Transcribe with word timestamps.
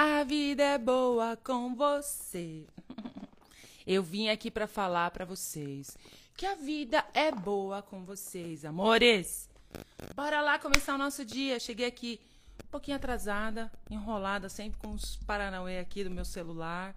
A 0.00 0.22
vida 0.22 0.62
é 0.62 0.78
boa 0.78 1.36
com 1.36 1.74
você. 1.74 2.64
Eu 3.84 4.00
vim 4.00 4.28
aqui 4.28 4.48
para 4.48 4.68
falar 4.68 5.10
para 5.10 5.24
vocês 5.24 5.98
que 6.36 6.46
a 6.46 6.54
vida 6.54 7.04
é 7.12 7.32
boa 7.32 7.82
com 7.82 8.04
vocês, 8.04 8.64
amores. 8.64 9.50
Bora 10.14 10.40
lá 10.40 10.56
começar 10.56 10.94
o 10.94 10.98
nosso 10.98 11.24
dia. 11.24 11.58
Cheguei 11.58 11.86
aqui 11.86 12.20
um 12.64 12.68
pouquinho 12.68 12.96
atrasada, 12.96 13.72
enrolada, 13.90 14.48
sempre 14.48 14.78
com 14.78 14.92
os 14.92 15.16
paranauê 15.16 15.80
aqui 15.80 16.04
do 16.04 16.10
meu 16.12 16.24
celular. 16.24 16.94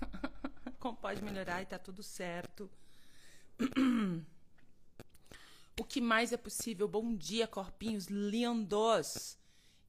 Como 0.78 0.96
pode 0.96 1.24
melhorar 1.24 1.62
e 1.62 1.66
tá 1.66 1.80
tudo 1.80 2.00
certo. 2.00 2.70
O 5.78 5.84
que 5.84 6.00
mais 6.00 6.32
é 6.32 6.38
possível? 6.38 6.88
Bom 6.88 7.14
dia, 7.14 7.46
corpinhos 7.46 8.06
lindos, 8.06 9.36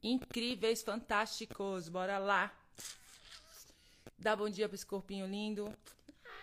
incríveis, 0.01 0.81
fantásticos. 0.81 1.89
Bora 1.89 2.17
lá. 2.17 2.51
Dá 4.17 4.35
bom 4.35 4.49
dia 4.49 4.67
para 4.67 4.75
esse 4.75 4.85
corpinho 4.85 5.27
lindo. 5.27 5.71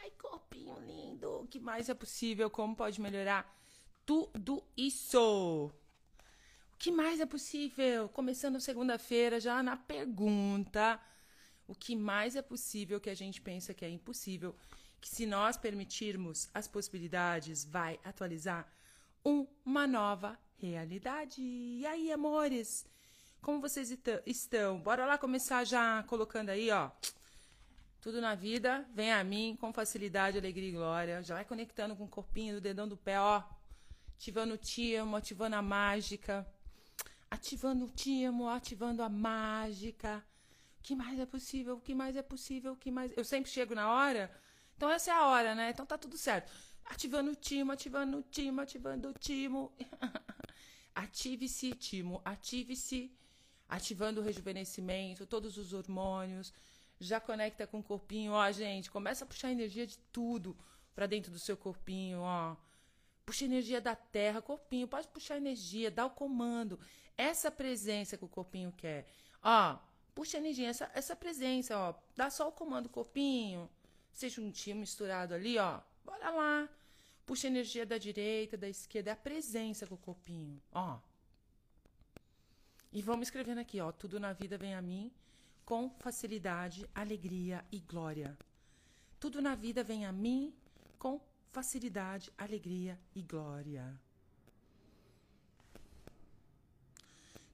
Ai, 0.00 0.10
corpinho 0.12 0.78
lindo. 0.80 1.40
O 1.40 1.46
que 1.46 1.58
mais 1.58 1.88
é 1.88 1.94
possível? 1.94 2.48
Como 2.48 2.76
pode 2.76 3.00
melhorar? 3.00 3.52
Tudo 4.06 4.62
isso. 4.76 5.72
O 6.72 6.76
que 6.78 6.92
mais 6.92 7.20
é 7.20 7.26
possível? 7.26 8.08
Começando 8.08 8.60
segunda-feira, 8.60 9.40
já 9.40 9.62
na 9.62 9.76
pergunta. 9.76 11.00
O 11.66 11.74
que 11.74 11.96
mais 11.96 12.36
é 12.36 12.42
possível 12.42 13.00
que 13.00 13.10
a 13.10 13.14
gente 13.14 13.40
pensa 13.40 13.72
que 13.72 13.84
é 13.84 13.88
impossível? 13.88 14.54
Que 15.00 15.08
se 15.08 15.26
nós 15.26 15.56
permitirmos 15.56 16.48
as 16.52 16.68
possibilidades, 16.68 17.64
vai 17.64 17.98
atualizar 18.04 18.70
uma 19.24 19.86
nova 19.86 20.38
realidade. 20.58 21.42
E 21.42 21.86
aí, 21.86 22.12
amores? 22.12 22.86
Como 23.44 23.60
vocês 23.60 23.94
estão? 24.24 24.80
Bora 24.80 25.04
lá 25.04 25.18
começar 25.18 25.64
já 25.64 26.02
colocando 26.04 26.48
aí, 26.48 26.70
ó. 26.70 26.90
Tudo 28.00 28.18
na 28.18 28.34
vida 28.34 28.88
vem 28.94 29.12
a 29.12 29.22
mim 29.22 29.54
com 29.60 29.70
facilidade, 29.70 30.38
alegria 30.38 30.70
e 30.70 30.72
glória. 30.72 31.22
Já 31.22 31.34
vai 31.34 31.44
conectando 31.44 31.94
com 31.94 32.04
o 32.04 32.08
corpinho 32.08 32.54
do 32.54 32.60
dedão 32.62 32.88
do 32.88 32.96
pé, 32.96 33.20
ó. 33.20 33.42
Ativando 34.16 34.54
o 34.54 34.56
timo, 34.56 35.14
ativando 35.14 35.56
a 35.56 35.60
mágica. 35.60 36.46
Ativando 37.30 37.84
o 37.84 37.90
timo, 37.90 38.48
ativando 38.48 39.02
a 39.02 39.10
mágica. 39.10 40.24
O 40.78 40.82
que 40.82 40.96
mais 40.96 41.20
é 41.20 41.26
possível? 41.26 41.76
O 41.76 41.80
que 41.82 41.94
mais 41.94 42.16
é 42.16 42.22
possível? 42.22 42.72
O 42.72 42.76
que 42.76 42.90
mais. 42.90 43.12
Eu 43.14 43.26
sempre 43.26 43.50
chego 43.50 43.74
na 43.74 43.92
hora. 43.92 44.34
Então 44.74 44.88
essa 44.88 45.10
é 45.10 45.14
a 45.14 45.26
hora, 45.26 45.54
né? 45.54 45.68
Então 45.68 45.84
tá 45.84 45.98
tudo 45.98 46.16
certo. 46.16 46.50
Ativando 46.86 47.32
o 47.32 47.36
timo, 47.36 47.72
ativando 47.72 48.16
o 48.16 48.22
timo, 48.22 48.62
ativando 48.62 49.10
o 49.10 49.12
timo. 49.12 49.70
Ative-se, 50.94 51.72
timo, 51.72 52.22
ative-se. 52.24 53.12
Ativando 53.68 54.20
o 54.20 54.24
rejuvenescimento, 54.24 55.26
todos 55.26 55.56
os 55.56 55.72
hormônios. 55.72 56.52
Já 57.00 57.20
conecta 57.20 57.66
com 57.66 57.80
o 57.80 57.82
corpinho, 57.82 58.32
ó, 58.32 58.50
gente. 58.52 58.90
Começa 58.90 59.24
a 59.24 59.26
puxar 59.26 59.50
energia 59.50 59.86
de 59.86 59.98
tudo 60.12 60.56
para 60.94 61.06
dentro 61.06 61.32
do 61.32 61.38
seu 61.38 61.56
corpinho, 61.56 62.20
ó. 62.20 62.56
Puxa 63.26 63.44
energia 63.46 63.80
da 63.80 63.96
terra, 63.96 64.42
corpinho, 64.42 64.86
pode 64.86 65.08
puxar 65.08 65.36
energia, 65.36 65.90
dá 65.90 66.04
o 66.04 66.10
comando. 66.10 66.78
Essa 67.16 67.50
presença 67.50 68.16
que 68.16 68.24
o 68.24 68.28
corpinho 68.28 68.72
quer. 68.72 69.06
Ó, 69.42 69.78
puxa 70.14 70.36
energia, 70.36 70.68
essa, 70.68 70.90
essa 70.94 71.16
presença, 71.16 71.76
ó. 71.76 71.94
Dá 72.14 72.30
só 72.30 72.48
o 72.48 72.52
comando, 72.52 72.88
corpinho. 72.88 73.68
Seja 74.12 74.40
um 74.40 74.52
misturado 74.76 75.34
ali, 75.34 75.58
ó. 75.58 75.80
Bora 76.04 76.30
lá. 76.30 76.68
Puxa 77.26 77.46
energia 77.46 77.86
da 77.86 77.96
direita, 77.96 78.56
da 78.56 78.68
esquerda, 78.68 79.10
é 79.10 79.12
a 79.14 79.16
presença 79.16 79.86
com 79.86 79.94
o 79.94 79.98
corpinho, 79.98 80.62
ó. 80.70 80.98
E 82.94 83.02
vamos 83.02 83.26
escrevendo 83.26 83.58
aqui, 83.58 83.80
ó. 83.80 83.90
Tudo 83.90 84.20
na 84.20 84.32
vida 84.32 84.56
vem 84.56 84.74
a 84.74 84.80
mim 84.80 85.10
com 85.64 85.90
facilidade, 85.98 86.88
alegria 86.94 87.64
e 87.72 87.80
glória. 87.80 88.38
Tudo 89.18 89.42
na 89.42 89.56
vida 89.56 89.82
vem 89.82 90.06
a 90.06 90.12
mim 90.12 90.54
com 90.96 91.20
facilidade, 91.50 92.32
alegria 92.38 92.96
e 93.14 93.22
glória. 93.22 93.86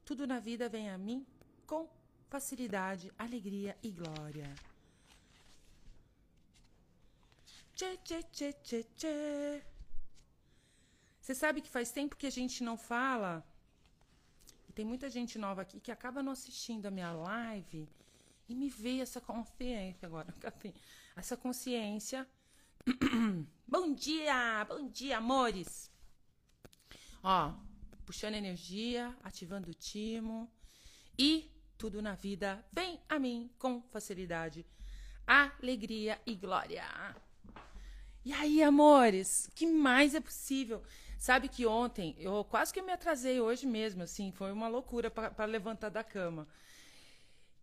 Tudo 0.04 0.26
na 0.26 0.38
vida 0.38 0.68
vem 0.68 0.90
a 0.90 0.98
mim 0.98 1.26
com 1.66 1.88
facilidade, 2.28 3.10
alegria 3.16 3.78
e 3.82 3.90
glória. 3.90 4.54
Tchê, 7.74 7.96
tchê, 8.04 8.22
tchê, 8.24 8.52
tchê, 8.52 8.84
tchê. 8.96 9.62
Você 11.20 11.34
sabe 11.34 11.62
que 11.62 11.70
faz 11.70 11.90
tempo 11.90 12.16
que 12.16 12.26
a 12.26 12.36
gente 12.38 12.62
não 12.62 12.76
fala. 12.76 13.32
Tem 14.80 14.86
muita 14.86 15.10
gente 15.10 15.38
nova 15.38 15.60
aqui 15.60 15.78
que 15.78 15.92
acaba 15.92 16.22
não 16.22 16.32
assistindo 16.32 16.86
a 16.86 16.90
minha 16.90 17.12
live 17.12 17.86
e 18.48 18.54
me 18.54 18.70
vê 18.70 19.00
essa 19.00 19.20
consciência 19.20 20.06
agora. 20.06 20.34
Essa 21.14 21.36
consciência. 21.36 22.26
bom 23.68 23.92
dia! 23.92 24.64
Bom 24.66 24.88
dia, 24.88 25.18
amores! 25.18 25.90
Ó, 27.22 27.52
puxando 28.06 28.36
energia, 28.36 29.14
ativando 29.22 29.70
o 29.70 29.74
timo. 29.74 30.50
E 31.18 31.52
tudo 31.76 32.00
na 32.00 32.14
vida 32.14 32.64
vem 32.72 32.98
a 33.06 33.18
mim 33.18 33.50
com 33.58 33.82
facilidade, 33.82 34.64
alegria 35.26 36.18
e 36.24 36.34
glória. 36.34 36.86
E 38.24 38.32
aí, 38.32 38.62
amores, 38.62 39.44
o 39.44 39.52
que 39.52 39.66
mais 39.66 40.14
é 40.14 40.20
possível? 40.20 40.82
Sabe 41.20 41.50
que 41.50 41.66
ontem, 41.66 42.16
eu 42.18 42.42
quase 42.44 42.72
que 42.72 42.80
me 42.80 42.92
atrasei 42.92 43.42
hoje 43.42 43.66
mesmo, 43.66 44.02
assim, 44.02 44.32
foi 44.32 44.50
uma 44.50 44.68
loucura 44.68 45.10
para 45.10 45.44
levantar 45.44 45.90
da 45.90 46.02
cama. 46.02 46.48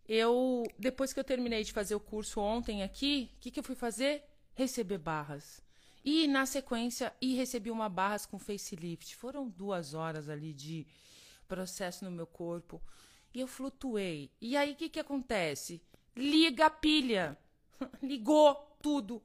Eu, 0.07 0.61
depois 0.77 1.11
que 1.11 1.19
eu 1.19 1.23
terminei 1.23 1.63
de 1.63 1.73
fazer 1.73 1.95
o 1.95 1.99
curso 1.99 2.39
ontem 2.39 2.83
aqui, 2.83 3.31
o 3.35 3.39
que, 3.39 3.49
que 3.49 3.59
eu 3.59 3.63
fui 3.63 3.73
fazer? 3.73 4.23
Receber 4.53 4.99
barras. 4.99 5.59
E 6.05 6.27
na 6.27 6.45
sequência, 6.45 7.11
e 7.19 7.33
recebi 7.33 7.71
uma 7.71 7.89
barras 7.89 8.27
com 8.27 8.37
facelift. 8.37 9.15
Foram 9.15 9.49
duas 9.49 9.95
horas 9.95 10.29
ali 10.29 10.53
de 10.53 10.85
processo 11.47 12.05
no 12.05 12.11
meu 12.11 12.27
corpo. 12.27 12.79
E 13.33 13.39
eu 13.39 13.47
flutuei. 13.47 14.31
E 14.39 14.55
aí, 14.55 14.73
o 14.73 14.75
que, 14.75 14.87
que 14.87 14.99
acontece? 14.99 15.81
Liga 16.15 16.67
a 16.67 16.69
pilha. 16.69 17.35
Ligou 18.03 18.53
tudo. 18.83 19.19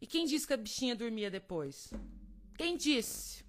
E 0.00 0.08
quem 0.08 0.26
disse 0.26 0.44
que 0.44 0.54
a 0.54 0.56
bichinha 0.56 0.96
dormia 0.96 1.30
depois? 1.30 1.94
Quem 2.58 2.76
disse? 2.76 3.45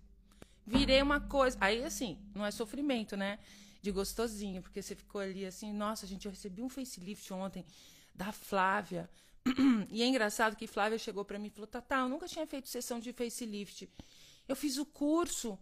Virei 0.67 1.01
uma 1.01 1.21
coisa. 1.21 1.57
Aí, 1.61 1.81
assim, 1.85 2.19
não 2.35 2.45
é 2.45 2.51
sofrimento, 2.51 3.15
né? 3.15 3.39
De 3.81 3.89
gostosinho, 3.89 4.61
porque 4.61 4.81
você 4.81 4.95
ficou 4.95 5.21
ali 5.21 5.45
assim, 5.45 5.71
nossa, 5.71 6.05
gente, 6.05 6.25
eu 6.25 6.31
recebi 6.31 6.61
um 6.61 6.67
facelift 6.67 7.33
ontem 7.33 7.65
da 8.13 8.33
Flávia. 8.33 9.09
E 9.89 10.03
é 10.03 10.05
engraçado 10.05 10.57
que 10.57 10.67
Flávia 10.67 10.97
chegou 10.97 11.23
para 11.23 11.39
mim 11.39 11.47
e 11.47 11.51
falou: 11.51 11.67
Tatá, 11.67 11.99
eu 11.99 12.09
nunca 12.09 12.27
tinha 12.27 12.45
feito 12.45 12.67
sessão 12.67 12.99
de 12.99 13.13
facelift. 13.13 13.89
Eu 14.45 14.55
fiz 14.55 14.77
o 14.77 14.85
curso. 14.85 15.57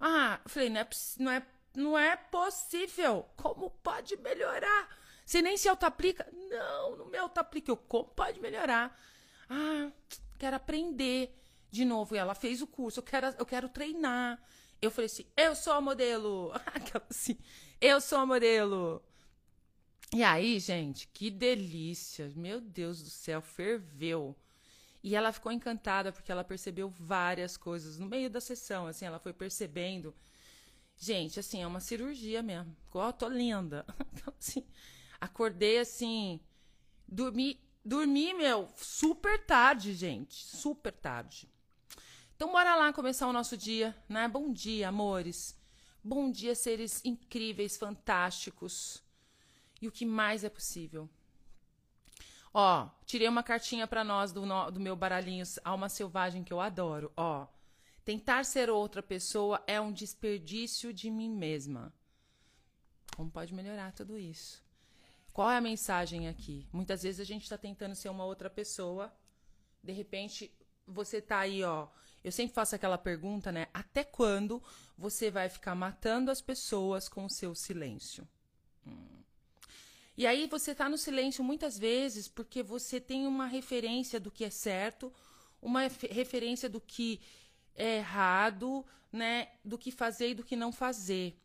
Ah, 0.00 0.40
falei: 0.46 0.70
não 0.70 0.80
é, 0.80 0.88
não 1.18 1.30
é, 1.30 1.46
não 1.74 1.98
é 1.98 2.16
possível. 2.16 3.28
Como 3.36 3.70
pode 3.82 4.16
melhorar? 4.16 4.88
Você 5.24 5.42
nem 5.42 5.58
se 5.58 5.68
auto-aplica? 5.68 6.26
Não, 6.32 6.96
não 6.96 7.06
me 7.06 7.18
auto-aplica. 7.18 7.70
Eu, 7.70 7.76
como 7.76 8.04
pode 8.04 8.40
melhorar? 8.40 8.98
Ah, 9.50 9.90
quero 10.38 10.56
aprender 10.56 11.36
de 11.76 11.84
novo. 11.84 12.16
Ela 12.16 12.34
fez 12.34 12.62
o 12.62 12.66
curso, 12.66 13.00
eu 13.00 13.04
quero, 13.04 13.26
eu 13.38 13.46
quero 13.46 13.68
treinar. 13.68 14.42
Eu 14.80 14.90
falei 14.90 15.06
assim, 15.06 15.26
eu 15.36 15.54
sou 15.54 15.72
a 15.72 15.80
modelo. 15.80 16.52
Assim, 17.08 17.38
eu 17.80 18.00
sou 18.00 18.18
a 18.18 18.26
modelo. 18.26 19.02
E 20.14 20.22
aí, 20.22 20.58
gente, 20.58 21.08
que 21.08 21.30
delícia. 21.30 22.30
Meu 22.36 22.60
Deus 22.60 23.02
do 23.02 23.08
céu, 23.08 23.40
ferveu. 23.40 24.36
E 25.02 25.14
ela 25.14 25.32
ficou 25.32 25.52
encantada 25.52 26.12
porque 26.12 26.30
ela 26.32 26.44
percebeu 26.44 26.88
várias 26.90 27.56
coisas 27.56 27.98
no 27.98 28.06
meio 28.06 28.28
da 28.28 28.40
sessão, 28.40 28.86
assim, 28.86 29.04
ela 29.04 29.18
foi 29.18 29.32
percebendo. 29.32 30.14
Gente, 30.96 31.38
assim, 31.38 31.62
é 31.62 31.66
uma 31.66 31.80
cirurgia 31.80 32.42
mesmo. 32.42 32.76
Igual, 32.88 33.12
tô 33.12 33.28
linda. 33.28 33.86
Então, 34.12 34.34
assim, 34.38 34.66
acordei 35.20 35.78
assim, 35.78 36.40
dormi 37.06 37.60
Dormi, 37.86 38.34
meu, 38.34 38.68
super 38.76 39.38
tarde, 39.46 39.94
gente. 39.94 40.44
Super 40.44 40.90
tarde. 40.92 41.48
Então, 42.36 42.52
bora 42.52 42.76
lá 42.76 42.92
começar 42.92 43.26
o 43.26 43.32
nosso 43.32 43.56
dia, 43.56 43.96
né? 44.06 44.28
Bom 44.28 44.52
dia, 44.52 44.88
amores. 44.88 45.58
Bom 46.04 46.30
dia, 46.30 46.54
seres 46.54 47.02
incríveis, 47.02 47.78
fantásticos. 47.78 49.02
E 49.80 49.88
o 49.88 49.90
que 49.90 50.04
mais 50.04 50.44
é 50.44 50.50
possível? 50.50 51.08
Ó, 52.52 52.90
tirei 53.06 53.26
uma 53.26 53.42
cartinha 53.42 53.86
para 53.86 54.04
nós 54.04 54.32
do, 54.32 54.42
do 54.70 54.78
meu 54.78 54.94
baralhinho 54.94 55.44
Alma 55.64 55.88
Selvagem, 55.88 56.44
que 56.44 56.52
eu 56.52 56.60
adoro. 56.60 57.10
Ó, 57.16 57.46
tentar 58.04 58.44
ser 58.44 58.68
outra 58.68 59.02
pessoa 59.02 59.64
é 59.66 59.80
um 59.80 59.90
desperdício 59.90 60.92
de 60.92 61.10
mim 61.10 61.30
mesma. 61.30 61.90
Como 63.16 63.30
pode 63.30 63.54
melhorar 63.54 63.92
tudo 63.92 64.18
isso? 64.18 64.62
Qual 65.32 65.50
é 65.50 65.56
a 65.56 65.60
mensagem 65.62 66.28
aqui? 66.28 66.68
Muitas 66.70 67.02
vezes 67.02 67.18
a 67.18 67.24
gente 67.24 67.44
está 67.44 67.56
tentando 67.56 67.94
ser 67.94 68.10
uma 68.10 68.26
outra 68.26 68.50
pessoa, 68.50 69.10
de 69.82 69.92
repente 69.94 70.52
você 70.86 71.20
tá 71.20 71.40
aí, 71.40 71.62
ó. 71.62 71.88
Eu 72.22 72.32
sempre 72.32 72.54
faço 72.54 72.74
aquela 72.74 72.98
pergunta, 72.98 73.52
né? 73.52 73.68
Até 73.72 74.02
quando 74.04 74.62
você 74.96 75.30
vai 75.30 75.48
ficar 75.48 75.74
matando 75.74 76.30
as 76.30 76.40
pessoas 76.40 77.08
com 77.08 77.24
o 77.24 77.30
seu 77.30 77.54
silêncio? 77.54 78.26
Hum. 78.86 79.16
E 80.16 80.26
aí 80.26 80.46
você 80.46 80.74
tá 80.74 80.88
no 80.88 80.96
silêncio 80.96 81.44
muitas 81.44 81.78
vezes 81.78 82.26
porque 82.26 82.62
você 82.62 82.98
tem 82.98 83.26
uma 83.26 83.46
referência 83.46 84.18
do 84.18 84.30
que 84.30 84.44
é 84.44 84.50
certo, 84.50 85.12
uma 85.60 85.82
referência 85.82 86.68
do 86.68 86.80
que 86.80 87.20
é 87.74 87.98
errado, 87.98 88.84
né, 89.12 89.48
do 89.64 89.76
que 89.76 89.90
fazer 89.90 90.30
e 90.30 90.34
do 90.34 90.42
que 90.42 90.56
não 90.56 90.72
fazer. 90.72 91.38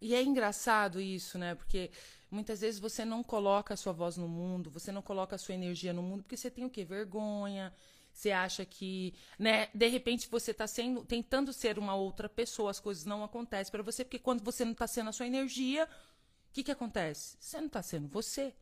E 0.00 0.14
é 0.14 0.22
engraçado 0.22 1.00
isso, 1.00 1.38
né? 1.38 1.54
Porque 1.54 1.90
muitas 2.30 2.60
vezes 2.60 2.80
você 2.80 3.04
não 3.04 3.22
coloca 3.22 3.74
a 3.74 3.76
sua 3.76 3.92
voz 3.92 4.16
no 4.16 4.28
mundo, 4.28 4.70
você 4.70 4.90
não 4.90 5.02
coloca 5.02 5.36
a 5.36 5.38
sua 5.38 5.54
energia 5.54 5.92
no 5.92 6.02
mundo, 6.02 6.22
porque 6.22 6.36
você 6.36 6.50
tem 6.50 6.64
o 6.64 6.70
quê? 6.70 6.84
Vergonha. 6.84 7.72
Você 8.12 8.30
acha 8.30 8.64
que, 8.64 9.12
né, 9.38 9.68
de 9.74 9.86
repente 9.88 10.26
você 10.30 10.50
está 10.50 10.66
sendo 10.66 11.04
tentando 11.04 11.52
ser 11.52 11.78
uma 11.78 11.94
outra 11.94 12.30
pessoa, 12.30 12.70
as 12.70 12.80
coisas 12.80 13.04
não 13.04 13.22
acontecem 13.22 13.70
para 13.70 13.82
você, 13.82 14.04
porque 14.04 14.18
quando 14.18 14.42
você 14.42 14.64
não 14.64 14.72
está 14.72 14.86
sendo 14.86 15.10
a 15.10 15.12
sua 15.12 15.26
energia, 15.26 15.84
o 15.84 16.52
que 16.54 16.64
que 16.64 16.72
acontece? 16.72 17.36
Você 17.38 17.58
não 17.58 17.66
está 17.66 17.82
sendo 17.82 18.08
você, 18.08 18.54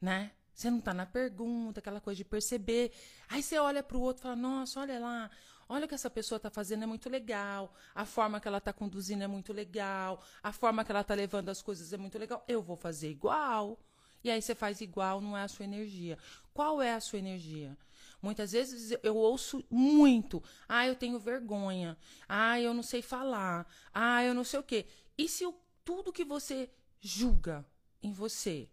né? 0.00 0.32
Você 0.54 0.70
não 0.70 0.78
está 0.78 0.94
na 0.94 1.04
pergunta, 1.04 1.80
aquela 1.80 2.00
coisa 2.00 2.16
de 2.16 2.24
perceber. 2.24 2.92
Aí 3.28 3.42
você 3.42 3.58
olha 3.58 3.82
para 3.82 3.98
o 3.98 4.00
outro 4.00 4.22
e 4.22 4.24
fala: 4.24 4.36
"Nossa, 4.36 4.80
olha 4.80 4.98
lá, 4.98 5.30
Olha 5.68 5.84
o 5.84 5.88
que 5.88 5.94
essa 5.94 6.08
pessoa 6.08 6.36
está 6.36 6.48
fazendo 6.48 6.84
é 6.84 6.86
muito 6.86 7.08
legal. 7.08 7.74
A 7.94 8.04
forma 8.04 8.40
que 8.40 8.46
ela 8.46 8.58
está 8.58 8.72
conduzindo 8.72 9.24
é 9.24 9.26
muito 9.26 9.52
legal. 9.52 10.22
A 10.42 10.52
forma 10.52 10.84
que 10.84 10.92
ela 10.92 11.00
está 11.00 11.14
levando 11.14 11.48
as 11.48 11.60
coisas 11.60 11.92
é 11.92 11.96
muito 11.96 12.18
legal. 12.18 12.44
Eu 12.46 12.62
vou 12.62 12.76
fazer 12.76 13.10
igual. 13.10 13.78
E 14.22 14.30
aí 14.30 14.40
você 14.40 14.54
faz 14.54 14.80
igual, 14.80 15.20
não 15.20 15.36
é 15.36 15.42
a 15.42 15.48
sua 15.48 15.64
energia. 15.64 16.18
Qual 16.52 16.80
é 16.80 16.94
a 16.94 17.00
sua 17.00 17.18
energia? 17.18 17.76
Muitas 18.22 18.52
vezes 18.52 18.96
eu 19.02 19.16
ouço 19.16 19.64
muito. 19.70 20.42
Ah, 20.68 20.86
eu 20.86 20.94
tenho 20.94 21.18
vergonha. 21.18 21.96
Ah, 22.28 22.60
eu 22.60 22.72
não 22.72 22.82
sei 22.82 23.02
falar. 23.02 23.66
Ah, 23.92 24.24
eu 24.24 24.34
não 24.34 24.44
sei 24.44 24.60
o 24.60 24.62
quê. 24.62 24.86
E 25.18 25.28
se 25.28 25.44
o, 25.44 25.54
tudo 25.84 26.12
que 26.12 26.24
você 26.24 26.70
julga 27.00 27.64
em 28.02 28.12
você? 28.12 28.68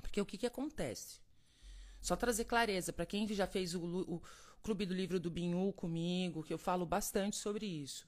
Porque 0.00 0.20
o 0.20 0.26
que, 0.26 0.38
que 0.38 0.46
acontece? 0.46 1.20
Só 2.00 2.16
trazer 2.16 2.44
clareza 2.44 2.92
para 2.92 3.06
quem 3.06 3.26
já 3.28 3.46
fez 3.46 3.74
o, 3.74 3.80
o 3.82 4.22
Clube 4.62 4.86
do 4.86 4.94
Livro 4.94 5.18
do 5.18 5.30
Binhu 5.30 5.72
comigo, 5.72 6.42
que 6.42 6.52
eu 6.52 6.58
falo 6.58 6.86
bastante 6.86 7.36
sobre 7.36 7.66
isso. 7.66 8.06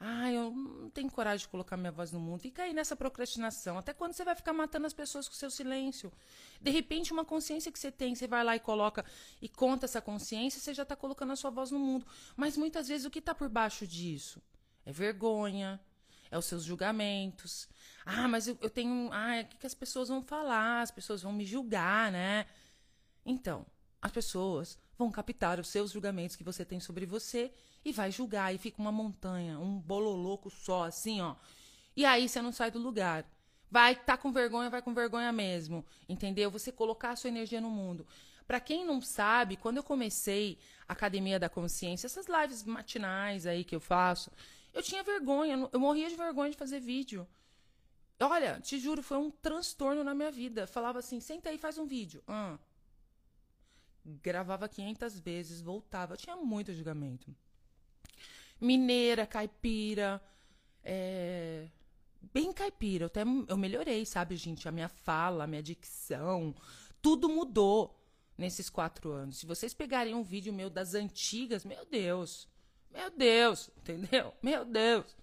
Ah, 0.00 0.30
eu 0.30 0.52
não 0.52 0.90
tenho 0.90 1.10
coragem 1.10 1.44
de 1.44 1.48
colocar 1.48 1.76
minha 1.76 1.90
voz 1.90 2.12
no 2.12 2.20
mundo. 2.20 2.40
Fica 2.40 2.62
aí 2.62 2.72
nessa 2.72 2.94
procrastinação. 2.94 3.76
Até 3.76 3.92
quando 3.92 4.12
você 4.12 4.24
vai 4.24 4.36
ficar 4.36 4.52
matando 4.52 4.86
as 4.86 4.92
pessoas 4.92 5.28
com 5.28 5.34
seu 5.34 5.50
silêncio? 5.50 6.12
De 6.60 6.70
repente, 6.70 7.12
uma 7.12 7.24
consciência 7.24 7.72
que 7.72 7.78
você 7.78 7.90
tem, 7.90 8.14
você 8.14 8.28
vai 8.28 8.44
lá 8.44 8.54
e 8.54 8.60
coloca 8.60 9.04
e 9.42 9.48
conta 9.48 9.86
essa 9.86 10.00
consciência, 10.00 10.60
você 10.60 10.72
já 10.72 10.84
está 10.84 10.94
colocando 10.94 11.32
a 11.32 11.36
sua 11.36 11.50
voz 11.50 11.72
no 11.72 11.80
mundo. 11.80 12.06
Mas 12.36 12.56
muitas 12.56 12.86
vezes 12.86 13.06
o 13.06 13.10
que 13.10 13.18
está 13.18 13.34
por 13.34 13.48
baixo 13.48 13.88
disso? 13.88 14.40
É 14.86 14.92
vergonha, 14.92 15.80
é 16.30 16.38
os 16.38 16.44
seus 16.44 16.62
julgamentos. 16.62 17.68
Ah, 18.06 18.28
mas 18.28 18.46
eu, 18.46 18.56
eu 18.62 18.70
tenho. 18.70 19.10
Ah, 19.12 19.40
o 19.42 19.46
que, 19.46 19.56
que 19.56 19.66
as 19.66 19.74
pessoas 19.74 20.08
vão 20.08 20.22
falar? 20.22 20.82
As 20.82 20.92
pessoas 20.92 21.22
vão 21.22 21.32
me 21.32 21.44
julgar, 21.44 22.12
né? 22.12 22.46
Então, 23.26 23.66
as 24.00 24.12
pessoas 24.12 24.78
vão 24.98 25.10
captar 25.10 25.60
os 25.60 25.68
seus 25.68 25.92
julgamentos 25.92 26.34
que 26.34 26.42
você 26.42 26.64
tem 26.64 26.80
sobre 26.80 27.06
você 27.06 27.52
e 27.84 27.92
vai 27.92 28.10
julgar. 28.10 28.52
E 28.52 28.58
fica 28.58 28.82
uma 28.82 28.90
montanha, 28.90 29.58
um 29.58 29.78
bololoco 29.78 30.50
só, 30.50 30.84
assim, 30.84 31.20
ó. 31.20 31.36
E 31.96 32.04
aí 32.04 32.28
você 32.28 32.42
não 32.42 32.52
sai 32.52 32.70
do 32.70 32.78
lugar. 32.78 33.24
Vai 33.70 33.94
tá 33.94 34.16
com 34.16 34.32
vergonha, 34.32 34.68
vai 34.68 34.82
com 34.82 34.92
vergonha 34.92 35.30
mesmo. 35.32 35.86
Entendeu? 36.08 36.50
Você 36.50 36.72
colocar 36.72 37.10
a 37.10 37.16
sua 37.16 37.28
energia 37.28 37.60
no 37.60 37.70
mundo. 37.70 38.06
Para 38.46 38.60
quem 38.60 38.84
não 38.84 39.00
sabe, 39.00 39.56
quando 39.56 39.76
eu 39.76 39.82
comecei 39.82 40.58
a 40.88 40.94
Academia 40.94 41.38
da 41.38 41.48
Consciência, 41.48 42.06
essas 42.06 42.26
lives 42.26 42.64
matinais 42.64 43.46
aí 43.46 43.62
que 43.62 43.76
eu 43.76 43.80
faço, 43.80 44.32
eu 44.72 44.82
tinha 44.82 45.02
vergonha, 45.02 45.68
eu 45.70 45.78
morria 45.78 46.08
de 46.08 46.16
vergonha 46.16 46.50
de 46.50 46.56
fazer 46.56 46.80
vídeo. 46.80 47.26
Olha, 48.20 48.58
te 48.60 48.78
juro, 48.78 49.02
foi 49.02 49.18
um 49.18 49.30
transtorno 49.30 50.02
na 50.02 50.14
minha 50.14 50.30
vida. 50.30 50.66
Falava 50.66 50.98
assim: 50.98 51.20
senta 51.20 51.50
aí 51.50 51.58
faz 51.58 51.78
um 51.78 51.86
vídeo. 51.86 52.22
Ah, 52.26 52.58
gravava 54.22 54.68
500 54.68 55.18
vezes, 55.18 55.60
voltava. 55.60 56.16
Tinha 56.16 56.36
muito 56.36 56.72
julgamento. 56.72 57.34
Mineira, 58.60 59.26
caipira, 59.26 60.20
é... 60.82 61.68
bem 62.32 62.52
caipira. 62.52 63.04
Eu, 63.04 63.06
até, 63.06 63.22
eu 63.22 63.56
melhorei, 63.56 64.04
sabe, 64.04 64.36
gente? 64.36 64.68
A 64.68 64.72
minha 64.72 64.88
fala, 64.88 65.44
a 65.44 65.46
minha 65.46 65.62
dicção, 65.62 66.54
tudo 67.00 67.28
mudou 67.28 67.98
nesses 68.36 68.70
quatro 68.70 69.10
anos. 69.10 69.38
Se 69.38 69.46
vocês 69.46 69.74
pegarem 69.74 70.14
um 70.14 70.22
vídeo 70.22 70.52
meu 70.52 70.70
das 70.70 70.94
antigas, 70.94 71.64
meu 71.64 71.84
Deus, 71.84 72.48
meu 72.90 73.10
Deus, 73.10 73.70
entendeu? 73.78 74.32
Meu 74.42 74.64
Deus. 74.64 75.16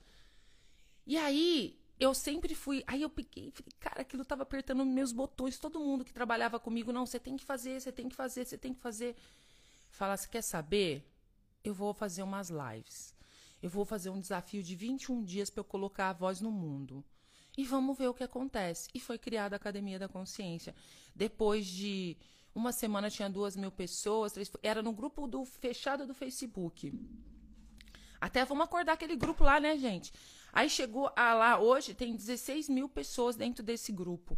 E 1.07 1.17
aí, 1.17 1.79
eu 1.99 2.13
sempre 2.13 2.53
fui. 2.53 2.83
Aí 2.87 3.01
eu 3.01 3.09
peguei, 3.09 3.51
falei, 3.51 3.73
cara, 3.79 4.01
aquilo 4.01 4.25
tava 4.25 4.43
apertando 4.43 4.85
meus 4.85 5.11
botões. 5.11 5.57
Todo 5.57 5.79
mundo 5.79 6.03
que 6.03 6.13
trabalhava 6.13 6.59
comigo, 6.59 6.91
não, 6.91 7.05
você 7.05 7.19
tem 7.19 7.37
que 7.37 7.43
fazer, 7.43 7.79
você 7.79 7.91
tem 7.91 8.09
que 8.09 8.15
fazer, 8.15 8.45
você 8.45 8.57
tem 8.57 8.73
que 8.73 8.81
fazer. 8.81 9.15
Fala, 9.89 10.17
você 10.17 10.27
quer 10.27 10.41
saber? 10.41 11.03
Eu 11.63 11.73
vou 11.73 11.93
fazer 11.93 12.21
umas 12.23 12.49
lives. 12.49 13.13
Eu 13.61 13.69
vou 13.69 13.85
fazer 13.85 14.09
um 14.09 14.19
desafio 14.19 14.61
de 14.61 14.75
21 14.75 15.23
dias 15.23 15.49
para 15.49 15.61
eu 15.61 15.65
colocar 15.65 16.09
a 16.09 16.13
voz 16.13 16.41
no 16.41 16.51
mundo. 16.51 17.03
E 17.57 17.63
vamos 17.63 17.97
ver 17.97 18.09
o 18.09 18.13
que 18.13 18.23
acontece. 18.23 18.89
E 18.93 18.99
foi 18.99 19.17
criada 19.17 19.55
a 19.55 19.57
Academia 19.57 19.97
da 19.97 20.09
Consciência. 20.09 20.75
Depois 21.15 21.65
de 21.65 22.17
uma 22.53 22.71
semana 22.71 23.09
tinha 23.09 23.29
duas 23.29 23.55
mil 23.55 23.71
pessoas, 23.71 24.33
três, 24.33 24.51
era 24.61 24.83
no 24.83 24.91
grupo 24.91 25.25
do 25.27 25.45
fechado 25.45 26.05
do 26.05 26.13
Facebook. 26.13 26.93
Até 28.25 28.43
vamos 28.43 28.65
acordar 28.65 28.93
aquele 28.93 29.15
grupo 29.15 29.43
lá, 29.43 29.59
né, 29.59 29.77
gente? 29.77 30.11
Aí 30.51 30.67
chegou 30.67 31.11
a 31.15 31.35
lá, 31.35 31.59
hoje 31.59 31.93
tem 31.93 32.15
16 32.15 32.69
mil 32.69 32.89
pessoas 32.89 33.35
dentro 33.35 33.61
desse 33.61 33.91
grupo. 33.91 34.35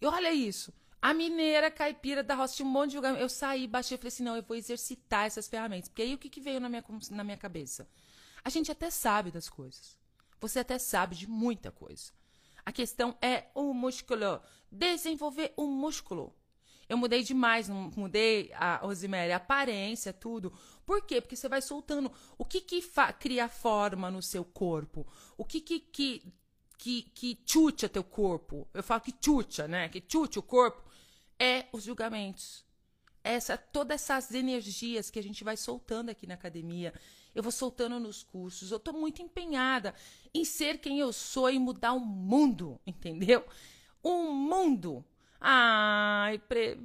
E 0.00 0.06
olha 0.06 0.32
isso. 0.32 0.72
A 1.02 1.12
mineira 1.12 1.68
caipira 1.68 2.22
da 2.22 2.36
roça 2.36 2.54
tinha 2.54 2.64
um 2.64 2.70
monte 2.70 2.90
de 2.90 2.94
julgamento. 2.94 3.20
Eu 3.20 3.28
saí, 3.28 3.66
baixei 3.66 3.98
falei 3.98 4.08
assim: 4.08 4.22
não, 4.22 4.36
eu 4.36 4.42
vou 4.44 4.56
exercitar 4.56 5.26
essas 5.26 5.48
ferramentas. 5.48 5.88
Porque 5.88 6.02
aí 6.02 6.14
o 6.14 6.18
que, 6.18 6.30
que 6.30 6.40
veio 6.40 6.60
na 6.60 6.68
minha, 6.68 6.84
na 7.10 7.24
minha 7.24 7.36
cabeça? 7.36 7.88
A 8.44 8.48
gente 8.48 8.70
até 8.70 8.88
sabe 8.88 9.32
das 9.32 9.48
coisas. 9.48 9.98
Você 10.40 10.60
até 10.60 10.78
sabe 10.78 11.16
de 11.16 11.28
muita 11.28 11.72
coisa. 11.72 12.12
A 12.64 12.70
questão 12.70 13.18
é 13.20 13.46
o 13.52 13.74
músculo. 13.74 14.40
Desenvolver 14.70 15.52
o 15.56 15.66
músculo. 15.66 16.32
Eu 16.88 16.98
mudei 16.98 17.22
demais, 17.22 17.68
não 17.68 17.90
mudei 17.96 18.52
a 18.54 18.76
Rosemary, 18.76 19.32
a 19.32 19.36
aparência, 19.36 20.12
tudo. 20.12 20.52
Por 20.84 21.02
quê? 21.02 21.20
Porque 21.20 21.36
você 21.36 21.48
vai 21.48 21.62
soltando. 21.62 22.12
O 22.36 22.44
que 22.44 22.60
que 22.60 22.82
cria 23.18 23.48
forma 23.48 24.10
no 24.10 24.22
seu 24.22 24.44
corpo? 24.44 25.06
O 25.36 25.44
que 25.44 25.60
que, 25.60 25.80
que, 25.80 26.32
que, 26.76 27.02
que 27.14 27.38
chucha 27.46 27.88
teu 27.88 28.04
corpo? 28.04 28.68
Eu 28.74 28.82
falo 28.82 29.00
que 29.00 29.14
chucha, 29.18 29.66
né? 29.66 29.88
Que 29.88 30.02
chucha 30.06 30.40
o 30.40 30.42
corpo 30.42 30.82
é 31.38 31.66
os 31.72 31.84
julgamentos. 31.84 32.64
Essa, 33.22 33.56
todas 33.56 34.02
essas 34.02 34.32
energias 34.32 35.10
que 35.10 35.18
a 35.18 35.22
gente 35.22 35.42
vai 35.42 35.56
soltando 35.56 36.10
aqui 36.10 36.26
na 36.26 36.34
academia. 36.34 36.92
Eu 37.34 37.42
vou 37.42 37.50
soltando 37.50 37.98
nos 37.98 38.22
cursos. 38.22 38.70
Eu 38.70 38.76
estou 38.76 38.92
muito 38.92 39.22
empenhada 39.22 39.94
em 40.32 40.44
ser 40.44 40.78
quem 40.78 41.00
eu 41.00 41.12
sou 41.12 41.50
e 41.50 41.58
mudar 41.58 41.94
o 41.94 42.00
mundo, 42.00 42.78
entendeu? 42.86 43.44
O 44.02 44.30
mundo 44.32 45.04
Ai, 45.40 46.38
pre, 46.38 46.78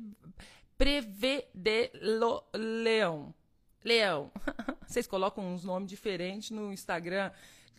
Prevedelo 0.77 2.44
Leão. 2.53 3.34
Leão. 3.84 4.32
Vocês 4.88 5.06
colocam 5.06 5.53
uns 5.53 5.63
nomes 5.63 5.89
diferentes 5.89 6.51
no 6.51 6.72
Instagram. 6.72 7.32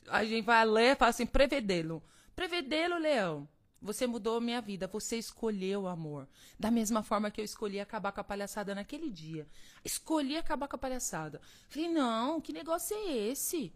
A 0.09 0.25
gente 0.25 0.45
vai 0.45 0.65
ler 0.67 0.93
e 0.93 0.97
fala 0.97 1.11
assim, 1.11 1.27
Prevedelo. 1.27 2.03
Prevedelo 2.37 2.99
Leão. 2.99 3.49
Você 3.83 4.07
mudou 4.07 4.37
a 4.37 4.41
minha 4.41 4.61
vida, 4.61 4.87
você 4.87 5.17
escolheu 5.17 5.83
o 5.83 5.89
amor. 5.89 6.29
Da 6.59 6.71
mesma 6.71 7.03
forma 7.03 7.31
que 7.31 7.41
eu 7.41 7.45
escolhi 7.45 7.81
acabar 7.81 8.13
com 8.13 8.21
a 8.21 8.25
palhaçada 8.25 8.75
naquele 8.75 9.09
dia. 9.09 9.49
Escolhi 9.83 10.37
acabar 10.37 10.69
com 10.69 10.77
a 10.77 10.79
palhaçada. 10.79 11.41
Falei, 11.71 11.89
não, 11.89 12.41
que 12.43 12.53
negócio 12.53 12.95
é 12.95 13.17
esse? 13.31 13.73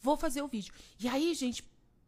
Vou 0.00 0.16
fazer 0.16 0.42
o 0.42 0.48
vídeo. 0.48 0.72
E 1.00 1.08
aí, 1.08 1.34
gente, 1.34 1.64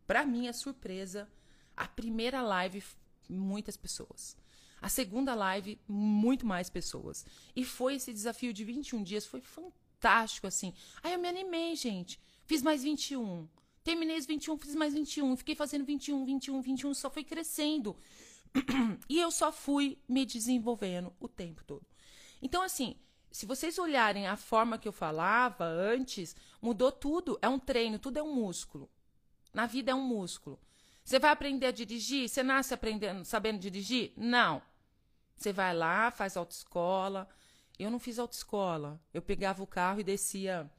pra 0.06 0.24
minha 0.24 0.52
surpresa, 0.52 1.28
a 1.76 1.88
primeira 1.88 2.40
live 2.40 2.84
muitas 3.30 3.76
pessoas. 3.76 4.36
A 4.80 4.88
segunda 4.88 5.34
live, 5.34 5.78
muito 5.86 6.46
mais 6.46 6.70
pessoas. 6.70 7.24
E 7.54 7.64
foi 7.64 7.96
esse 7.96 8.12
desafio 8.12 8.52
de 8.52 8.64
21 8.64 9.02
dias, 9.02 9.26
foi 9.26 9.40
fantástico, 9.40 10.46
assim. 10.46 10.72
Aí 11.02 11.12
eu 11.12 11.18
me 11.18 11.28
animei, 11.28 11.76
gente. 11.76 12.18
Fiz 12.46 12.62
mais 12.62 12.82
21. 12.82 13.46
Terminei 13.84 14.18
os 14.18 14.26
21, 14.26 14.56
fiz 14.58 14.74
mais 14.74 14.94
21. 14.94 15.36
Fiquei 15.36 15.54
fazendo 15.54 15.84
21, 15.84 16.24
21, 16.24 16.60
21, 16.60 16.94
só 16.94 17.10
foi 17.10 17.24
crescendo. 17.24 17.96
e 19.08 19.18
eu 19.18 19.30
só 19.30 19.52
fui 19.52 19.98
me 20.08 20.24
desenvolvendo 20.24 21.12
o 21.20 21.28
tempo 21.28 21.62
todo. 21.64 21.86
Então, 22.42 22.62
assim, 22.62 22.96
se 23.30 23.46
vocês 23.46 23.78
olharem 23.78 24.26
a 24.26 24.36
forma 24.36 24.78
que 24.78 24.88
eu 24.88 24.92
falava 24.92 25.64
antes, 25.64 26.34
mudou 26.60 26.90
tudo. 26.90 27.38
É 27.40 27.48
um 27.48 27.58
treino, 27.58 27.98
tudo 27.98 28.18
é 28.18 28.22
um 28.22 28.34
músculo. 28.34 28.90
Na 29.52 29.66
vida 29.66 29.92
é 29.92 29.94
um 29.94 30.06
músculo. 30.06 30.58
Você 31.10 31.18
vai 31.18 31.32
aprender 31.32 31.66
a 31.66 31.72
dirigir? 31.72 32.28
Você 32.28 32.40
nasce 32.40 32.72
aprendendo, 32.72 33.24
sabendo 33.24 33.58
dirigir? 33.58 34.12
Não. 34.16 34.62
Você 35.34 35.52
vai 35.52 35.74
lá, 35.74 36.08
faz 36.12 36.36
autoescola. 36.36 37.28
Eu 37.76 37.90
não 37.90 37.98
fiz 37.98 38.16
autoescola. 38.16 39.00
Eu 39.12 39.20
pegava 39.20 39.60
o 39.60 39.66
carro 39.66 39.98
e 39.98 40.04
descia 40.04 40.70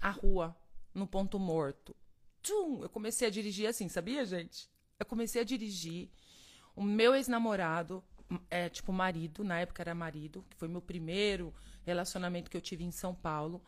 a 0.00 0.10
rua, 0.10 0.56
no 0.92 1.06
ponto 1.06 1.38
morto. 1.38 1.94
Tchum! 2.42 2.82
Eu 2.82 2.88
comecei 2.88 3.28
a 3.28 3.30
dirigir 3.30 3.68
assim, 3.68 3.88
sabia, 3.88 4.26
gente? 4.26 4.68
eu 4.98 5.06
comecei 5.06 5.42
a 5.42 5.44
dirigir. 5.44 6.10
O 6.74 6.82
meu 6.82 7.14
ex-namorado, 7.14 8.02
é, 8.50 8.68
tipo, 8.68 8.92
marido, 8.92 9.44
na 9.44 9.60
época 9.60 9.84
era 9.84 9.94
marido, 9.94 10.44
que 10.50 10.56
foi 10.56 10.66
meu 10.66 10.82
primeiro 10.82 11.54
relacionamento 11.84 12.50
que 12.50 12.56
eu 12.56 12.60
tive 12.60 12.82
em 12.82 12.90
São 12.90 13.14
Paulo. 13.14 13.62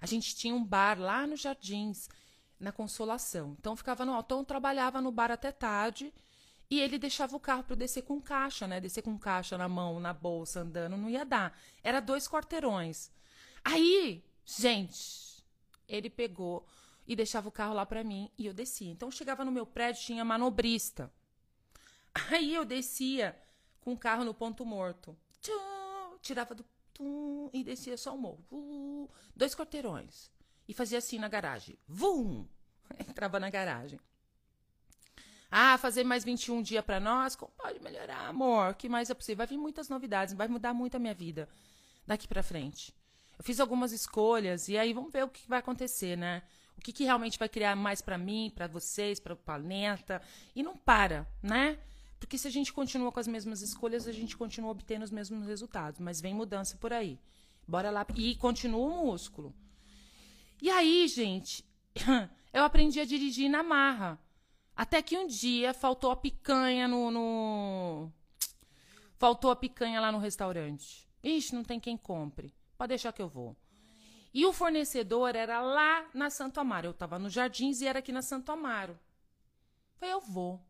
A 0.00 0.06
gente 0.06 0.36
tinha 0.36 0.54
um 0.54 0.64
bar 0.64 1.00
lá 1.00 1.26
nos 1.26 1.40
Jardins, 1.40 2.08
na 2.62 2.72
Consolação. 2.72 3.56
Então 3.58 3.76
ficava 3.76 4.04
no. 4.06 4.14
Eu 4.16 4.44
trabalhava 4.44 5.00
no 5.00 5.10
bar 5.10 5.30
até 5.30 5.50
tarde 5.50 6.14
e 6.70 6.80
ele 6.80 6.98
deixava 6.98 7.36
o 7.36 7.40
carro 7.40 7.64
para 7.64 7.74
eu 7.74 7.76
descer 7.76 8.02
com 8.02 8.20
caixa, 8.20 8.66
né? 8.66 8.80
Descer 8.80 9.02
com 9.02 9.18
caixa 9.18 9.58
na 9.58 9.68
mão, 9.68 10.00
na 10.00 10.12
bolsa, 10.14 10.60
andando, 10.60 10.96
não 10.96 11.10
ia 11.10 11.24
dar. 11.24 11.58
Era 11.82 12.00
dois 12.00 12.26
quarteirões. 12.28 13.10
Aí, 13.64 14.24
gente, 14.46 15.44
ele 15.88 16.08
pegou 16.08 16.64
e 17.06 17.16
deixava 17.16 17.48
o 17.48 17.52
carro 17.52 17.74
lá 17.74 17.84
para 17.84 18.04
mim 18.04 18.30
e 18.38 18.46
eu 18.46 18.54
descia. 18.54 18.90
Então 18.90 19.10
chegava 19.10 19.44
no 19.44 19.52
meu 19.52 19.66
prédio, 19.66 20.02
tinha 20.02 20.24
manobrista. 20.24 21.12
Aí 22.30 22.54
eu 22.54 22.64
descia 22.64 23.36
com 23.80 23.92
o 23.92 23.98
carro 23.98 24.24
no 24.24 24.32
ponto 24.32 24.64
morto. 24.64 25.16
Tchum, 25.40 26.16
tirava 26.22 26.54
do 26.54 26.64
tum, 26.94 27.50
e 27.52 27.64
descia 27.64 27.96
só 27.96 28.14
o 28.14 28.18
morro. 28.18 28.44
Uh, 28.50 29.10
dois 29.34 29.54
quarteirões. 29.54 30.30
E 30.72 30.74
fazia 30.74 30.96
assim 30.96 31.18
na 31.18 31.28
garagem. 31.28 31.78
Vum! 31.86 32.46
Entrava 33.06 33.38
na 33.38 33.50
garagem. 33.50 34.00
Ah, 35.50 35.76
fazer 35.76 36.02
mais 36.02 36.24
21 36.24 36.62
dias 36.62 36.82
para 36.82 36.98
nós? 36.98 37.36
Como 37.36 37.52
pode 37.58 37.78
melhorar, 37.80 38.26
amor? 38.26 38.70
O 38.70 38.74
que 38.74 38.88
mais 38.88 39.10
é 39.10 39.14
possível? 39.14 39.36
Vai 39.36 39.48
vir 39.48 39.58
muitas 39.58 39.90
novidades, 39.90 40.32
vai 40.32 40.48
mudar 40.48 40.72
muito 40.72 40.94
a 40.94 40.98
minha 40.98 41.12
vida 41.12 41.46
daqui 42.06 42.26
para 42.26 42.42
frente. 42.42 42.94
Eu 43.38 43.44
fiz 43.44 43.60
algumas 43.60 43.92
escolhas 43.92 44.66
e 44.66 44.78
aí 44.78 44.94
vamos 44.94 45.12
ver 45.12 45.24
o 45.24 45.28
que 45.28 45.46
vai 45.46 45.58
acontecer, 45.58 46.16
né? 46.16 46.42
O 46.78 46.80
que, 46.80 46.90
que 46.90 47.04
realmente 47.04 47.38
vai 47.38 47.50
criar 47.50 47.76
mais 47.76 48.00
para 48.00 48.16
mim, 48.16 48.50
para 48.54 48.66
vocês, 48.66 49.20
para 49.20 49.34
o 49.34 49.36
planeta. 49.36 50.22
E 50.56 50.62
não 50.62 50.74
para, 50.74 51.28
né? 51.42 51.78
Porque 52.18 52.38
se 52.38 52.48
a 52.48 52.50
gente 52.50 52.72
continua 52.72 53.12
com 53.12 53.20
as 53.20 53.28
mesmas 53.28 53.60
escolhas, 53.60 54.08
a 54.08 54.12
gente 54.12 54.38
continua 54.38 54.70
obtendo 54.70 55.04
os 55.04 55.10
mesmos 55.10 55.46
resultados. 55.46 56.00
Mas 56.00 56.18
vem 56.18 56.32
mudança 56.32 56.78
por 56.78 56.94
aí. 56.94 57.20
Bora 57.68 57.90
lá. 57.90 58.06
E 58.16 58.36
continua 58.36 58.86
o 58.86 59.04
músculo. 59.04 59.54
E 60.62 60.70
aí, 60.70 61.08
gente, 61.08 61.64
eu 62.54 62.62
aprendi 62.62 63.00
a 63.00 63.04
dirigir 63.04 63.50
na 63.50 63.64
marra. 63.64 64.16
Até 64.76 65.02
que 65.02 65.18
um 65.18 65.26
dia 65.26 65.74
faltou 65.74 66.12
a 66.12 66.16
picanha 66.16 66.86
no, 66.86 67.10
no, 67.10 68.12
Faltou 69.18 69.50
a 69.50 69.56
picanha 69.56 70.00
lá 70.00 70.12
no 70.12 70.18
restaurante. 70.18 71.08
Ixi, 71.20 71.52
não 71.52 71.64
tem 71.64 71.80
quem 71.80 71.96
compre. 71.96 72.54
Pode 72.78 72.90
deixar 72.90 73.12
que 73.12 73.20
eu 73.20 73.28
vou. 73.28 73.56
E 74.32 74.46
o 74.46 74.52
fornecedor 74.52 75.34
era 75.34 75.60
lá 75.60 76.08
na 76.14 76.30
Santo 76.30 76.60
Amaro. 76.60 76.86
Eu 76.86 76.90
estava 76.92 77.18
nos 77.18 77.32
Jardins 77.32 77.80
e 77.80 77.86
era 77.88 77.98
aqui 77.98 78.12
na 78.12 78.22
Santo 78.22 78.52
Amaro. 78.52 78.96
Falei, 79.96 80.14
eu 80.14 80.20
vou. 80.20 80.64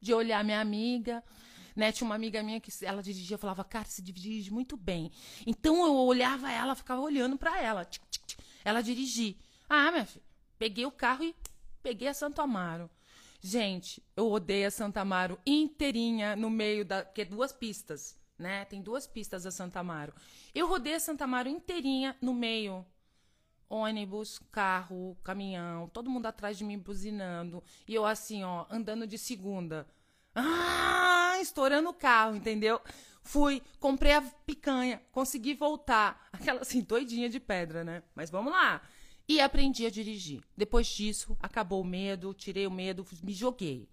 De 0.00 0.14
olhar 0.14 0.42
minha 0.42 0.60
amiga, 0.60 1.22
né? 1.76 1.92
Tinha 1.92 2.06
uma 2.06 2.14
amiga 2.14 2.42
minha 2.42 2.60
que 2.60 2.72
ela 2.82 3.02
dirigia, 3.02 3.36
falava, 3.36 3.62
cara, 3.62 3.84
você 3.84 4.00
dirige 4.00 4.50
muito 4.50 4.74
bem. 4.74 5.12
Então 5.46 5.84
eu 5.84 5.94
olhava 5.94 6.50
ela, 6.50 6.74
ficava 6.74 7.02
olhando 7.02 7.36
para 7.36 7.60
ela. 7.60 7.84
Tic, 7.84 8.02
tic. 8.10 8.27
Ela 8.68 8.82
dirigir. 8.82 9.34
Ah, 9.66 9.90
minha 9.90 10.04
filha, 10.04 10.22
peguei 10.58 10.84
o 10.84 10.90
carro 10.90 11.24
e 11.24 11.34
peguei 11.82 12.06
a 12.06 12.12
Santo 12.12 12.42
Amaro. 12.42 12.90
Gente, 13.40 14.02
eu 14.14 14.30
odeio 14.30 14.68
a 14.68 14.70
Santa 14.70 15.00
Amaro 15.00 15.38
inteirinha 15.46 16.36
no 16.36 16.50
meio 16.50 16.84
da. 16.84 17.02
que 17.02 17.22
é 17.22 17.24
duas 17.24 17.50
pistas, 17.50 18.14
né? 18.38 18.66
Tem 18.66 18.82
duas 18.82 19.06
pistas 19.06 19.46
a 19.46 19.50
Santa 19.50 19.80
Amaro. 19.80 20.12
Eu 20.54 20.68
rodei 20.68 20.96
a 20.96 21.00
Santa 21.00 21.24
Amaro 21.24 21.48
inteirinha 21.48 22.14
no 22.20 22.34
meio. 22.34 22.84
Ônibus, 23.70 24.38
carro, 24.52 25.16
caminhão, 25.24 25.88
todo 25.88 26.10
mundo 26.10 26.26
atrás 26.26 26.58
de 26.58 26.64
mim 26.64 26.78
buzinando. 26.78 27.64
E 27.86 27.94
eu 27.94 28.04
assim, 28.04 28.44
ó, 28.44 28.66
andando 28.68 29.06
de 29.06 29.16
segunda. 29.16 29.86
Ah, 30.34 31.38
estourando 31.40 31.88
o 31.88 31.94
carro, 31.94 32.36
entendeu? 32.36 32.82
Fui, 33.28 33.62
comprei 33.78 34.14
a 34.14 34.22
picanha, 34.22 35.02
consegui 35.12 35.52
voltar. 35.52 36.26
Aquela 36.32 36.62
assim, 36.62 36.80
doidinha 36.80 37.28
de 37.28 37.38
pedra, 37.38 37.84
né? 37.84 38.02
Mas 38.14 38.30
vamos 38.30 38.50
lá. 38.50 38.80
E 39.28 39.38
aprendi 39.38 39.84
a 39.84 39.90
dirigir. 39.90 40.42
Depois 40.56 40.86
disso, 40.86 41.36
acabou 41.38 41.82
o 41.82 41.86
medo, 41.86 42.32
tirei 42.32 42.66
o 42.66 42.70
medo, 42.70 43.06
me 43.22 43.34
joguei. 43.34 43.86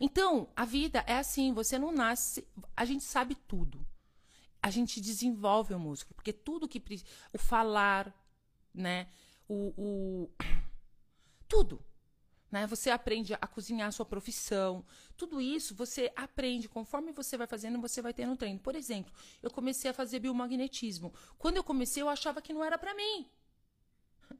Então, 0.00 0.48
a 0.56 0.64
vida 0.64 1.04
é 1.06 1.16
assim, 1.16 1.52
você 1.52 1.78
não 1.78 1.92
nasce, 1.92 2.44
a 2.76 2.84
gente 2.84 3.04
sabe 3.04 3.36
tudo. 3.36 3.86
A 4.60 4.68
gente 4.68 5.00
desenvolve 5.00 5.72
o 5.72 5.78
músculo, 5.78 6.16
porque 6.16 6.32
tudo 6.32 6.66
que 6.66 6.82
o 7.32 7.38
falar, 7.38 8.12
né, 8.74 9.06
o, 9.48 9.72
o 9.76 10.30
tudo, 11.46 11.80
né? 12.56 12.66
Você 12.66 12.88
aprende 12.88 13.34
a 13.34 13.46
cozinhar 13.46 13.88
a 13.88 13.92
sua 13.92 14.06
profissão. 14.06 14.82
Tudo 15.14 15.42
isso 15.42 15.74
você 15.74 16.10
aprende 16.16 16.70
conforme 16.70 17.12
você 17.12 17.36
vai 17.36 17.46
fazendo, 17.46 17.78
você 17.78 18.00
vai 18.00 18.14
tendo 18.14 18.34
treino. 18.34 18.58
Por 18.58 18.74
exemplo, 18.74 19.12
eu 19.42 19.50
comecei 19.50 19.90
a 19.90 19.94
fazer 19.94 20.20
biomagnetismo. 20.20 21.12
Quando 21.36 21.58
eu 21.58 21.64
comecei, 21.64 22.02
eu 22.02 22.08
achava 22.08 22.40
que 22.40 22.54
não 22.54 22.64
era 22.64 22.78
para 22.78 22.94
mim. 22.94 23.28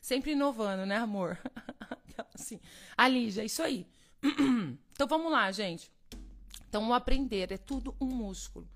Sempre 0.00 0.32
inovando, 0.32 0.86
né, 0.86 0.96
amor? 0.96 1.38
assim, 2.34 2.58
Alígia, 2.96 3.44
isso 3.44 3.62
aí. 3.62 3.86
então 4.92 5.06
vamos 5.06 5.30
lá, 5.30 5.52
gente. 5.52 5.92
Então, 6.66 6.88
o 6.88 6.94
aprender 6.94 7.52
é 7.52 7.58
tudo 7.58 7.94
um 8.00 8.06
músculo. 8.06 8.66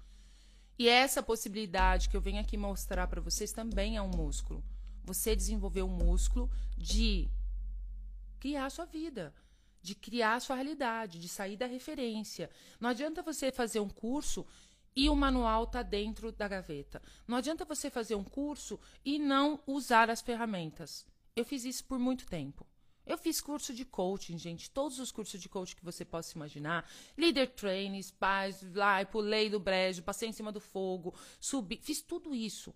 E 0.79 0.89
essa 0.89 1.23
possibilidade 1.23 2.11
que 2.11 2.17
eu 2.17 2.21
venho 2.21 2.41
aqui 2.41 2.59
mostrar 2.59 3.07
para 3.07 3.21
vocês 3.21 3.51
também 3.51 3.97
é 3.97 4.03
um 4.03 4.09
músculo. 4.09 4.63
Você 5.05 5.35
desenvolver 5.35 5.83
um 5.83 5.89
músculo 5.89 6.51
de 6.77 7.31
criar 8.43 8.67
a 8.67 8.71
sua 8.71 8.85
vida, 8.85 9.33
de 9.81 9.95
criar 9.95 10.35
a 10.35 10.41
sua 10.41 10.57
realidade, 10.57 11.21
de 11.21 11.29
sair 11.29 11.57
da 11.57 11.65
referência. 11.65 12.51
Não 12.81 12.91
adianta 12.91 13.23
você 13.23 13.53
fazer 13.53 13.79
um 13.79 13.89
curso 13.89 14.45
e 14.97 15.09
o 15.09 15.15
manual 15.15 15.63
está 15.63 15.81
dentro 15.81 16.33
da 16.33 16.49
gaveta. 16.49 17.01
Não 17.25 17.37
adianta 17.37 17.65
você 17.65 17.89
fazer 17.89 18.17
um 18.17 18.25
curso 18.25 18.81
e 19.05 19.17
não 19.17 19.61
usar 19.65 20.11
as 20.11 20.21
ferramentas. 20.21 21.07
Eu 21.37 21.45
fiz 21.45 21.65
isso 21.65 21.85
por 21.85 22.01
muito 22.01 22.27
tempo. 22.27 22.67
Eu 23.07 23.17
fiz 23.17 23.41
curso 23.41 23.73
de 23.73 23.85
coaching, 23.85 24.37
gente, 24.37 24.69
todos 24.69 24.99
os 24.99 25.13
cursos 25.13 25.41
de 25.41 25.49
coaching 25.49 25.77
que 25.77 25.85
você 25.85 26.05
possa 26.05 26.37
imaginar. 26.37 26.91
Leader 27.17 27.49
training, 27.49 28.03
paz, 28.19 28.61
lá, 28.75 29.05
pulei 29.05 29.49
do 29.49 29.61
brejo, 29.61 30.03
passei 30.03 30.29
em 30.29 30.33
cima 30.33 30.51
do 30.51 30.61
fogo, 30.61 31.15
subi, 31.39 31.79
fiz 31.81 32.03
tudo 32.03 32.35
isso. 32.35 32.75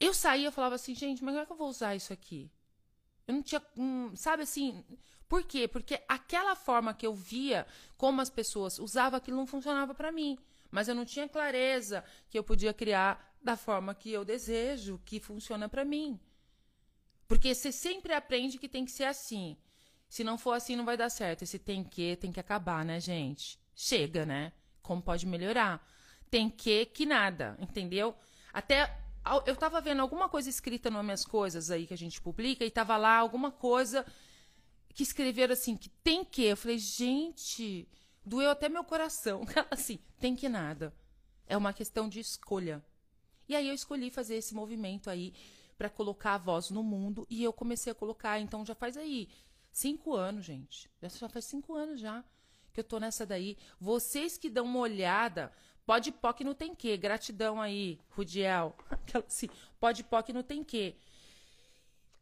Eu 0.00 0.14
saía, 0.14 0.48
eu 0.48 0.52
falava 0.52 0.76
assim, 0.76 0.94
gente, 0.94 1.22
mas 1.22 1.34
como 1.34 1.42
é 1.42 1.46
que 1.46 1.52
eu 1.52 1.56
vou 1.56 1.68
usar 1.68 1.94
isso 1.94 2.14
aqui? 2.14 2.50
Eu 3.26 3.34
não 3.34 3.42
tinha. 3.42 3.62
Sabe 4.14 4.42
assim. 4.42 4.84
Por 5.28 5.42
quê? 5.42 5.66
Porque 5.66 6.00
aquela 6.06 6.54
forma 6.54 6.94
que 6.94 7.06
eu 7.06 7.14
via 7.14 7.66
como 7.96 8.20
as 8.20 8.30
pessoas 8.30 8.78
usavam 8.78 9.16
aquilo 9.16 9.36
não 9.36 9.46
funcionava 9.46 9.94
para 9.94 10.12
mim. 10.12 10.38
Mas 10.70 10.88
eu 10.88 10.94
não 10.94 11.04
tinha 11.04 11.28
clareza 11.28 12.04
que 12.28 12.38
eu 12.38 12.44
podia 12.44 12.74
criar 12.74 13.34
da 13.42 13.56
forma 13.56 13.94
que 13.94 14.10
eu 14.10 14.24
desejo, 14.24 15.00
que 15.04 15.20
funciona 15.20 15.68
para 15.68 15.84
mim. 15.84 16.20
Porque 17.26 17.54
você 17.54 17.72
sempre 17.72 18.12
aprende 18.12 18.58
que 18.58 18.68
tem 18.68 18.84
que 18.84 18.90
ser 18.90 19.04
assim. 19.04 19.56
Se 20.08 20.22
não 20.22 20.38
for 20.38 20.52
assim, 20.52 20.76
não 20.76 20.84
vai 20.84 20.96
dar 20.96 21.10
certo. 21.10 21.42
Esse 21.42 21.58
tem 21.58 21.82
que, 21.82 22.16
tem 22.16 22.30
que 22.30 22.40
acabar, 22.40 22.84
né, 22.84 23.00
gente? 23.00 23.58
Chega, 23.74 24.24
né? 24.26 24.52
Como 24.82 25.02
pode 25.02 25.26
melhorar? 25.26 25.84
Tem 26.30 26.50
que, 26.50 26.86
que 26.86 27.06
nada, 27.06 27.56
entendeu? 27.60 28.14
Até 28.52 29.03
eu 29.46 29.56
tava 29.56 29.80
vendo 29.80 30.00
alguma 30.00 30.28
coisa 30.28 30.50
escrita 30.50 30.90
nas 30.90 31.04
minhas 31.04 31.24
coisas 31.24 31.70
aí 31.70 31.86
que 31.86 31.94
a 31.94 31.98
gente 31.98 32.20
publica 32.20 32.64
e 32.64 32.70
tava 32.70 32.96
lá 32.96 33.16
alguma 33.16 33.50
coisa 33.50 34.04
que 34.94 35.02
escreveram 35.02 35.52
assim, 35.52 35.76
que 35.76 35.88
tem 35.88 36.24
que. 36.24 36.44
Eu 36.44 36.56
falei, 36.56 36.78
gente, 36.78 37.88
doeu 38.24 38.50
até 38.50 38.68
meu 38.68 38.84
coração. 38.84 39.42
assim, 39.70 39.98
tem 40.20 40.36
que 40.36 40.48
nada. 40.48 40.94
É 41.46 41.56
uma 41.56 41.72
questão 41.72 42.08
de 42.08 42.20
escolha. 42.20 42.84
E 43.48 43.56
aí 43.56 43.68
eu 43.68 43.74
escolhi 43.74 44.10
fazer 44.10 44.36
esse 44.36 44.54
movimento 44.54 45.10
aí 45.10 45.34
para 45.76 45.90
colocar 45.90 46.34
a 46.34 46.38
voz 46.38 46.70
no 46.70 46.82
mundo 46.82 47.26
e 47.28 47.42
eu 47.42 47.52
comecei 47.52 47.90
a 47.92 47.94
colocar. 47.94 48.38
Então 48.38 48.64
já 48.64 48.74
faz 48.74 48.96
aí 48.96 49.28
cinco 49.70 50.14
anos, 50.14 50.44
gente. 50.44 50.90
Já 51.02 51.28
faz 51.28 51.44
cinco 51.44 51.74
anos 51.74 52.00
já 52.00 52.24
que 52.74 52.80
eu 52.80 52.84
tô 52.84 52.98
nessa 52.98 53.24
daí. 53.24 53.56
Vocês 53.80 54.36
que 54.36 54.50
dão 54.50 54.64
uma 54.64 54.80
olhada, 54.80 55.52
Pode 55.86 56.12
POC 56.12 56.44
não 56.44 56.54
tem 56.54 56.74
que. 56.74 56.96
Gratidão 56.96 57.60
aí, 57.60 57.98
Rudiel. 58.10 58.76
Assim, 59.26 59.48
pode 59.78 60.02
POC 60.02 60.32
não 60.32 60.42
tem 60.42 60.64
que. 60.64 60.96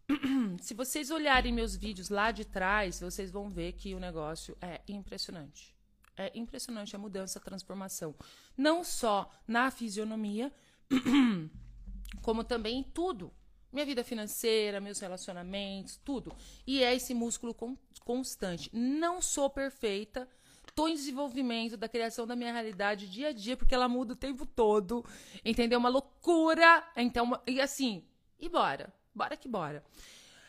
Se 0.61 0.75
vocês 0.75 1.11
olharem 1.11 1.53
meus 1.53 1.77
vídeos 1.77 2.09
lá 2.09 2.33
de 2.33 2.45
trás, 2.45 3.01
vocês 3.01 3.31
vão 3.31 3.49
ver 3.49 3.73
que 3.75 3.95
o 3.95 4.01
negócio 4.01 4.57
é 4.61 4.81
impressionante. 4.89 5.75
É 6.17 6.31
impressionante 6.35 6.95
a 6.95 6.99
mudança, 6.99 7.39
a 7.39 7.43
transformação. 7.43 8.15
Não 8.57 8.85
só 8.85 9.31
na 9.47 9.71
fisionomia, 9.71 10.53
como 12.21 12.45
também 12.45 12.81
em 12.81 12.83
tudo. 12.83 13.33
Minha 13.73 13.87
vida 13.87 14.05
financeira, 14.05 14.81
meus 14.81 14.99
relacionamentos, 14.99 15.97
tudo. 16.05 16.35
E 16.67 16.83
é 16.83 16.95
esse 16.95 17.15
músculo 17.15 17.57
constante. 18.05 18.69
Não 18.75 19.23
sou 19.23 19.49
perfeita 19.49 20.29
Estou 20.69 20.89
em 20.89 20.95
desenvolvimento 20.95 21.77
da 21.77 21.89
criação 21.89 22.27
da 22.27 22.35
minha 22.37 22.53
realidade 22.53 23.09
dia 23.09 23.29
a 23.29 23.33
dia, 23.33 23.57
porque 23.57 23.75
ela 23.75 23.89
muda 23.89 24.15
o 24.15 24.17
tempo 24.17 24.47
todo. 24.47 25.05
Entendeu? 25.45 25.79
Uma 25.79 25.89
loucura. 25.89 26.83
Então, 26.97 27.41
e 27.47 27.61
assim, 27.61 28.05
e 28.39 28.49
bora. 28.49 28.93
Bora 29.15 29.37
que 29.37 29.49
bora. 29.49 29.85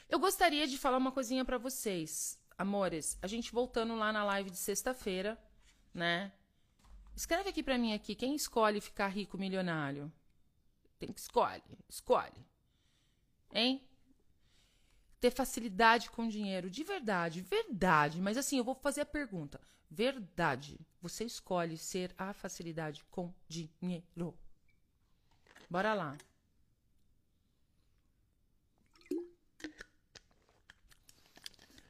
Eu 0.09 0.19
gostaria 0.19 0.67
de 0.67 0.77
falar 0.77 0.97
uma 0.97 1.11
coisinha 1.11 1.43
para 1.43 1.57
vocês. 1.57 2.39
amores, 2.57 3.17
a 3.21 3.27
gente 3.27 3.51
voltando 3.51 3.95
lá 3.95 4.13
na 4.13 4.23
live 4.23 4.49
de 4.49 4.57
sexta-feira, 4.57 5.37
né? 5.93 6.31
Escreve 7.15 7.49
aqui 7.49 7.61
pra 7.61 7.77
mim 7.77 7.93
aqui, 7.93 8.15
quem 8.15 8.35
escolhe 8.35 8.81
ficar 8.81 9.07
rico 9.07 9.37
milionário? 9.37 10.11
Tem 10.97 11.11
que 11.11 11.19
escolhe, 11.19 11.61
escolhe. 11.89 12.45
Hein? 13.51 13.83
Ter 15.19 15.31
facilidade 15.31 16.09
com 16.09 16.27
dinheiro, 16.27 16.69
de 16.69 16.83
verdade, 16.83 17.41
verdade. 17.41 18.21
Mas 18.21 18.37
assim, 18.37 18.57
eu 18.57 18.63
vou 18.63 18.75
fazer 18.75 19.01
a 19.01 19.05
pergunta. 19.05 19.59
Verdade. 19.93 20.79
Você 20.99 21.23
escolhe 21.23 21.77
ser 21.77 22.11
a 22.17 22.33
facilidade 22.33 23.05
com 23.11 23.31
dinheiro. 23.47 24.35
Bora 25.69 25.93
lá. 25.93 26.17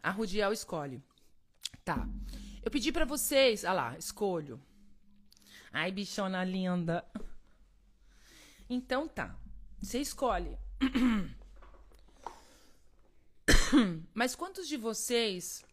A 0.01 0.11
Rudiel 0.11 0.51
escolhe. 0.51 1.01
Tá. 1.85 2.05
Eu 2.61 2.69
pedi 2.69 2.91
pra 2.91 3.05
vocês. 3.05 3.63
Ah 3.63 3.71
lá, 3.71 3.97
escolho. 3.97 4.61
Ai, 5.71 5.89
bichona 5.89 6.43
linda. 6.43 7.05
Então 8.69 9.07
tá. 9.07 9.33
Você 9.81 9.99
escolhe. 9.99 10.57
Mas 14.13 14.35
quantos 14.35 14.67
de 14.67 14.75
vocês 14.75 15.63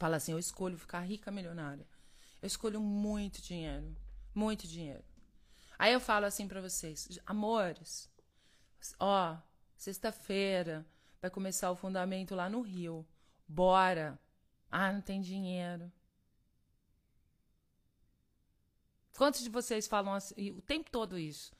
fala 0.00 0.16
assim, 0.16 0.32
eu 0.32 0.38
escolho 0.38 0.78
ficar 0.78 1.00
rica 1.00 1.30
milionária? 1.30 1.86
Eu 2.40 2.46
escolho 2.46 2.80
muito 2.80 3.42
dinheiro, 3.42 3.94
muito 4.34 4.66
dinheiro. 4.66 5.04
Aí 5.78 5.92
eu 5.92 6.00
falo 6.00 6.24
assim 6.24 6.48
para 6.48 6.60
vocês, 6.60 7.18
amores, 7.26 8.10
ó, 8.98 9.36
sexta-feira 9.76 10.86
vai 11.20 11.30
começar 11.30 11.70
o 11.70 11.76
fundamento 11.76 12.34
lá 12.34 12.48
no 12.48 12.62
Rio. 12.62 13.06
Bora. 13.46 14.18
Ah, 14.70 14.90
não 14.90 15.02
tem 15.02 15.20
dinheiro. 15.20 15.92
Quantos 19.18 19.42
de 19.42 19.50
vocês 19.50 19.86
falam 19.86 20.14
assim, 20.14 20.52
o 20.52 20.62
tempo 20.62 20.90
todo 20.90 21.18
isso? 21.18 21.52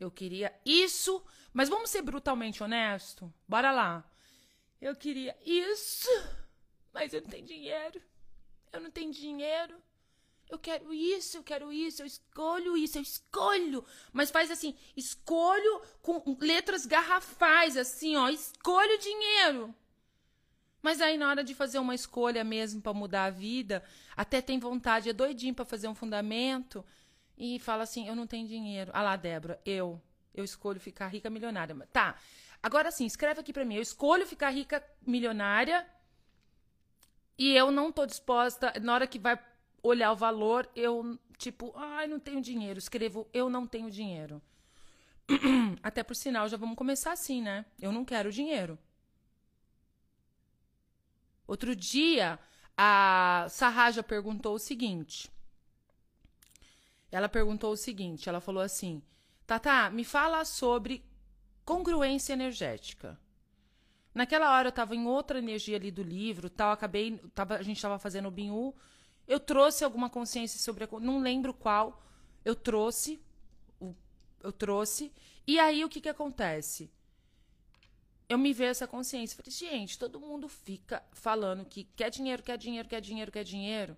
Eu 0.00 0.10
queria 0.10 0.58
isso, 0.64 1.22
mas 1.52 1.68
vamos 1.68 1.90
ser 1.90 2.00
brutalmente 2.00 2.62
honesto. 2.62 3.32
Bora 3.46 3.70
lá. 3.72 4.10
Eu 4.80 4.96
queria 4.96 5.36
isso, 5.44 6.08
mas 6.94 7.12
eu 7.12 7.20
não 7.20 7.28
tenho 7.28 7.44
dinheiro. 7.44 8.00
Eu 8.72 8.80
não 8.80 8.90
tenho 8.90 9.12
dinheiro. 9.12 9.76
Eu 10.48 10.58
quero 10.58 10.92
isso, 10.92 11.38
eu 11.38 11.42
quero 11.42 11.72
isso, 11.72 12.02
eu 12.02 12.06
escolho 12.06 12.76
isso, 12.76 12.98
eu 12.98 13.02
escolho. 13.02 13.84
Mas 14.12 14.30
faz 14.30 14.50
assim, 14.50 14.76
escolho 14.96 15.82
com 16.00 16.36
letras 16.40 16.86
garrafais, 16.86 17.76
assim, 17.76 18.16
ó, 18.16 18.28
escolho 18.28 18.98
dinheiro. 18.98 19.74
Mas 20.82 21.00
aí 21.00 21.16
na 21.16 21.28
hora 21.30 21.42
de 21.42 21.54
fazer 21.54 21.78
uma 21.78 21.94
escolha 21.94 22.44
mesmo 22.44 22.80
para 22.80 22.92
mudar 22.92 23.24
a 23.24 23.30
vida, 23.30 23.82
até 24.14 24.42
tem 24.42 24.58
vontade, 24.58 25.08
é 25.08 25.14
doidinho 25.14 25.54
para 25.54 25.64
fazer 25.64 25.88
um 25.88 25.94
fundamento 25.94 26.84
e 27.38 27.58
fala 27.58 27.82
assim, 27.84 28.06
eu 28.06 28.14
não 28.14 28.26
tenho 28.26 28.46
dinheiro. 28.46 28.92
Ah 28.94 29.02
lá, 29.02 29.16
Débora, 29.16 29.58
eu, 29.64 30.00
eu 30.34 30.44
escolho 30.44 30.78
ficar 30.78 31.08
rica 31.08 31.30
milionária. 31.30 31.74
Tá. 31.90 32.16
Agora 32.62 32.90
sim, 32.90 33.06
escreve 33.06 33.40
aqui 33.40 33.52
para 33.52 33.64
mim, 33.64 33.76
eu 33.76 33.82
escolho 33.82 34.26
ficar 34.26 34.50
rica 34.50 34.84
milionária 35.06 35.86
e 37.38 37.54
eu 37.54 37.70
não 37.70 37.90
tô 37.90 38.06
disposta, 38.06 38.72
na 38.80 38.94
hora 38.94 39.06
que 39.06 39.18
vai 39.18 39.38
olhar 39.82 40.12
o 40.12 40.16
valor, 40.16 40.68
eu 40.74 41.18
tipo, 41.36 41.72
ai, 41.76 42.06
não 42.06 42.18
tenho 42.18 42.40
dinheiro. 42.40 42.78
Escrevo, 42.78 43.28
eu 43.32 43.50
não 43.50 43.66
tenho 43.66 43.90
dinheiro. 43.90 44.40
Até 45.82 46.02
por 46.02 46.14
sinal, 46.14 46.48
já 46.48 46.56
vamos 46.56 46.76
começar 46.76 47.12
assim, 47.12 47.42
né? 47.42 47.64
Eu 47.80 47.92
não 47.92 48.04
quero 48.04 48.32
dinheiro. 48.32 48.78
Outro 51.46 51.76
dia, 51.76 52.38
a 52.76 53.46
Sarraja 53.50 54.02
perguntou 54.02 54.54
o 54.54 54.58
seguinte. 54.58 55.30
Ela 57.10 57.28
perguntou 57.28 57.72
o 57.72 57.76
seguinte, 57.76 58.28
ela 58.28 58.40
falou 58.40 58.62
assim: 58.62 59.02
"Tata, 59.46 59.90
me 59.90 60.04
fala 60.04 60.44
sobre 60.44 61.04
congruência 61.64 62.32
energética". 62.32 63.18
Naquela 64.14 64.52
hora 64.52 64.68
eu 64.68 64.70
estava 64.70 64.94
em 64.94 65.06
outra 65.06 65.38
energia 65.38 65.76
ali 65.76 65.90
do 65.90 66.02
livro, 66.02 66.48
tal, 66.48 66.70
acabei, 66.70 67.18
tava, 67.34 67.56
a 67.56 67.62
gente 67.62 67.76
estava 67.76 67.98
fazendo 67.98 68.28
o 68.28 68.30
Binhu, 68.30 68.74
eu 69.26 69.40
trouxe 69.40 69.84
alguma 69.84 70.08
consciência 70.08 70.60
sobre 70.60 70.84
a, 70.84 70.88
não 71.00 71.20
lembro 71.20 71.52
qual, 71.52 72.02
eu 72.44 72.54
trouxe, 72.54 73.20
eu 74.42 74.52
trouxe, 74.52 75.12
e 75.46 75.58
aí 75.58 75.84
o 75.84 75.88
que 75.88 76.00
que 76.00 76.08
acontece? 76.08 76.90
eu 78.28 78.38
me 78.38 78.52
vejo 78.52 78.70
essa 78.70 78.86
consciência. 78.86 79.36
Falei, 79.36 79.52
gente, 79.52 79.98
todo 79.98 80.20
mundo 80.20 80.48
fica 80.48 81.02
falando 81.12 81.64
que 81.64 81.84
quer 81.96 82.10
dinheiro, 82.10 82.42
quer 82.42 82.56
dinheiro, 82.56 82.88
quer 82.88 83.00
dinheiro, 83.00 83.32
quer 83.32 83.44
dinheiro. 83.44 83.96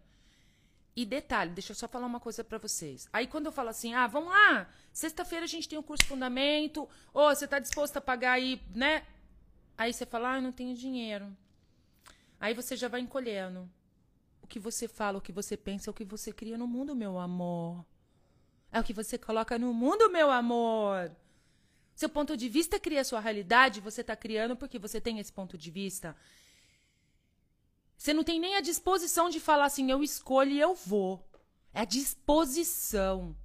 E 0.95 1.05
detalhe, 1.05 1.51
deixa 1.51 1.73
eu 1.73 1.77
só 1.77 1.87
falar 1.87 2.07
uma 2.07 2.21
coisa 2.21 2.43
para 2.43 2.59
vocês. 2.59 3.07
Aí 3.13 3.27
quando 3.27 3.47
eu 3.47 3.53
falo 3.53 3.69
assim, 3.69 3.93
ah, 3.95 4.07
vamos 4.07 4.31
lá, 4.31 4.69
sexta-feira 4.93 5.45
a 5.45 5.49
gente 5.49 5.69
tem 5.69 5.79
o 5.79 5.81
um 5.81 5.85
curso 5.85 6.07
Fundamento, 6.07 6.89
ou 7.13 7.29
você 7.29 7.47
tá 7.47 7.59
disposto 7.59 7.99
a 7.99 8.01
pagar 8.01 8.33
aí, 8.33 8.63
né? 8.75 9.05
Aí 9.77 9.93
você 9.93 10.07
fala, 10.07 10.33
ah, 10.33 10.37
eu 10.37 10.43
não 10.43 10.53
tenho 10.53 10.75
dinheiro. 10.75 11.37
Aí 12.41 12.55
você 12.55 12.77
já 12.77 12.89
vai 12.89 13.01
encolhendo. 13.01 13.69
O 14.43 14.47
que 14.47 14.59
você 14.59 14.87
fala, 14.87 15.19
o 15.19 15.21
que 15.21 15.33
você 15.33 15.57
pensa, 15.57 15.89
é 15.89 15.93
o 15.93 15.95
que 15.95 16.05
você 16.05 16.33
cria 16.33 16.57
no 16.57 16.67
mundo, 16.67 16.95
meu 16.95 17.19
amor. 17.19 17.85
É 18.73 18.81
o 18.81 18.85
que 18.85 18.93
você 18.93 19.19
coloca 19.19 19.59
no 19.59 19.73
mundo, 19.75 20.11
meu 20.11 20.31
amor. 20.31 21.11
Seu 21.95 22.09
ponto 22.09 22.37
de 22.37 22.49
vista 22.49 22.79
cria 22.79 23.05
sua 23.05 23.21
realidade, 23.21 23.81
você 23.81 24.03
está 24.03 24.15
criando 24.15 24.57
porque 24.57 24.79
você 24.79 25.01
tem 25.01 25.19
esse 25.19 25.33
ponto 25.33 25.57
de 25.57 25.71
vista. 25.71 26.15
Você 27.97 28.13
não 28.13 28.23
tem 28.23 28.39
nem 28.39 28.57
a 28.57 28.61
disposição 28.61 29.31
de 29.31 29.41
falar 29.41 29.65
assim, 29.65 29.91
eu 29.91 30.03
escolho 30.03 30.51
e 30.51 30.61
eu 30.61 30.75
vou. 30.75 31.27
É 31.73 31.81
a 31.81 31.85
disposição 31.85 33.37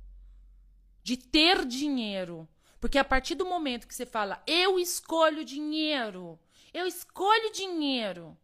de 1.02 1.18
ter 1.18 1.66
dinheiro. 1.66 2.48
Porque 2.82 2.98
a 2.98 3.04
partir 3.04 3.36
do 3.36 3.46
momento 3.46 3.88
que 3.88 3.94
você 3.94 4.08
fala, 4.08 4.42
eu 4.48 4.80
escolho 4.80 5.46
dinheiro, 5.46 6.40
eu 6.74 6.88
escolho 6.88 7.54
dinheiro, 7.54 8.36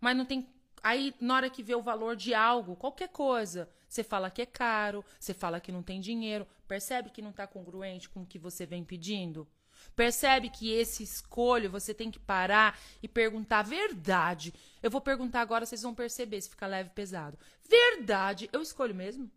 mas 0.00 0.16
não 0.16 0.24
tem. 0.24 0.52
Aí, 0.82 1.14
na 1.20 1.36
hora 1.36 1.50
que 1.50 1.62
vê 1.62 1.74
o 1.74 1.82
valor 1.82 2.16
de 2.16 2.34
algo, 2.34 2.74
qualquer 2.74 3.08
coisa, 3.08 3.70
você 3.88 4.02
fala 4.02 4.30
que 4.30 4.42
é 4.42 4.46
caro, 4.46 5.04
você 5.18 5.32
fala 5.32 5.60
que 5.60 5.70
não 5.70 5.84
tem 5.84 6.00
dinheiro, 6.00 6.46
percebe 6.66 7.10
que 7.10 7.22
não 7.22 7.30
está 7.30 7.46
congruente 7.46 8.08
com 8.08 8.22
o 8.22 8.26
que 8.26 8.40
você 8.40 8.66
vem 8.66 8.84
pedindo? 8.84 9.46
Percebe 9.94 10.50
que 10.50 10.72
esse 10.72 11.04
escolho 11.04 11.70
você 11.70 11.94
tem 11.94 12.10
que 12.10 12.18
parar 12.18 12.76
e 13.00 13.06
perguntar 13.06 13.62
verdade. 13.62 14.52
Eu 14.82 14.90
vou 14.90 15.00
perguntar 15.00 15.42
agora, 15.42 15.64
vocês 15.64 15.82
vão 15.82 15.94
perceber 15.94 16.40
se 16.40 16.50
fica 16.50 16.66
leve 16.66 16.90
pesado. 16.90 17.38
Verdade, 17.62 18.50
eu 18.52 18.60
escolho 18.60 18.94
mesmo? 18.94 19.30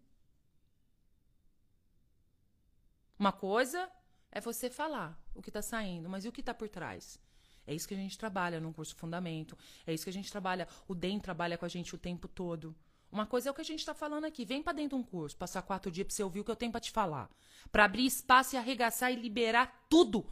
Uma 3.21 3.31
coisa 3.31 3.88
é 4.31 4.41
você 4.41 4.67
falar 4.67 5.15
o 5.36 5.43
que 5.43 5.51
está 5.51 5.62
saindo, 5.62 6.10
mas 6.10 6.25
e 6.25 6.27
o 6.27 6.31
que 6.31 6.39
está 6.39 6.55
por 6.55 6.67
trás? 6.67 7.19
É 7.67 7.71
isso 7.75 7.88
que 7.88 7.93
a 7.93 7.97
gente 7.97 8.17
trabalha 8.17 8.60
no 8.60 8.73
curso 8.73 8.95
Fundamento. 8.95 9.55
É 9.86 9.93
isso 9.93 10.03
que 10.03 10.10
a 10.10 10.13
gente 10.13 10.31
trabalha. 10.31 10.67
O 10.88 10.95
DEM 10.95 11.19
trabalha 11.19 11.55
com 11.55 11.63
a 11.63 11.67
gente 11.67 11.93
o 11.93 11.99
tempo 11.99 12.27
todo. 12.27 12.75
Uma 13.12 13.27
coisa 13.27 13.47
é 13.47 13.51
o 13.51 13.53
que 13.53 13.62
a 13.62 13.63
gente 13.63 13.81
está 13.81 13.93
falando 13.93 14.25
aqui. 14.25 14.43
Vem 14.43 14.63
para 14.63 14.73
dentro 14.73 14.97
de 14.97 15.03
um 15.03 15.05
curso, 15.05 15.38
passar 15.38 15.62
quatro 15.62 15.91
dias 15.91 16.07
para 16.07 16.15
você 16.15 16.23
ouvir 16.23 16.39
o 16.39 16.43
que 16.43 16.49
eu 16.49 16.55
tenho 16.55 16.71
para 16.71 16.81
te 16.81 16.89
falar. 16.89 17.29
Para 17.71 17.86
abrir 17.86 18.07
espaço 18.07 18.55
e 18.55 18.57
arregaçar 18.57 19.13
e 19.13 19.15
liberar 19.15 19.86
tudo. 19.88 20.25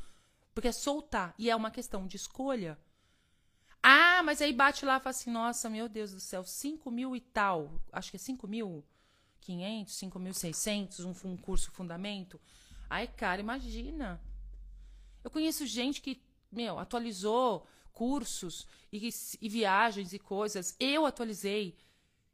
Porque 0.55 0.69
é 0.69 0.71
soltar. 0.71 1.35
E 1.37 1.47
é 1.47 1.55
uma 1.55 1.69
questão 1.69 2.07
de 2.07 2.15
escolha. 2.15 2.75
Ah, 3.83 4.23
mas 4.23 4.41
aí 4.41 4.51
bate 4.51 4.83
lá 4.83 4.97
e 4.97 4.99
fala 4.99 5.11
assim: 5.11 5.29
nossa, 5.29 5.69
meu 5.69 5.87
Deus 5.87 6.11
do 6.11 6.19
céu, 6.19 6.43
5 6.43 6.89
mil 6.89 7.15
e 7.15 7.21
tal. 7.21 7.79
Acho 7.91 8.09
que 8.09 8.17
é 8.17 8.19
5 8.19 8.47
mil. 8.47 8.83
500, 9.41 9.93
5.600, 9.93 11.05
um, 11.05 11.31
um 11.31 11.37
curso 11.37 11.71
fundamento. 11.71 12.39
Ai, 12.89 13.07
cara, 13.07 13.39
imagina. 13.41 14.19
Eu 15.23 15.29
conheço 15.29 15.65
gente 15.65 16.01
que, 16.01 16.21
meu, 16.51 16.79
atualizou 16.79 17.67
cursos 17.93 18.67
e, 18.91 19.09
e 19.41 19.49
viagens 19.49 20.13
e 20.13 20.19
coisas. 20.19 20.75
Eu 20.79 21.05
atualizei 21.05 21.77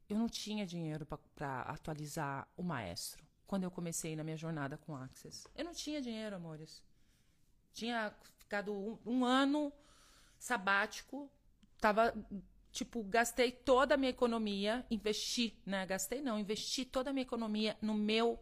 eu 0.10 0.18
não 0.18 0.30
tinha 0.30 0.66
dinheiro 0.66 1.06
para 1.36 1.62
atualizar 1.62 2.48
o 2.56 2.62
maestro 2.62 3.26
quando 3.48 3.64
eu 3.64 3.72
comecei 3.72 4.16
na 4.16 4.24
minha 4.24 4.38
jornada 4.38 4.78
com 4.78 4.96
Access. 4.96 5.48
Eu 5.56 5.66
não 5.66 5.74
tinha 5.74 6.02
dinheiro, 6.02 6.36
amores. 6.36 6.84
Tinha 7.74 8.14
ficado 8.38 8.74
um, 8.74 8.98
um 9.06 9.26
ano 9.26 9.74
sabático, 10.38 11.30
tava 11.80 12.14
tipo, 12.72 13.04
gastei 13.04 13.52
toda 13.52 13.96
a 13.96 13.98
minha 13.98 14.10
economia, 14.10 14.86
investi, 14.92 15.60
né? 15.66 15.86
Gastei 15.86 16.22
não, 16.22 16.38
investi 16.38 16.86
toda 16.86 17.10
a 17.10 17.14
minha 17.14 17.24
economia 17.24 17.78
no 17.82 17.94
meu 17.94 18.40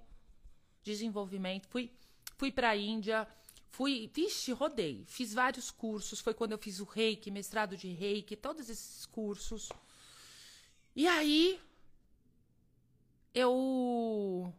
desenvolvimento. 0.84 1.68
Fui 1.68 1.92
fui 2.36 2.52
para 2.52 2.70
a 2.70 2.78
Índia, 2.78 3.28
fui, 3.70 4.10
vixe, 4.14 4.52
rodei, 4.52 5.06
fiz 5.08 5.34
vários 5.34 5.72
cursos, 5.72 6.20
foi 6.20 6.34
quando 6.34 6.52
eu 6.52 6.58
fiz 6.58 6.80
o 6.80 6.84
Reiki, 6.84 7.32
mestrado 7.32 7.76
de 7.76 7.88
Reiki, 7.92 8.36
todos 8.36 8.70
esses 8.70 9.06
cursos. 9.06 9.70
E 10.96 11.08
aí 11.08 11.60
eu 13.34 14.54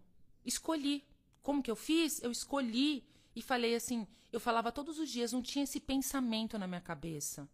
escolhi. 0.45 1.05
Como 1.43 1.63
que 1.63 1.71
eu 1.71 1.77
fiz? 1.77 2.23
Eu 2.23 2.31
escolhi 2.31 3.05
e 3.37 3.43
falei 3.43 3.75
assim, 3.75 4.07
eu 4.33 4.41
falava 4.41 4.73
todos 4.73 4.99
os 4.99 5.09
dias, 5.11 5.33
não 5.33 5.43
tinha 5.43 5.65
esse 5.65 5.79
pensamento 5.79 6.59
na 6.59 6.67
minha 6.67 6.81
cabeça. 6.81 7.49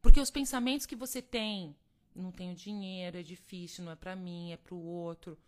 Porque 0.00 0.20
os 0.20 0.30
pensamentos 0.30 0.86
que 0.86 0.96
você 0.96 1.22
tem, 1.22 1.76
não 2.14 2.32
tenho 2.32 2.54
dinheiro, 2.54 3.18
é 3.18 3.22
difícil, 3.22 3.84
não 3.84 3.92
é 3.92 3.96
para 3.96 4.16
mim, 4.16 4.50
é 4.50 4.56
para 4.56 4.74
o 4.74 4.84
outro. 4.84 5.38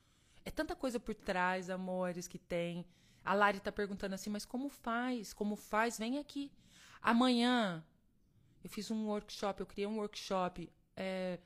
É 0.44 0.50
tanta 0.50 0.76
coisa 0.76 1.00
por 1.00 1.14
trás, 1.14 1.68
amores, 1.68 2.28
que 2.28 2.38
tem. 2.38 2.84
A 3.24 3.34
Lari 3.34 3.60
tá 3.60 3.72
perguntando 3.72 4.14
assim, 4.14 4.30
mas 4.30 4.44
como 4.44 4.68
faz? 4.68 5.32
Como 5.32 5.56
faz? 5.56 5.98
Vem 5.98 6.18
aqui. 6.18 6.52
Amanhã 7.00 7.84
eu 8.62 8.70
fiz 8.70 8.90
um 8.90 9.06
workshop, 9.06 9.60
eu 9.60 9.66
criei 9.66 9.87
um 9.87 9.98
workshop. 9.98 10.70
É, 10.96 11.38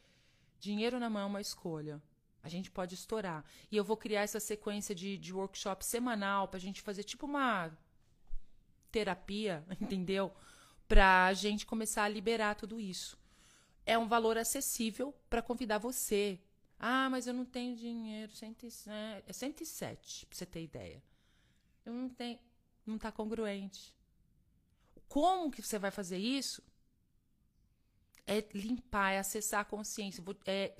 dinheiro 0.59 0.99
na 0.99 1.09
mão 1.09 1.23
é 1.23 1.27
uma 1.27 1.41
escolha. 1.41 2.03
A 2.43 2.49
gente 2.49 2.71
pode 2.71 2.95
estourar. 2.95 3.45
E 3.71 3.77
eu 3.77 3.85
vou 3.85 3.97
criar 3.97 4.23
essa 4.23 4.41
sequência 4.41 4.95
de, 4.95 5.19
de 5.19 5.33
workshop 5.33 5.85
semanal 5.85 6.49
pra 6.49 6.59
gente 6.59 6.81
fazer 6.81 7.03
tipo 7.05 7.27
uma 7.27 7.71
terapia, 8.91 9.65
entendeu? 9.81 10.33
Pra 10.87 11.33
gente 11.35 11.67
começar 11.67 12.05
a 12.05 12.09
liberar 12.09 12.55
tudo 12.55 12.81
isso. 12.81 13.19
É 13.85 13.99
um 13.99 14.09
valor 14.09 14.39
acessível 14.39 15.15
para 15.29 15.43
convidar 15.43 15.79
você. 15.79 16.41
Ah, 16.79 17.09
mas 17.11 17.27
eu 17.27 17.35
não 17.35 17.45
tenho 17.45 17.77
dinheiro. 17.77 18.33
107, 18.33 19.25
é 19.27 19.33
107, 19.33 20.27
pra 20.27 20.37
você 20.37 20.47
ter 20.47 20.63
ideia. 20.63 21.03
Eu 21.89 21.95
não 21.95 22.11
tenho. 22.11 22.39
Não 22.85 22.99
tá 22.99 23.11
congruente. 23.11 23.97
Como 25.09 25.51
que 25.51 25.63
você 25.63 25.79
vai 25.79 25.91
fazer 25.91 26.19
isso? 26.19 26.63
É 28.27 28.45
limpar, 28.53 29.13
é 29.13 29.19
acessar 29.19 29.61
a 29.61 29.65
consciência. 29.65 30.23
É, 30.45 30.77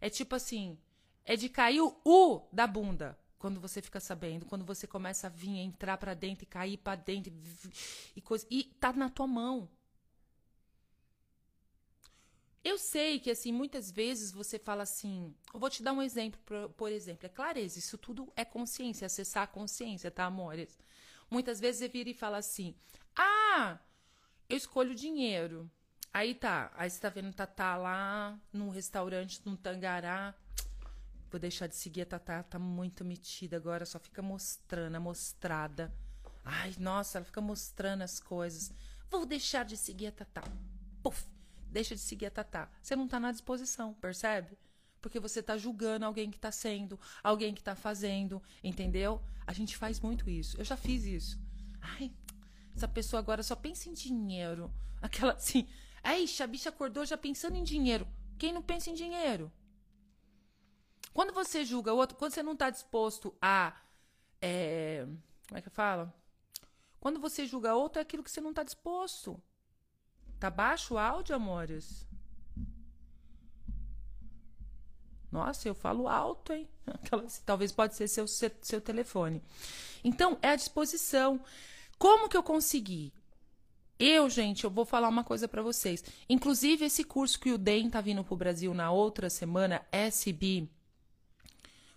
é 0.00 0.10
tipo 0.10 0.34
assim, 0.34 0.76
é 1.24 1.36
de 1.36 1.48
cair 1.48 1.80
o 1.80 1.96
U 2.04 2.48
da 2.52 2.66
bunda. 2.66 3.16
Quando 3.38 3.60
você 3.60 3.80
fica 3.80 4.00
sabendo, 4.00 4.44
quando 4.44 4.64
você 4.64 4.88
começa 4.88 5.28
a 5.28 5.30
vir, 5.30 5.56
entrar 5.58 5.98
para 5.98 6.14
dentro 6.14 6.42
e 6.42 6.46
cair 6.46 6.78
para 6.78 6.96
dentro 6.96 7.32
e, 8.16 8.20
coisa. 8.20 8.44
E 8.50 8.64
tá 8.64 8.92
na 8.92 9.08
tua 9.08 9.28
mão. 9.28 9.70
Eu 12.64 12.78
sei 12.78 13.20
que, 13.20 13.30
assim, 13.30 13.52
muitas 13.52 13.90
vezes 13.90 14.32
você 14.32 14.58
fala 14.58 14.84
assim. 14.84 15.34
Eu 15.52 15.60
vou 15.60 15.68
te 15.68 15.82
dar 15.82 15.92
um 15.92 16.00
exemplo, 16.00 16.40
por, 16.46 16.70
por 16.70 16.90
exemplo. 16.90 17.26
É 17.26 17.28
clareza, 17.28 17.78
isso 17.78 17.98
tudo 17.98 18.32
é 18.34 18.44
consciência, 18.44 19.04
acessar 19.04 19.42
a 19.42 19.46
consciência, 19.46 20.10
tá, 20.10 20.24
amores? 20.24 20.78
Muitas 21.30 21.60
vezes 21.60 21.80
você 21.80 21.88
vira 21.88 22.08
e 22.08 22.14
fala 22.14 22.38
assim: 22.38 22.74
Ah, 23.14 23.78
eu 24.48 24.56
escolho 24.56 24.94
dinheiro. 24.94 25.70
Aí 26.10 26.34
tá, 26.34 26.72
aí 26.76 26.88
você 26.88 27.00
tá 27.00 27.08
vendo 27.08 27.34
Tatá 27.34 27.76
lá 27.76 28.38
num 28.50 28.70
restaurante, 28.70 29.42
num 29.44 29.56
tangará. 29.56 30.34
Vou 31.30 31.40
deixar 31.40 31.66
de 31.66 31.74
seguir 31.74 32.02
a 32.02 32.06
Tatá, 32.06 32.42
tá 32.44 32.58
muito 32.58 33.04
metida 33.04 33.56
agora, 33.56 33.84
só 33.84 33.98
fica 33.98 34.22
mostrando, 34.22 34.98
mostrada. 35.00 35.92
Ai, 36.44 36.74
nossa, 36.78 37.18
ela 37.18 37.24
fica 37.24 37.40
mostrando 37.40 38.02
as 38.02 38.20
coisas. 38.20 38.72
Vou 39.10 39.26
deixar 39.26 39.64
de 39.64 39.76
seguir 39.76 40.06
a 40.06 40.12
Tatá. 40.12 40.44
Puf, 41.02 41.26
deixa 41.74 41.94
de 41.96 42.00
seguir 42.00 42.26
a 42.26 42.30
Tatá. 42.30 42.70
Você 42.80 42.94
não 42.94 43.08
tá 43.08 43.18
na 43.18 43.32
disposição, 43.32 43.94
percebe? 43.94 44.56
Porque 45.00 45.18
você 45.18 45.42
tá 45.42 45.58
julgando 45.58 46.06
alguém 46.06 46.30
que 46.30 46.38
tá 46.38 46.52
sendo, 46.52 46.98
alguém 47.22 47.52
que 47.52 47.62
tá 47.62 47.74
fazendo, 47.74 48.40
entendeu? 48.62 49.20
A 49.44 49.52
gente 49.52 49.76
faz 49.76 49.98
muito 49.98 50.30
isso. 50.30 50.56
Eu 50.56 50.64
já 50.64 50.76
fiz 50.76 51.04
isso. 51.04 51.38
Ai, 51.80 52.12
essa 52.74 52.86
pessoa 52.86 53.18
agora 53.18 53.42
só 53.42 53.56
pensa 53.56 53.88
em 53.88 53.92
dinheiro. 53.92 54.72
Aquela 55.02 55.32
assim, 55.32 55.68
ai, 56.02 56.24
a 56.40 56.46
bicha 56.46 56.68
acordou 56.68 57.04
já 57.04 57.18
pensando 57.18 57.56
em 57.56 57.64
dinheiro. 57.64 58.06
Quem 58.38 58.52
não 58.52 58.62
pensa 58.62 58.88
em 58.88 58.94
dinheiro? 58.94 59.52
Quando 61.12 61.32
você 61.32 61.64
julga 61.64 61.92
o 61.92 61.96
outro, 61.96 62.16
quando 62.16 62.32
você 62.32 62.42
não 62.42 62.52
está 62.52 62.70
disposto 62.70 63.36
a. 63.42 63.76
É, 64.40 65.06
como 65.48 65.58
é 65.58 65.60
que 65.60 65.70
fala? 65.70 66.14
Quando 67.00 67.20
você 67.20 67.46
julga 67.46 67.74
outro, 67.74 67.98
é 67.98 68.02
aquilo 68.02 68.22
que 68.22 68.30
você 68.30 68.40
não 68.40 68.50
está 68.50 68.62
disposto. 68.62 69.42
Tá 70.44 70.50
baixo 70.50 70.92
o 70.92 70.98
áudio, 70.98 71.34
amores? 71.34 72.06
Nossa, 75.32 75.66
eu 75.66 75.74
falo 75.74 76.06
alto, 76.06 76.52
hein? 76.52 76.68
Aquela, 76.86 77.24
talvez 77.46 77.72
pode 77.72 77.94
ser 77.94 78.06
seu, 78.08 78.28
seu, 78.28 78.50
seu 78.60 78.78
telefone. 78.78 79.42
Então, 80.04 80.36
é 80.42 80.50
a 80.50 80.56
disposição. 80.56 81.40
Como 81.98 82.28
que 82.28 82.36
eu 82.36 82.42
consegui? 82.42 83.10
Eu, 83.98 84.28
gente, 84.28 84.64
eu 84.64 84.70
vou 84.70 84.84
falar 84.84 85.08
uma 85.08 85.24
coisa 85.24 85.48
para 85.48 85.62
vocês. 85.62 86.04
Inclusive, 86.28 86.84
esse 86.84 87.04
curso 87.04 87.40
que 87.40 87.50
o 87.50 87.56
DEM 87.56 87.88
tá 87.88 88.02
vindo 88.02 88.22
pro 88.22 88.36
Brasil 88.36 88.74
na 88.74 88.90
outra 88.90 89.30
semana, 89.30 89.80
SB, 89.90 90.68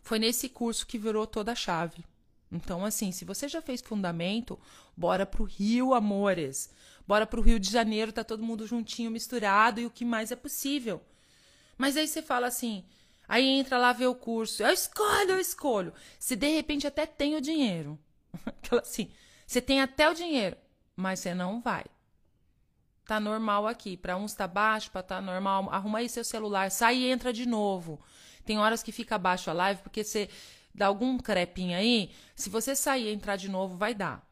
foi 0.01 0.19
nesse 0.19 0.47
curso 0.47 0.87
que 0.87 0.97
virou 0.97 1.27
toda 1.27 1.51
a 1.51 1.55
chave. 1.55 2.05
Então, 2.49 2.85
assim, 2.85 3.11
se 3.11 3.25
você 3.25 3.49
já 3.49 3.61
fez 3.61 3.81
fundamento, 3.81 4.57
bora 4.95 5.25
pro 5.25 5.43
Rio, 5.43 5.93
amores. 5.93 6.69
Bora 7.07 7.25
pro 7.25 7.41
Rio 7.41 7.59
de 7.59 7.71
Janeiro, 7.71 8.11
tá 8.11 8.23
todo 8.23 8.43
mundo 8.43 8.67
juntinho, 8.67 9.09
misturado 9.09 9.79
e 9.79 9.85
o 9.85 9.89
que 9.89 10.03
mais 10.03 10.31
é 10.31 10.35
possível. 10.35 11.01
Mas 11.77 11.95
aí 11.95 12.07
você 12.07 12.21
fala 12.21 12.47
assim, 12.47 12.83
aí 13.27 13.45
entra 13.45 13.77
lá 13.77 13.93
ver 13.93 14.07
o 14.07 14.15
curso, 14.15 14.61
eu 14.61 14.69
escolho, 14.69 15.31
eu 15.31 15.39
escolho. 15.39 15.93
Se 16.19 16.35
de 16.35 16.49
repente 16.49 16.85
até 16.85 17.05
tem 17.05 17.35
o 17.35 17.41
dinheiro. 17.41 17.97
Aquela 18.45 18.81
assim, 18.81 19.09
você 19.45 19.61
tem 19.61 19.81
até 19.81 20.09
o 20.09 20.13
dinheiro, 20.13 20.57
mas 20.95 21.19
você 21.19 21.33
não 21.33 21.61
vai. 21.61 21.85
Tá 23.05 23.21
normal 23.21 23.65
aqui. 23.65 23.95
Para 23.95 24.17
uns 24.17 24.33
tá 24.33 24.45
baixo, 24.45 24.91
para 24.91 25.01
tá 25.01 25.21
normal. 25.21 25.69
Arruma 25.71 25.99
aí 25.99 26.09
seu 26.09 26.25
celular, 26.25 26.69
sai 26.69 26.97
e 26.97 27.09
entra 27.09 27.31
de 27.31 27.45
novo. 27.45 28.01
Tem 28.45 28.59
horas 28.59 28.83
que 28.83 28.91
fica 28.91 29.17
baixo 29.17 29.49
a 29.49 29.53
live 29.53 29.81
porque 29.81 30.03
você 30.03 30.29
dá 30.75 30.87
algum 30.87 31.17
crepinho 31.17 31.77
aí. 31.77 32.11
Se 32.35 32.49
você 32.49 32.75
sair 32.75 33.07
e 33.07 33.13
entrar 33.13 33.37
de 33.37 33.47
novo, 33.47 33.77
vai 33.77 33.95
dar. 33.95 34.26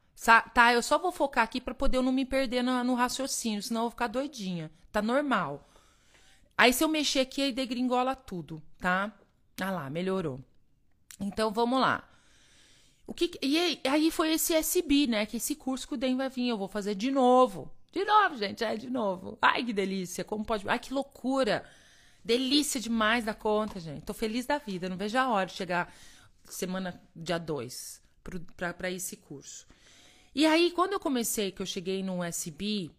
Tá, 0.53 0.73
eu 0.73 0.81
só 0.81 0.97
vou 0.97 1.11
focar 1.11 1.43
aqui 1.43 1.59
para 1.59 1.75
poder 1.75 1.97
eu 1.97 2.03
não 2.03 2.11
me 2.11 2.25
perder 2.25 2.63
no, 2.63 2.83
no, 2.83 2.95
raciocínio, 2.95 3.61
senão 3.61 3.81
eu 3.81 3.83
vou 3.85 3.91
ficar 3.91 4.07
doidinha. 4.07 4.71
Tá 4.91 5.01
normal. 5.01 5.69
Aí 6.57 6.71
se 6.71 6.83
eu 6.83 6.87
mexer 6.87 7.19
aqui, 7.19 7.41
aí 7.41 7.51
degringola 7.51 8.15
tudo, 8.15 8.61
tá? 8.79 9.13
Ah 9.61 9.71
lá, 9.71 9.89
melhorou. 9.89 10.39
Então 11.19 11.51
vamos 11.51 11.79
lá. 11.79 12.07
O 13.05 13.13
que, 13.13 13.37
e 13.41 13.81
aí 13.83 14.09
foi 14.09 14.33
esse 14.33 14.53
SB, 14.53 15.07
né? 15.07 15.25
Que 15.25 15.37
esse 15.37 15.55
curso 15.55 15.87
que 15.87 15.93
o 15.93 15.97
DEM 15.97 16.15
vai 16.15 16.29
vir, 16.29 16.47
eu 16.47 16.57
vou 16.57 16.67
fazer 16.67 16.95
de 16.95 17.11
novo. 17.11 17.71
De 17.91 18.03
novo, 18.03 18.37
gente, 18.37 18.63
é 18.63 18.75
de 18.75 18.89
novo. 18.89 19.37
Ai, 19.41 19.63
que 19.63 19.73
delícia, 19.73 20.23
como 20.23 20.43
pode. 20.43 20.67
Ai, 20.67 20.79
que 20.79 20.93
loucura. 20.93 21.63
Delícia 22.23 22.81
demais 22.81 23.23
da 23.23 23.33
conta, 23.33 23.79
gente. 23.79 24.03
Tô 24.03 24.13
feliz 24.13 24.45
da 24.45 24.57
vida, 24.57 24.89
não 24.89 24.97
vejo 24.97 25.17
a 25.17 25.29
hora 25.29 25.45
de 25.45 25.53
chegar 25.53 25.93
semana 26.43 26.99
dia 27.15 27.37
2 27.37 28.01
para 28.57 28.89
esse 28.89 29.15
curso. 29.17 29.67
E 30.35 30.45
aí, 30.45 30.69
quando 30.71 30.91
eu 30.91 30.99
comecei, 30.99 31.49
que 31.49 31.61
eu 31.61 31.65
cheguei 31.65 32.03
no 32.03 32.21
SB, 32.21 32.91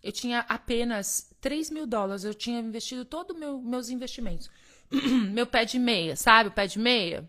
eu 0.00 0.12
tinha 0.12 0.40
apenas 0.48 1.28
3 1.40 1.70
mil 1.70 1.88
dólares. 1.88 2.22
Eu 2.22 2.32
tinha 2.32 2.60
investido 2.60 3.04
todos 3.04 3.36
meu, 3.36 3.60
meus 3.60 3.88
investimentos. 3.88 4.48
meu 5.32 5.44
pé 5.44 5.64
de 5.64 5.76
meia, 5.76 6.14
sabe? 6.14 6.50
O 6.50 6.52
pé 6.52 6.68
de 6.68 6.78
meia 6.78 7.28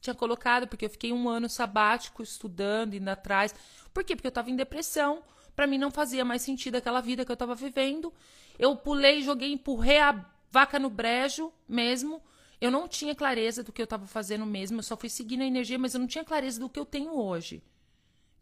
tinha 0.00 0.14
colocado, 0.14 0.66
porque 0.66 0.84
eu 0.84 0.90
fiquei 0.90 1.12
um 1.12 1.28
ano 1.28 1.48
sabático 1.48 2.24
estudando, 2.24 2.94
indo 2.94 3.08
atrás. 3.08 3.54
Por 3.92 4.02
quê? 4.02 4.16
Porque 4.16 4.26
eu 4.26 4.30
estava 4.30 4.50
em 4.50 4.56
depressão. 4.56 5.22
Para 5.54 5.68
mim 5.68 5.78
não 5.78 5.92
fazia 5.92 6.24
mais 6.24 6.42
sentido 6.42 6.74
aquela 6.74 7.00
vida 7.00 7.24
que 7.24 7.30
eu 7.30 7.34
estava 7.34 7.54
vivendo. 7.54 8.12
Eu 8.58 8.74
pulei, 8.74 9.22
joguei, 9.22 9.52
empurrei 9.52 9.98
a 9.98 10.24
vaca 10.50 10.80
no 10.80 10.90
brejo 10.90 11.52
mesmo. 11.68 12.20
Eu 12.60 12.72
não 12.72 12.88
tinha 12.88 13.14
clareza 13.14 13.62
do 13.62 13.72
que 13.72 13.80
eu 13.80 13.84
estava 13.84 14.08
fazendo 14.08 14.44
mesmo. 14.44 14.80
Eu 14.80 14.82
só 14.82 14.96
fui 14.96 15.08
seguindo 15.08 15.42
a 15.42 15.46
energia, 15.46 15.78
mas 15.78 15.94
eu 15.94 16.00
não 16.00 16.08
tinha 16.08 16.24
clareza 16.24 16.58
do 16.58 16.68
que 16.68 16.80
eu 16.80 16.84
tenho 16.84 17.16
hoje 17.16 17.62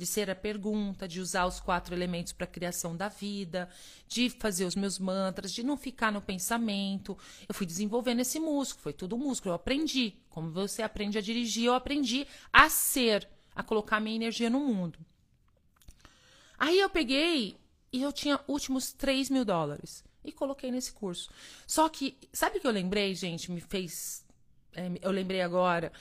de 0.03 0.07
ser 0.07 0.29
a 0.29 0.35
pergunta, 0.35 1.07
de 1.07 1.21
usar 1.21 1.47
os 1.47 1.61
quatro 1.61 1.95
elementos 1.95 2.33
para 2.33 2.43
a 2.43 2.49
criação 2.49 2.97
da 2.97 3.09
vida, 3.09 3.69
de 4.09 4.29
fazer 4.29 4.65
os 4.65 4.75
meus 4.75 4.99
mantras, 4.99 5.53
de 5.53 5.62
não 5.62 5.77
ficar 5.77 6.11
no 6.11 6.21
pensamento. 6.21 7.17
Eu 7.49 7.55
fui 7.55 7.65
desenvolvendo 7.65 8.19
esse 8.19 8.41
músculo, 8.41 8.83
foi 8.83 8.93
tudo 8.93 9.17
músculo. 9.17 9.53
Eu 9.53 9.55
aprendi. 9.55 10.15
Como 10.29 10.51
você 10.51 10.83
aprende 10.83 11.19
a 11.19 11.21
dirigir, 11.21 11.67
eu 11.67 11.75
aprendi 11.75 12.27
a 12.53 12.69
ser, 12.69 13.29
a 13.55 13.62
colocar 13.62 14.01
minha 14.01 14.17
energia 14.17 14.51
no 14.51 14.59
mundo. 14.59 14.99
Aí 16.59 16.81
eu 16.81 16.91
peguei 16.91 17.57
e 17.93 18.03
eu 18.03 18.12
tinha 18.12 18.41
últimos 18.49 18.93
3 18.93 19.31
mil 19.31 19.45
dólares 19.45 20.03
e 20.25 20.33
coloquei 20.33 20.73
nesse 20.73 20.93
curso. 20.93 21.31
Só 21.65 21.88
que, 21.88 22.19
sabe 22.33 22.59
o 22.59 22.61
que 22.61 22.67
eu 22.67 22.73
lembrei, 22.73 23.15
gente? 23.15 23.53
Me 23.53 23.61
fez. 23.61 24.25
É, 24.75 24.91
eu 25.01 25.12
lembrei 25.12 25.43
agora 25.43 25.93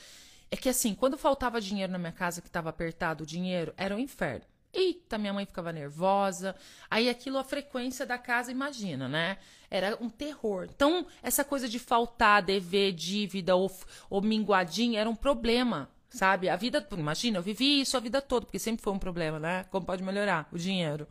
é 0.52 0.58
que 0.58 0.68
assim, 0.68 0.94
quando 0.94 1.18
faltava 1.18 1.62
dinheiro 1.62 1.94
na 1.94 1.98
minha 1.98 2.12
casa, 2.12 2.42
que 2.42 2.48
estava 2.48 2.70
apertado 2.70 3.24
o 3.24 3.28
dinheiro, 3.28 3.74
era 3.78 3.96
um 3.96 4.00
inferno. 4.00 4.46
Eita, 4.74 5.18
minha 5.18 5.34
mãe 5.34 5.46
ficava 5.46 5.72
nervosa. 5.72 6.56
Aí 6.90 7.10
aquilo, 7.10 7.38
a 7.38 7.44
frequência 7.44 8.06
da 8.06 8.18
casa, 8.18 8.52
imagina, 8.52 9.08
né? 9.08 9.38
Era 9.70 9.98
um 10.02 10.10
terror. 10.10 10.68
Então, 10.70 11.06
essa 11.24 11.44
coisa 11.44 11.68
de 11.70 11.80
faltar, 11.80 12.42
dever, 12.42 12.92
dívida 12.92 13.56
ou, 13.56 13.72
ou 14.10 14.22
minguadinho 14.22 14.98
era 14.98 15.10
um 15.10 15.16
problema, 15.16 15.90
sabe? 16.10 16.50
A 16.50 16.56
vida, 16.56 16.86
imagina, 16.98 17.38
eu 17.38 17.44
vivi 17.44 17.82
isso 17.82 17.96
a 17.96 18.00
vida 18.00 18.22
toda, 18.22 18.46
porque 18.46 18.60
sempre 18.60 18.84
foi 18.84 18.94
um 18.94 19.00
problema, 19.00 19.40
né? 19.40 19.66
Como 19.72 19.86
pode 19.86 20.04
melhorar 20.04 20.48
o 20.52 20.58
dinheiro. 20.58 21.08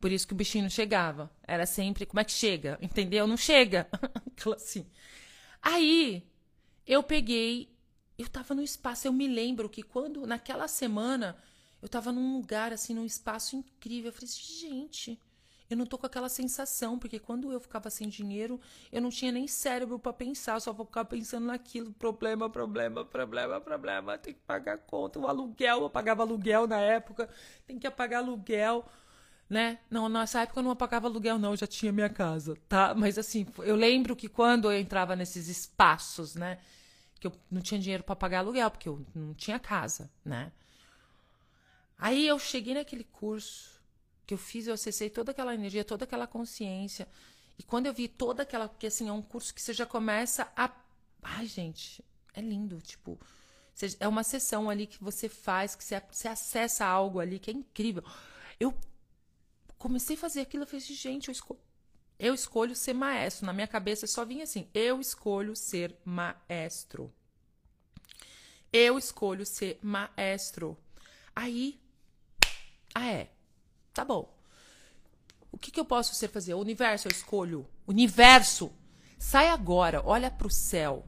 Por 0.00 0.10
isso 0.10 0.26
que 0.26 0.32
o 0.32 0.36
bichinho 0.36 0.64
não 0.64 0.70
chegava. 0.70 1.30
Era 1.46 1.64
sempre, 1.64 2.04
como 2.06 2.20
é 2.20 2.24
que 2.24 2.32
chega? 2.32 2.78
Entendeu? 2.80 3.26
Não 3.26 3.36
chega. 3.36 3.86
assim. 4.56 4.86
Aí, 5.62 6.26
eu 6.86 7.02
peguei 7.02 7.71
eu 8.18 8.28
tava 8.28 8.54
no 8.54 8.62
espaço. 8.62 9.06
Eu 9.06 9.12
me 9.12 9.26
lembro 9.26 9.68
que 9.68 9.82
quando, 9.82 10.26
naquela 10.26 10.68
semana, 10.68 11.36
eu 11.80 11.88
tava 11.88 12.12
num 12.12 12.36
lugar, 12.36 12.72
assim, 12.72 12.94
num 12.94 13.04
espaço 13.04 13.56
incrível. 13.56 14.08
Eu 14.08 14.12
falei 14.12 14.28
assim, 14.28 14.68
gente, 14.68 15.20
eu 15.72 15.76
não 15.76 15.86
tô 15.86 15.96
com 15.96 16.06
aquela 16.06 16.28
sensação, 16.28 16.98
porque 16.98 17.18
quando 17.18 17.50
eu 17.50 17.58
ficava 17.58 17.88
sem 17.88 18.08
dinheiro, 18.08 18.60
eu 18.92 19.00
não 19.00 19.08
tinha 19.08 19.32
nem 19.32 19.48
cérebro 19.48 19.98
para 19.98 20.12
pensar, 20.12 20.60
só 20.60 20.74
ficava 20.74 21.08
pensando 21.08 21.46
naquilo, 21.46 21.92
problema, 21.94 22.48
problema, 22.50 23.04
problema, 23.04 23.60
problema, 23.60 24.18
tem 24.18 24.34
que 24.34 24.40
pagar 24.40 24.76
conta, 24.78 25.18
o 25.18 25.26
aluguel, 25.26 25.80
eu 25.80 25.90
pagava 25.90 26.22
aluguel 26.22 26.66
na 26.66 26.78
época, 26.78 27.28
tem 27.66 27.78
que 27.78 27.90
pagar 27.90 28.18
aluguel, 28.18 28.84
né? 29.48 29.78
Não, 29.90 30.10
nessa 30.10 30.42
época 30.42 30.60
eu 30.60 30.64
não 30.64 30.76
pagava 30.76 31.08
aluguel 31.08 31.38
não, 31.38 31.52
eu 31.52 31.56
já 31.56 31.66
tinha 31.66 31.90
minha 31.90 32.10
casa, 32.10 32.54
tá? 32.68 32.94
Mas 32.94 33.16
assim, 33.16 33.46
eu 33.60 33.74
lembro 33.74 34.14
que 34.14 34.28
quando 34.28 34.70
eu 34.70 34.78
entrava 34.78 35.16
nesses 35.16 35.48
espaços, 35.48 36.34
né, 36.34 36.58
que 37.22 37.28
eu 37.28 37.32
não 37.48 37.62
tinha 37.62 37.78
dinheiro 37.78 38.02
para 38.02 38.16
pagar 38.16 38.40
aluguel, 38.40 38.68
porque 38.68 38.88
eu 38.88 39.06
não 39.14 39.32
tinha 39.32 39.56
casa, 39.56 40.10
né? 40.24 40.50
Aí 41.96 42.26
eu 42.26 42.36
cheguei 42.36 42.74
naquele 42.74 43.04
curso 43.04 43.80
que 44.26 44.34
eu 44.34 44.38
fiz, 44.38 44.66
eu 44.66 44.74
acessei 44.74 45.08
toda 45.08 45.30
aquela 45.30 45.54
energia, 45.54 45.84
toda 45.84 46.02
aquela 46.02 46.26
consciência. 46.26 47.06
E 47.56 47.62
quando 47.62 47.86
eu 47.86 47.94
vi 47.94 48.08
toda 48.08 48.42
aquela. 48.42 48.68
Porque 48.68 48.88
assim, 48.88 49.08
é 49.08 49.12
um 49.12 49.22
curso 49.22 49.54
que 49.54 49.62
você 49.62 49.72
já 49.72 49.86
começa 49.86 50.52
a. 50.56 50.68
Ai, 51.22 51.46
gente, 51.46 52.04
é 52.34 52.40
lindo. 52.40 52.80
Tipo, 52.80 53.16
é 54.00 54.08
uma 54.08 54.24
sessão 54.24 54.68
ali 54.68 54.88
que 54.88 55.00
você 55.00 55.28
faz, 55.28 55.76
que 55.76 55.84
você, 55.84 56.26
acessa 56.26 56.84
algo 56.84 57.20
ali 57.20 57.38
que 57.38 57.52
é 57.52 57.54
incrível. 57.54 58.02
Eu 58.58 58.76
comecei 59.78 60.16
a 60.16 60.18
fazer 60.18 60.40
aquilo, 60.40 60.64
eu 60.64 60.66
falei, 60.66 60.84
assim, 60.84 60.94
gente, 60.94 61.28
eu 61.28 61.32
escolho. 61.32 61.60
Eu 62.22 62.34
escolho 62.34 62.76
ser 62.76 62.94
maestro. 62.94 63.44
Na 63.44 63.52
minha 63.52 63.66
cabeça 63.66 64.06
só 64.06 64.24
vinha 64.24 64.44
assim: 64.44 64.68
eu 64.72 65.00
escolho 65.00 65.56
ser 65.56 65.98
maestro. 66.04 67.12
Eu 68.72 68.96
escolho 68.96 69.44
ser 69.44 69.80
maestro. 69.82 70.78
Aí, 71.34 71.82
ah, 72.94 73.08
é. 73.08 73.28
Tá 73.92 74.04
bom. 74.04 74.32
O 75.50 75.58
que, 75.58 75.72
que 75.72 75.80
eu 75.80 75.84
posso 75.84 76.14
ser 76.14 76.28
fazer? 76.28 76.54
O 76.54 76.60
universo 76.60 77.08
eu 77.08 77.10
escolho. 77.10 77.68
Universo, 77.88 78.72
sai 79.18 79.48
agora, 79.48 80.00
olha 80.06 80.30
para 80.30 80.46
o 80.46 80.50
céu, 80.50 81.04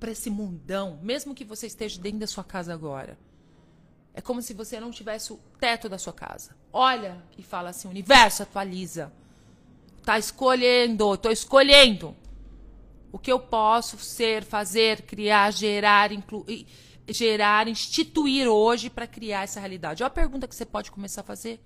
para 0.00 0.10
esse 0.10 0.30
mundão, 0.30 0.98
mesmo 1.02 1.34
que 1.34 1.44
você 1.44 1.66
esteja 1.66 2.00
dentro 2.00 2.20
da 2.20 2.26
sua 2.26 2.42
casa 2.42 2.72
agora. 2.72 3.18
É 4.14 4.22
como 4.22 4.40
se 4.40 4.54
você 4.54 4.80
não 4.80 4.90
tivesse 4.90 5.34
o 5.34 5.36
teto 5.60 5.86
da 5.86 5.98
sua 5.98 6.14
casa. 6.14 6.56
Olha 6.72 7.22
e 7.36 7.42
fala 7.42 7.68
assim: 7.68 7.88
universo, 7.88 8.42
atualiza. 8.42 9.12
Tá 10.06 10.20
escolhendo, 10.20 11.16
tô 11.18 11.30
escolhendo 11.30 12.16
o 13.10 13.18
que 13.18 13.32
eu 13.32 13.40
posso 13.40 13.98
ser, 13.98 14.44
fazer, 14.44 15.02
criar, 15.02 15.50
gerar, 15.50 16.12
incluir 16.12 16.64
gerar, 17.08 17.66
instituir 17.66 18.46
hoje 18.46 18.88
para 18.88 19.08
criar 19.08 19.42
essa 19.42 19.58
realidade? 19.58 20.04
Olha 20.04 20.06
a 20.06 20.10
pergunta 20.10 20.46
que 20.46 20.54
você 20.54 20.64
pode 20.64 20.92
começar 20.92 21.22
a 21.22 21.24
fazer. 21.24 21.60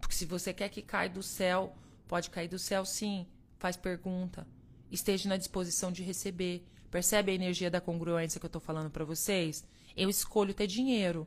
Porque 0.00 0.14
se 0.14 0.24
você 0.24 0.54
quer 0.54 0.70
que 0.70 0.80
caia 0.80 1.10
do 1.10 1.22
céu, 1.22 1.74
pode 2.08 2.30
cair 2.30 2.48
do 2.48 2.58
céu 2.58 2.86
sim. 2.86 3.26
Faz 3.58 3.76
pergunta. 3.76 4.46
Esteja 4.90 5.28
na 5.28 5.36
disposição 5.36 5.92
de 5.92 6.02
receber. 6.02 6.66
Percebe 6.90 7.32
a 7.32 7.34
energia 7.34 7.70
da 7.70 7.82
congruência 7.82 8.40
que 8.40 8.46
eu 8.46 8.48
estou 8.48 8.62
falando 8.62 8.90
para 8.90 9.04
vocês? 9.04 9.62
Eu 9.94 10.08
escolho 10.08 10.54
ter 10.54 10.66
dinheiro. 10.66 11.26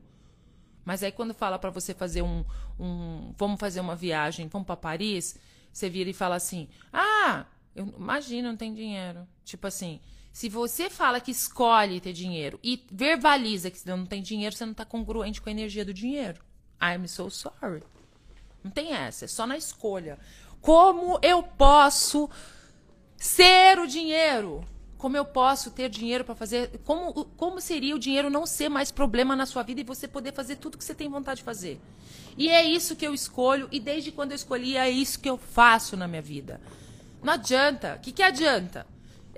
Mas 0.89 1.04
aí 1.04 1.12
quando 1.12 1.36
fala 1.36 1.60
para 1.60 1.69
você 1.69 1.93
fazer 1.93 2.23
um, 2.23 2.43
um, 2.80 3.32
vamos 3.38 3.60
fazer 3.60 3.80
uma 3.80 3.95
viagem, 3.95 4.47
vamos 4.47 4.65
para 4.65 4.75
Paris, 4.75 5.38
você 5.71 5.88
vira 5.88 6.10
e 6.10 6.13
fala 6.13 6.36
assim: 6.36 6.67
"Ah, 6.91 7.45
eu 7.75 7.93
imagino, 7.95 8.47
não 8.47 8.58
tem 8.58 8.73
dinheiro". 8.73 9.28
Tipo 9.45 9.67
assim, 9.67 9.99
se 10.34 10.49
você 10.49 10.89
fala 10.89 11.21
que 11.21 11.30
escolhe 11.30 12.02
ter 12.02 12.12
dinheiro 12.12 12.60
e 12.63 12.84
verbaliza 12.91 13.69
que 13.69 13.88
não 13.88 14.04
tem 14.04 14.23
dinheiro, 14.23 14.56
você 14.56 14.65
não 14.65 14.71
está 14.71 14.84
congruente 14.84 15.39
com 15.39 15.49
a 15.49 15.52
energia 15.52 15.86
do 15.86 15.93
dinheiro. 15.93 16.41
I'm 16.82 17.08
so 17.08 17.30
sorry. 17.30 17.84
Não 18.63 18.71
tem 18.71 18.91
essa, 18.91 19.25
é 19.25 19.28
só 19.28 19.45
na 19.45 19.58
escolha. 19.58 20.17
Como 20.60 21.19
eu 21.21 21.43
posso 21.43 22.28
ser 23.15 23.78
o 23.78 23.86
dinheiro? 23.86 24.65
Como 24.99 25.17
eu 25.17 25.25
posso 25.25 25.71
ter 25.71 25.89
dinheiro 25.89 26.23
para 26.23 26.35
fazer? 26.35 26.79
Como, 26.83 27.25
como 27.25 27.59
seria 27.59 27.95
o 27.95 27.99
dinheiro 27.99 28.29
não 28.29 28.45
ser 28.45 28.69
mais 28.69 28.91
problema 28.91 29.35
na 29.35 29.47
sua 29.47 29.63
vida 29.63 29.81
e 29.81 29.83
você 29.83 30.07
poder 30.07 30.31
fazer 30.31 30.57
tudo 30.57 30.77
que 30.77 30.83
você 30.83 30.93
tem 30.93 31.09
vontade 31.09 31.39
de 31.39 31.43
fazer? 31.43 31.81
E 32.38 32.49
é 32.49 32.63
isso 32.63 32.95
que 32.95 33.07
eu 33.07 33.15
escolho, 33.15 33.67
e 33.71 33.79
desde 33.79 34.12
quando 34.12 34.31
eu 34.31 34.35
escolhi, 34.35 34.77
é 34.77 34.89
isso 34.89 35.19
que 35.19 35.29
eu 35.29 35.38
faço 35.38 35.97
na 35.97 36.07
minha 36.07 36.21
vida. 36.21 36.62
Não 37.23 37.33
adianta. 37.33 37.95
O 37.95 37.99
que, 37.99 38.12
que 38.12 38.21
adianta? 38.21 38.85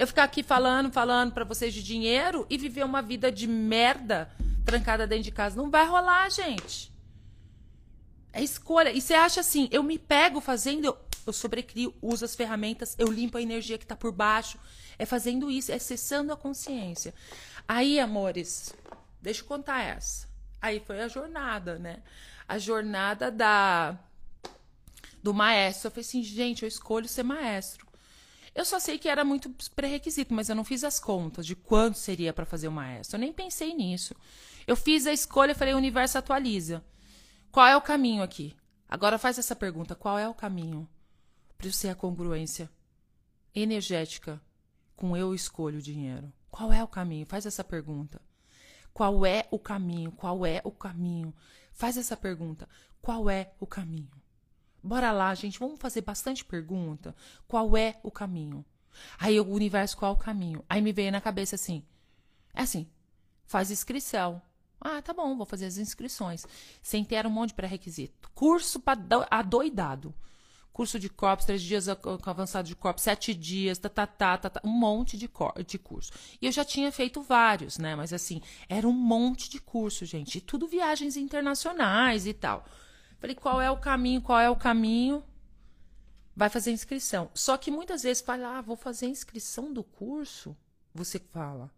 eu 0.01 0.07
ficar 0.07 0.23
aqui 0.23 0.41
falando, 0.41 0.91
falando 0.91 1.31
para 1.31 1.43
vocês 1.43 1.71
de 1.73 1.83
dinheiro 1.83 2.45
e 2.49 2.57
viver 2.57 2.83
uma 2.83 3.03
vida 3.03 3.31
de 3.31 3.47
merda 3.47 4.31
trancada 4.65 5.05
dentro 5.05 5.25
de 5.25 5.31
casa. 5.31 5.55
Não 5.55 5.69
vai 5.69 5.85
rolar, 5.85 6.27
gente. 6.31 6.91
É 8.33 8.41
escolha. 8.41 8.91
E 8.91 8.99
você 8.99 9.13
acha 9.13 9.41
assim, 9.41 9.67
eu 9.71 9.83
me 9.83 9.99
pego 9.99 10.41
fazendo, 10.41 10.97
eu, 11.27 11.33
sobrecrio, 11.33 11.93
uso 12.01 12.25
as 12.25 12.35
ferramentas, 12.35 12.95
eu 12.97 13.11
limpo 13.11 13.37
a 13.37 13.41
energia 13.41 13.77
que 13.77 13.85
tá 13.85 13.95
por 13.95 14.11
baixo. 14.11 14.57
É 15.01 15.05
fazendo 15.07 15.49
isso, 15.49 15.71
é 15.71 15.79
cessando 15.79 16.31
a 16.31 16.37
consciência. 16.37 17.11
Aí, 17.67 17.99
amores, 17.99 18.71
deixa 19.19 19.41
eu 19.41 19.47
contar 19.47 19.81
essa. 19.81 20.27
Aí 20.61 20.79
foi 20.79 21.01
a 21.01 21.07
jornada, 21.07 21.79
né? 21.79 22.03
A 22.47 22.59
jornada 22.59 23.31
da 23.31 23.97
do 25.23 25.33
maestro. 25.33 25.87
Eu 25.87 25.91
falei 25.91 26.05
assim, 26.05 26.21
gente, 26.21 26.61
eu 26.61 26.67
escolho 26.67 27.07
ser 27.07 27.23
maestro. 27.23 27.87
Eu 28.53 28.63
só 28.63 28.77
sei 28.77 28.99
que 28.99 29.09
era 29.09 29.25
muito 29.25 29.49
pré-requisito, 29.75 30.35
mas 30.35 30.49
eu 30.49 30.55
não 30.55 30.63
fiz 30.63 30.83
as 30.83 30.99
contas 30.99 31.47
de 31.47 31.55
quanto 31.55 31.97
seria 31.97 32.31
para 32.31 32.45
fazer 32.45 32.67
o 32.67 32.71
maestro. 32.71 33.15
Eu 33.15 33.21
nem 33.21 33.33
pensei 33.33 33.73
nisso. 33.73 34.15
Eu 34.67 34.75
fiz 34.75 35.07
a 35.07 35.11
escolha 35.11 35.55
falei: 35.55 35.73
o 35.73 35.77
universo 35.77 36.19
atualiza. 36.19 36.85
Qual 37.51 37.65
é 37.65 37.75
o 37.75 37.81
caminho 37.81 38.21
aqui? 38.21 38.55
Agora 38.87 39.17
faz 39.17 39.39
essa 39.39 39.55
pergunta: 39.55 39.95
qual 39.95 40.19
é 40.19 40.29
o 40.29 40.35
caminho 40.35 40.87
para 41.57 41.71
ser 41.71 41.89
a 41.89 41.95
congruência 41.95 42.69
energética 43.55 44.39
com 45.01 45.17
eu 45.17 45.33
escolho 45.33 45.79
o 45.79 45.81
dinheiro? 45.81 46.31
Qual 46.51 46.71
é 46.71 46.83
o 46.83 46.87
caminho? 46.87 47.25
Faz 47.25 47.47
essa 47.47 47.63
pergunta. 47.63 48.21
Qual 48.93 49.25
é 49.25 49.47
o 49.49 49.57
caminho? 49.57 50.11
Qual 50.11 50.45
é 50.45 50.61
o 50.63 50.69
caminho? 50.69 51.33
Faz 51.73 51.97
essa 51.97 52.15
pergunta. 52.15 52.69
Qual 53.01 53.27
é 53.27 53.51
o 53.59 53.65
caminho? 53.65 54.11
Bora 54.83 55.11
lá, 55.11 55.33
gente, 55.33 55.57
vamos 55.57 55.79
fazer 55.79 56.01
bastante 56.01 56.45
pergunta. 56.45 57.15
Qual 57.47 57.75
é 57.75 57.99
o 58.03 58.11
caminho? 58.11 58.63
Aí 59.17 59.39
o 59.39 59.49
universo, 59.49 59.97
qual 59.97 60.11
é 60.11 60.15
o 60.15 60.19
caminho? 60.19 60.63
Aí 60.69 60.83
me 60.83 60.93
veio 60.93 61.11
na 61.11 61.19
cabeça 61.19 61.55
assim: 61.55 61.83
é 62.53 62.61
assim, 62.61 62.87
faz 63.47 63.71
inscrição. 63.71 64.39
Ah, 64.79 65.01
tá 65.01 65.13
bom, 65.13 65.35
vou 65.35 65.47
fazer 65.47 65.65
as 65.65 65.77
inscrições. 65.77 66.45
Sem 66.79 67.03
ter 67.03 67.25
um 67.25 67.31
monte 67.31 67.49
de 67.49 67.55
pré-requisito. 67.55 68.29
Curso 68.35 68.79
para 68.79 68.99
adoidado. 69.31 70.13
Curso 70.73 70.97
de 70.97 71.09
corpos, 71.09 71.45
três 71.45 71.61
dias 71.61 71.87
avançado 71.89 72.67
de 72.67 72.75
corpos, 72.75 73.03
sete 73.03 73.33
dias, 73.33 73.77
tá, 73.77 73.89
tá, 73.89 74.07
tá, 74.07 74.37
tá, 74.37 74.49
tá 74.49 74.61
um 74.63 74.69
monte 74.69 75.17
de, 75.17 75.29
de 75.67 75.77
curso. 75.77 76.11
E 76.41 76.45
eu 76.45 76.51
já 76.51 76.63
tinha 76.63 76.91
feito 76.91 77.21
vários, 77.21 77.77
né? 77.77 77.95
Mas 77.95 78.13
assim, 78.13 78.41
era 78.69 78.87
um 78.87 78.93
monte 78.93 79.49
de 79.49 79.59
curso, 79.59 80.05
gente. 80.05 80.37
E 80.37 80.41
tudo 80.41 80.67
viagens 80.67 81.17
internacionais 81.17 82.25
e 82.25 82.33
tal. 82.33 82.65
Falei, 83.19 83.35
qual 83.35 83.61
é 83.61 83.69
o 83.69 83.77
caminho? 83.77 84.21
Qual 84.21 84.39
é 84.39 84.49
o 84.49 84.55
caminho? 84.55 85.23
Vai 86.35 86.49
fazer 86.49 86.71
inscrição. 86.71 87.29
Só 87.33 87.57
que 87.57 87.69
muitas 87.69 88.03
vezes 88.03 88.23
fala, 88.23 88.57
ah, 88.57 88.61
vou 88.61 88.77
fazer 88.77 89.07
inscrição 89.07 89.71
do 89.73 89.83
curso. 89.83 90.55
Você 90.93 91.19
fala, 91.19 91.69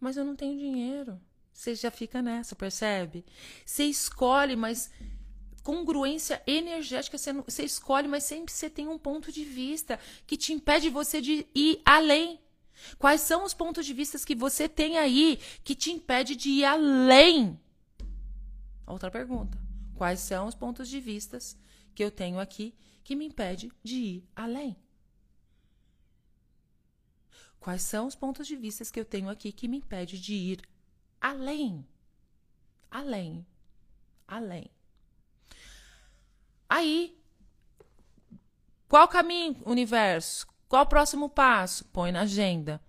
mas 0.00 0.16
eu 0.16 0.24
não 0.24 0.34
tenho 0.34 0.58
dinheiro. 0.58 1.20
Você 1.52 1.74
já 1.74 1.90
fica 1.90 2.22
nessa, 2.22 2.56
percebe? 2.56 3.24
Você 3.64 3.84
escolhe, 3.84 4.56
mas 4.56 4.90
congruência 5.62 6.42
energética, 6.46 7.16
você, 7.16 7.32
não, 7.32 7.42
você 7.42 7.64
escolhe, 7.64 8.08
mas 8.08 8.24
sempre 8.24 8.52
você 8.52 8.68
tem 8.68 8.88
um 8.88 8.98
ponto 8.98 9.30
de 9.30 9.44
vista 9.44 9.98
que 10.26 10.36
te 10.36 10.52
impede 10.52 10.90
você 10.90 11.20
de 11.20 11.46
ir 11.54 11.80
além. 11.84 12.40
Quais 12.98 13.20
são 13.20 13.44
os 13.44 13.54
pontos 13.54 13.86
de 13.86 13.92
vista 13.92 14.18
que 14.18 14.34
você 14.34 14.68
tem 14.68 14.98
aí 14.98 15.38
que 15.62 15.74
te 15.74 15.92
impede 15.92 16.34
de 16.34 16.50
ir 16.50 16.64
além? 16.64 17.60
Outra 18.86 19.10
pergunta. 19.10 19.58
Quais 19.94 20.20
são 20.20 20.46
os 20.46 20.54
pontos 20.54 20.88
de 20.88 21.00
vistas 21.00 21.56
que 21.94 22.02
eu 22.02 22.10
tenho 22.10 22.40
aqui 22.40 22.74
que 23.04 23.14
me 23.14 23.26
impede 23.26 23.70
de 23.82 23.96
ir 23.96 24.28
além? 24.34 24.76
Quais 27.60 27.82
são 27.82 28.08
os 28.08 28.16
pontos 28.16 28.46
de 28.48 28.56
vistas 28.56 28.90
que 28.90 28.98
eu 28.98 29.04
tenho 29.04 29.28
aqui 29.28 29.52
que 29.52 29.68
me 29.68 29.76
impede 29.76 30.20
de 30.20 30.34
ir 30.34 30.62
além? 31.20 31.86
Além. 32.90 33.46
Além. 34.26 34.68
Aí, 36.74 37.14
qual 38.88 39.04
o 39.04 39.08
caminho, 39.08 39.60
universo? 39.66 40.46
Qual 40.66 40.84
o 40.84 40.86
próximo 40.86 41.28
passo? 41.28 41.84
Põe 41.92 42.10
na 42.10 42.22
agenda. 42.22 42.80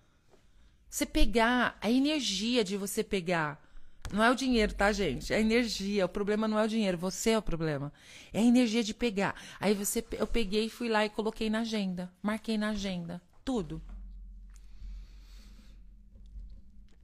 Você 0.88 1.04
pegar 1.04 1.76
a 1.82 1.90
energia 1.90 2.64
de 2.64 2.78
você 2.78 3.04
pegar 3.04 3.62
não 4.10 4.24
é 4.24 4.30
o 4.30 4.34
dinheiro, 4.34 4.72
tá, 4.74 4.90
gente? 4.90 5.34
É 5.34 5.36
a 5.36 5.40
energia. 5.40 6.06
O 6.06 6.08
problema 6.08 6.48
não 6.48 6.58
é 6.58 6.64
o 6.64 6.68
dinheiro, 6.68 6.96
você 6.96 7.30
é 7.30 7.38
o 7.38 7.42
problema. 7.42 7.92
É 8.32 8.38
a 8.38 8.42
energia 8.42 8.82
de 8.82 8.94
pegar. 8.94 9.34
Aí 9.60 9.74
você, 9.74 10.02
eu 10.12 10.26
peguei, 10.26 10.70
fui 10.70 10.88
lá 10.88 11.04
e 11.04 11.10
coloquei 11.10 11.50
na 11.50 11.60
agenda. 11.60 12.10
Marquei 12.22 12.56
na 12.56 12.70
agenda. 12.70 13.20
Tudo. 13.44 13.82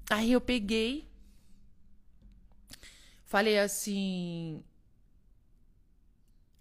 Aí 0.09 0.33
eu 0.33 0.41
peguei. 0.41 1.07
Falei 3.27 3.59
assim. 3.59 4.65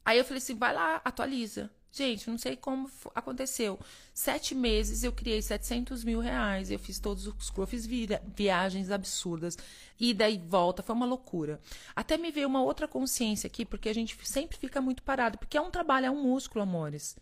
Aí 0.04 0.18
eu 0.18 0.26
falei 0.26 0.38
assim, 0.38 0.56
vai 0.56 0.74
lá, 0.74 1.02
atualiza. 1.04 1.70
Gente, 1.92 2.30
não 2.30 2.38
sei 2.38 2.56
como 2.56 2.90
aconteceu. 3.16 3.80
Sete 4.14 4.54
meses 4.54 5.04
eu 5.04 5.12
criei 5.12 5.42
700 5.42 6.04
mil 6.04 6.20
reais. 6.20 6.70
Eu 6.70 6.78
fiz 6.78 7.00
todos 7.00 7.26
os 7.26 7.52
eu 7.58 7.68
fiz 7.68 7.88
viagens 8.36 8.92
absurdas. 8.92 9.58
Ida 10.00 10.30
e 10.30 10.38
volta, 10.38 10.84
foi 10.84 10.94
uma 10.96 11.06
loucura. 11.06 11.60
Até 11.96 12.16
me 12.16 12.32
veio 12.32 12.48
uma 12.48 12.62
outra 12.62 12.88
consciência 12.88 13.48
aqui, 13.48 13.66
porque 13.66 13.90
a 13.90 13.94
gente 13.94 14.18
sempre 14.28 14.58
fica 14.58 14.80
muito 14.80 15.02
parado. 15.02 15.38
Porque 15.40 15.58
é 15.58 15.62
um 15.62 15.72
trabalho, 15.72 16.06
é 16.06 16.12
um 16.12 16.24
músculo, 16.24 16.62
amores. 16.62 17.18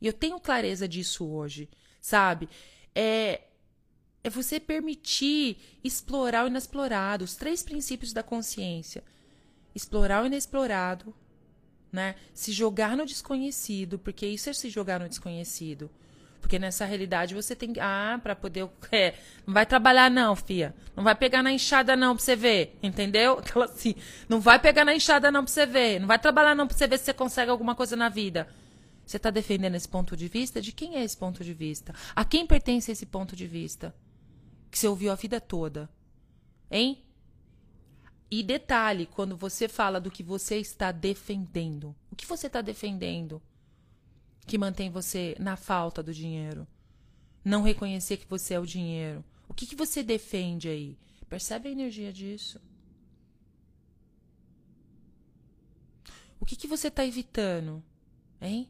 E 0.00 0.06
eu 0.06 0.12
tenho 0.12 0.40
clareza 0.40 0.88
disso 0.88 1.24
hoje, 1.26 1.68
sabe? 2.00 2.48
É, 2.94 3.42
é 4.24 4.30
você 4.30 4.58
permitir 4.58 5.58
explorar 5.82 6.44
o 6.44 6.48
inexplorado. 6.48 7.24
Os 7.24 7.36
três 7.36 7.62
princípios 7.62 8.12
da 8.12 8.22
consciência: 8.22 9.04
explorar 9.74 10.24
o 10.24 10.26
inexplorado, 10.26 11.14
né? 11.92 12.14
Se 12.34 12.52
jogar 12.52 12.96
no 12.96 13.06
desconhecido, 13.06 13.98
porque 13.98 14.26
isso 14.26 14.50
é 14.50 14.52
se 14.52 14.70
jogar 14.70 15.00
no 15.00 15.08
desconhecido. 15.08 15.90
Porque 16.40 16.58
nessa 16.58 16.84
realidade 16.84 17.34
você 17.34 17.54
tem 17.54 17.72
que. 17.72 17.80
Ah, 17.80 18.18
para 18.22 18.36
poder. 18.36 18.68
É, 18.92 19.14
não 19.46 19.52
vai 19.52 19.66
trabalhar, 19.66 20.10
não, 20.10 20.36
fia. 20.36 20.74
Não 20.94 21.02
vai 21.02 21.14
pegar 21.14 21.42
na 21.42 21.52
enxada, 21.52 21.96
não, 21.96 22.14
pra 22.14 22.24
você 22.24 22.36
ver. 22.36 22.78
Entendeu? 22.82 23.38
Aquela 23.40 23.64
assim. 23.64 23.94
Não 24.28 24.40
vai 24.40 24.58
pegar 24.58 24.84
na 24.84 24.94
enxada, 24.94 25.30
não, 25.30 25.44
pra 25.44 25.52
você 25.52 25.66
ver. 25.66 26.00
Não 26.00 26.06
vai 26.06 26.18
trabalhar, 26.18 26.54
não, 26.54 26.66
pra 26.66 26.76
você 26.76 26.86
ver 26.86 26.98
se 26.98 27.06
você 27.06 27.12
consegue 27.12 27.50
alguma 27.50 27.74
coisa 27.74 27.96
na 27.96 28.08
vida. 28.08 28.48
Você 29.04 29.16
está 29.16 29.30
defendendo 29.30 29.74
esse 29.74 29.88
ponto 29.88 30.16
de 30.16 30.28
vista? 30.28 30.60
De 30.60 30.70
quem 30.70 30.96
é 30.96 31.02
esse 31.02 31.16
ponto 31.16 31.42
de 31.42 31.52
vista? 31.52 31.94
A 32.14 32.24
quem 32.24 32.46
pertence 32.46 32.92
esse 32.92 33.06
ponto 33.06 33.34
de 33.34 33.46
vista? 33.46 33.94
Que 34.70 34.78
você 34.78 34.86
ouviu 34.86 35.10
a 35.10 35.14
vida 35.14 35.40
toda. 35.40 35.88
Hein? 36.70 37.02
E 38.30 38.42
detalhe, 38.42 39.06
quando 39.06 39.36
você 39.36 39.68
fala 39.68 40.00
do 40.00 40.10
que 40.10 40.22
você 40.22 40.56
está 40.56 40.92
defendendo, 40.92 41.96
o 42.10 42.16
que 42.16 42.26
você 42.26 42.46
está 42.46 42.60
defendendo 42.60 43.40
que 44.46 44.58
mantém 44.58 44.90
você 44.90 45.34
na 45.38 45.56
falta 45.56 46.02
do 46.02 46.12
dinheiro? 46.12 46.66
Não 47.44 47.62
reconhecer 47.62 48.18
que 48.18 48.26
você 48.26 48.54
é 48.54 48.60
o 48.60 48.66
dinheiro. 48.66 49.24
O 49.48 49.54
que, 49.54 49.66
que 49.66 49.76
você 49.76 50.02
defende 50.02 50.68
aí? 50.68 50.98
Percebe 51.28 51.68
a 51.68 51.72
energia 51.72 52.12
disso? 52.12 52.60
O 56.40 56.46
que, 56.46 56.56
que 56.56 56.66
você 56.66 56.88
está 56.88 57.04
evitando? 57.04 57.82
Hein? 58.40 58.68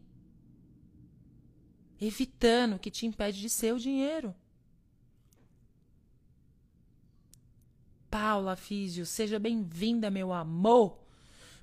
Evitando 2.01 2.77
o 2.77 2.79
que 2.79 2.91
te 2.91 3.07
impede 3.07 3.41
de 3.41 3.51
ser 3.51 3.75
o 3.75 3.79
dinheiro. 3.79 4.35
Paula 8.11 8.57
Físio, 8.57 9.05
seja 9.05 9.39
bem-vinda, 9.39 10.11
meu 10.11 10.33
amor. 10.33 10.99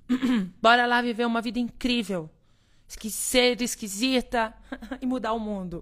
Bora 0.61 0.85
lá 0.85 1.01
viver 1.01 1.25
uma 1.25 1.41
vida 1.41 1.59
incrível. 1.59 2.29
Ser 2.87 3.61
esquisita 3.61 4.53
e 5.01 5.05
mudar 5.05 5.33
o 5.33 5.39
mundo. 5.39 5.77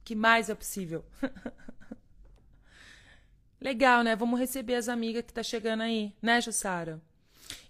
O 0.00 0.04
que 0.04 0.14
mais 0.14 0.50
é 0.50 0.54
possível? 0.54 1.04
Legal, 3.60 4.02
né? 4.02 4.14
Vamos 4.16 4.38
receber 4.38 4.74
as 4.74 4.88
amigas 4.88 5.24
que 5.24 5.32
tá 5.32 5.42
chegando 5.42 5.82
aí, 5.82 6.12
né, 6.20 6.40
Jussara? 6.40 7.00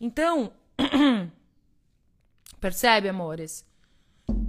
Então, 0.00 0.52
percebe, 2.58 3.08
amores? 3.08 3.64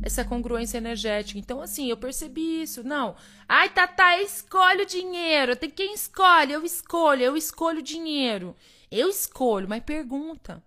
Essa 0.05 0.23
congruência 0.23 0.77
energética. 0.77 1.39
Então, 1.39 1.59
assim, 1.59 1.89
eu 1.89 1.97
percebi 1.97 2.61
isso. 2.61 2.83
Não. 2.83 3.15
Ai, 3.49 3.69
Tata, 3.69 4.21
escolhe 4.21 4.83
o 4.83 4.85
dinheiro. 4.85 5.55
Tem 5.55 5.69
quem 5.69 5.95
escolhe? 5.95 6.53
Eu 6.53 6.63
escolho, 6.63 7.23
eu 7.23 7.35
escolho 7.35 7.79
o 7.79 7.83
dinheiro. 7.83 8.55
Eu 8.91 9.09
escolho, 9.09 9.67
mas 9.67 9.83
pergunta. 9.83 10.63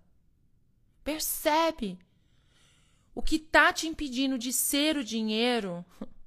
Percebe. 1.05 1.97
O 3.15 3.21
que 3.21 3.39
tá 3.39 3.71
te 3.71 3.87
impedindo 3.87 4.37
de 4.37 4.51
ser 4.51 4.97
o 4.97 5.03
dinheiro? 5.03 5.85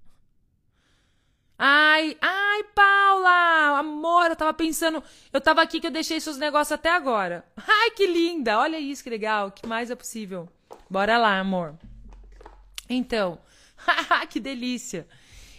Ai, 1.65 2.17
ai, 2.21 2.65
Paula, 2.75 3.79
amor, 3.79 4.31
eu 4.31 4.35
tava 4.35 4.53
pensando, 4.53 5.01
eu 5.33 5.41
tava 5.41 5.63
aqui 5.63 5.79
que 5.79 5.87
eu 5.87 5.93
deixei 5.93 6.19
seus 6.19 6.37
negócios 6.37 6.73
até 6.73 6.91
agora. 6.91 7.45
Ai, 7.57 7.93
que 7.93 8.05
linda, 8.05 8.59
olha 8.59 8.81
isso, 8.81 9.05
que 9.05 9.09
legal, 9.09 9.47
o 9.47 9.53
que 9.53 9.65
mais 9.65 9.89
é 9.89 9.95
possível? 9.95 10.49
Bora 10.91 11.17
lá, 11.19 11.39
amor. 11.39 11.79
Então, 12.93 13.39
que 14.29 14.39
delícia! 14.39 15.07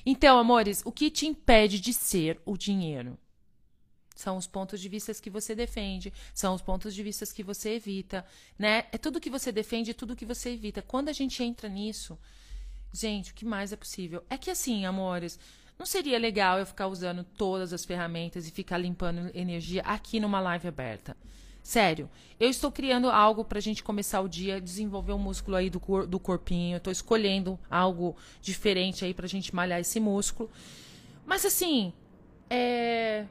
Então, 0.05 0.37
amores, 0.37 0.81
o 0.85 0.91
que 0.91 1.09
te 1.09 1.25
impede 1.25 1.79
de 1.79 1.93
ser 1.93 2.39
o 2.45 2.57
dinheiro? 2.57 3.17
São 4.15 4.37
os 4.37 4.45
pontos 4.45 4.79
de 4.79 4.87
vista 4.87 5.13
que 5.15 5.29
você 5.29 5.55
defende, 5.55 6.13
são 6.33 6.53
os 6.53 6.61
pontos 6.61 6.93
de 6.93 7.01
vista 7.01 7.25
que 7.25 7.43
você 7.43 7.71
evita, 7.71 8.25
né? 8.59 8.85
É 8.91 8.97
tudo 8.97 9.19
que 9.19 9.29
você 9.29 9.51
defende, 9.51 9.93
tudo 9.93 10.15
que 10.15 10.25
você 10.25 10.51
evita. 10.51 10.81
Quando 10.81 11.09
a 11.09 11.13
gente 11.13 11.41
entra 11.43 11.67
nisso, 11.67 12.19
gente, 12.93 13.31
o 13.31 13.33
que 13.33 13.45
mais 13.45 13.73
é 13.73 13.75
possível? 13.75 14.23
É 14.29 14.37
que 14.37 14.51
assim, 14.51 14.85
amores, 14.85 15.39
não 15.79 15.85
seria 15.85 16.19
legal 16.19 16.59
eu 16.59 16.65
ficar 16.65 16.87
usando 16.87 17.23
todas 17.23 17.73
as 17.73 17.83
ferramentas 17.83 18.47
e 18.47 18.51
ficar 18.51 18.77
limpando 18.77 19.31
energia 19.33 19.81
aqui 19.81 20.19
numa 20.19 20.39
live 20.39 20.67
aberta. 20.67 21.17
Sério, 21.63 22.09
eu 22.37 22.49
estou 22.49 22.69
criando 22.69 23.09
algo 23.09 23.45
para 23.45 23.57
a 23.57 23.61
gente 23.61 23.81
começar 23.81 24.19
o 24.19 24.27
dia, 24.27 24.59
desenvolver 24.59 25.13
um 25.13 25.17
músculo 25.17 25.55
aí 25.55 25.69
do, 25.69 25.79
cor, 25.79 26.05
do 26.05 26.19
corpinho. 26.19 26.75
Estou 26.75 26.91
escolhendo 26.91 27.57
algo 27.71 28.17
diferente 28.41 29.05
aí 29.05 29.13
para 29.13 29.25
a 29.25 29.29
gente 29.29 29.55
malhar 29.55 29.79
esse 29.79 29.97
músculo. 29.97 30.51
Mas 31.25 31.45
assim, 31.45 31.93
é. 32.49 33.25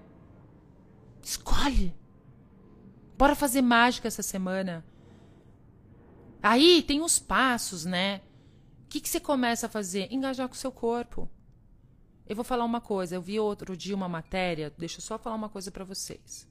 Escolhe. 1.23 1.95
Bora 3.19 3.35
fazer 3.35 3.61
mágica 3.61 4.09
essa 4.09 4.23
semana. 4.23 4.83
Aí 6.43 6.83
tem 6.83 7.03
os 7.03 7.19
passos, 7.19 7.85
né? 7.85 8.23
O 8.87 8.89
que, 8.89 9.01
que 9.01 9.11
você 9.11 9.21
começa 9.21 9.67
a 9.67 9.69
fazer? 9.69 10.09
Engajar 10.11 10.49
com 10.49 10.55
o 10.55 10.59
seu 10.59 10.73
corpo. 10.73 11.29
Eu 12.27 12.35
vou 12.35 12.45
falar 12.45 12.65
uma 12.65 12.81
coisa. 12.81 13.15
Eu 13.15 13.21
vi 13.21 13.39
outro 13.39 13.77
dia 13.77 13.95
uma 13.95 14.09
matéria. 14.09 14.73
Deixa 14.79 14.97
eu 14.97 15.03
só 15.03 15.19
falar 15.19 15.37
uma 15.37 15.51
coisa 15.51 15.71
para 15.71 15.85
vocês. 15.85 16.51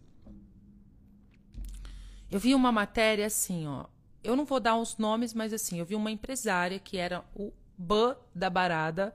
Eu 2.32 2.39
vi 2.39 2.56
uma 2.56 2.72
matéria 2.72 3.26
assim, 3.26 3.67
ó. 3.67 3.86
Eu 4.24 4.38
não 4.38 4.46
vou 4.46 4.60
dar 4.60 4.78
os 4.78 4.98
nomes, 4.98 5.34
mas 5.34 5.52
assim, 5.52 5.80
eu 5.80 5.86
vi 5.86 5.96
uma 5.96 6.10
empresária 6.10 6.80
que 6.80 6.98
era 6.98 7.26
o 7.36 7.52
ban 7.78 8.15
da 8.34 8.50
barada, 8.50 9.13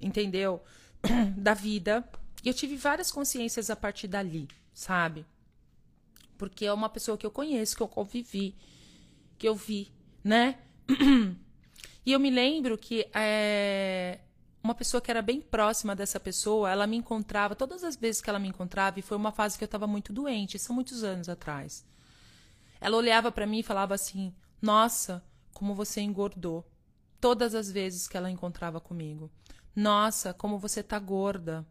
entendeu? 0.00 0.62
da 1.36 1.54
vida. 1.54 2.08
E 2.44 2.48
eu 2.48 2.54
tive 2.54 2.76
várias 2.76 3.10
consciências 3.10 3.68
a 3.68 3.74
partir 3.74 4.06
dali, 4.06 4.46
sabe? 4.72 5.26
Porque 6.38 6.64
é 6.64 6.72
uma 6.72 6.88
pessoa 6.88 7.18
que 7.18 7.26
eu 7.26 7.30
conheço, 7.32 7.76
que 7.76 7.82
eu 7.82 7.88
convivi, 7.88 8.54
que 9.36 9.48
eu 9.48 9.56
vi, 9.56 9.90
né? 10.22 10.58
e 12.06 12.12
eu 12.12 12.20
me 12.20 12.30
lembro 12.30 12.78
que 12.78 13.08
é, 13.12 14.20
uma 14.62 14.74
pessoa 14.74 15.00
que 15.00 15.10
era 15.10 15.22
bem 15.22 15.40
próxima 15.40 15.96
dessa 15.96 16.20
pessoa, 16.20 16.70
ela 16.70 16.86
me 16.86 16.96
encontrava, 16.96 17.56
todas 17.56 17.82
as 17.82 17.96
vezes 17.96 18.20
que 18.20 18.30
ela 18.30 18.38
me 18.38 18.48
encontrava, 18.48 19.00
e 19.00 19.02
foi 19.02 19.16
uma 19.16 19.32
fase 19.32 19.58
que 19.58 19.64
eu 19.64 19.66
estava 19.66 19.86
muito 19.86 20.12
doente, 20.12 20.58
são 20.58 20.74
muitos 20.74 21.02
anos 21.02 21.28
atrás. 21.28 21.84
Ela 22.82 22.96
olhava 22.96 23.30
para 23.30 23.46
mim 23.46 23.60
e 23.60 23.62
falava 23.62 23.94
assim: 23.94 24.34
Nossa, 24.60 25.24
como 25.54 25.72
você 25.72 26.00
engordou. 26.00 26.68
Todas 27.20 27.54
as 27.54 27.70
vezes 27.70 28.08
que 28.08 28.16
ela 28.16 28.28
encontrava 28.28 28.80
comigo. 28.80 29.30
Nossa, 29.74 30.34
como 30.34 30.58
você 30.58 30.82
tá 30.82 30.98
gorda. 30.98 31.64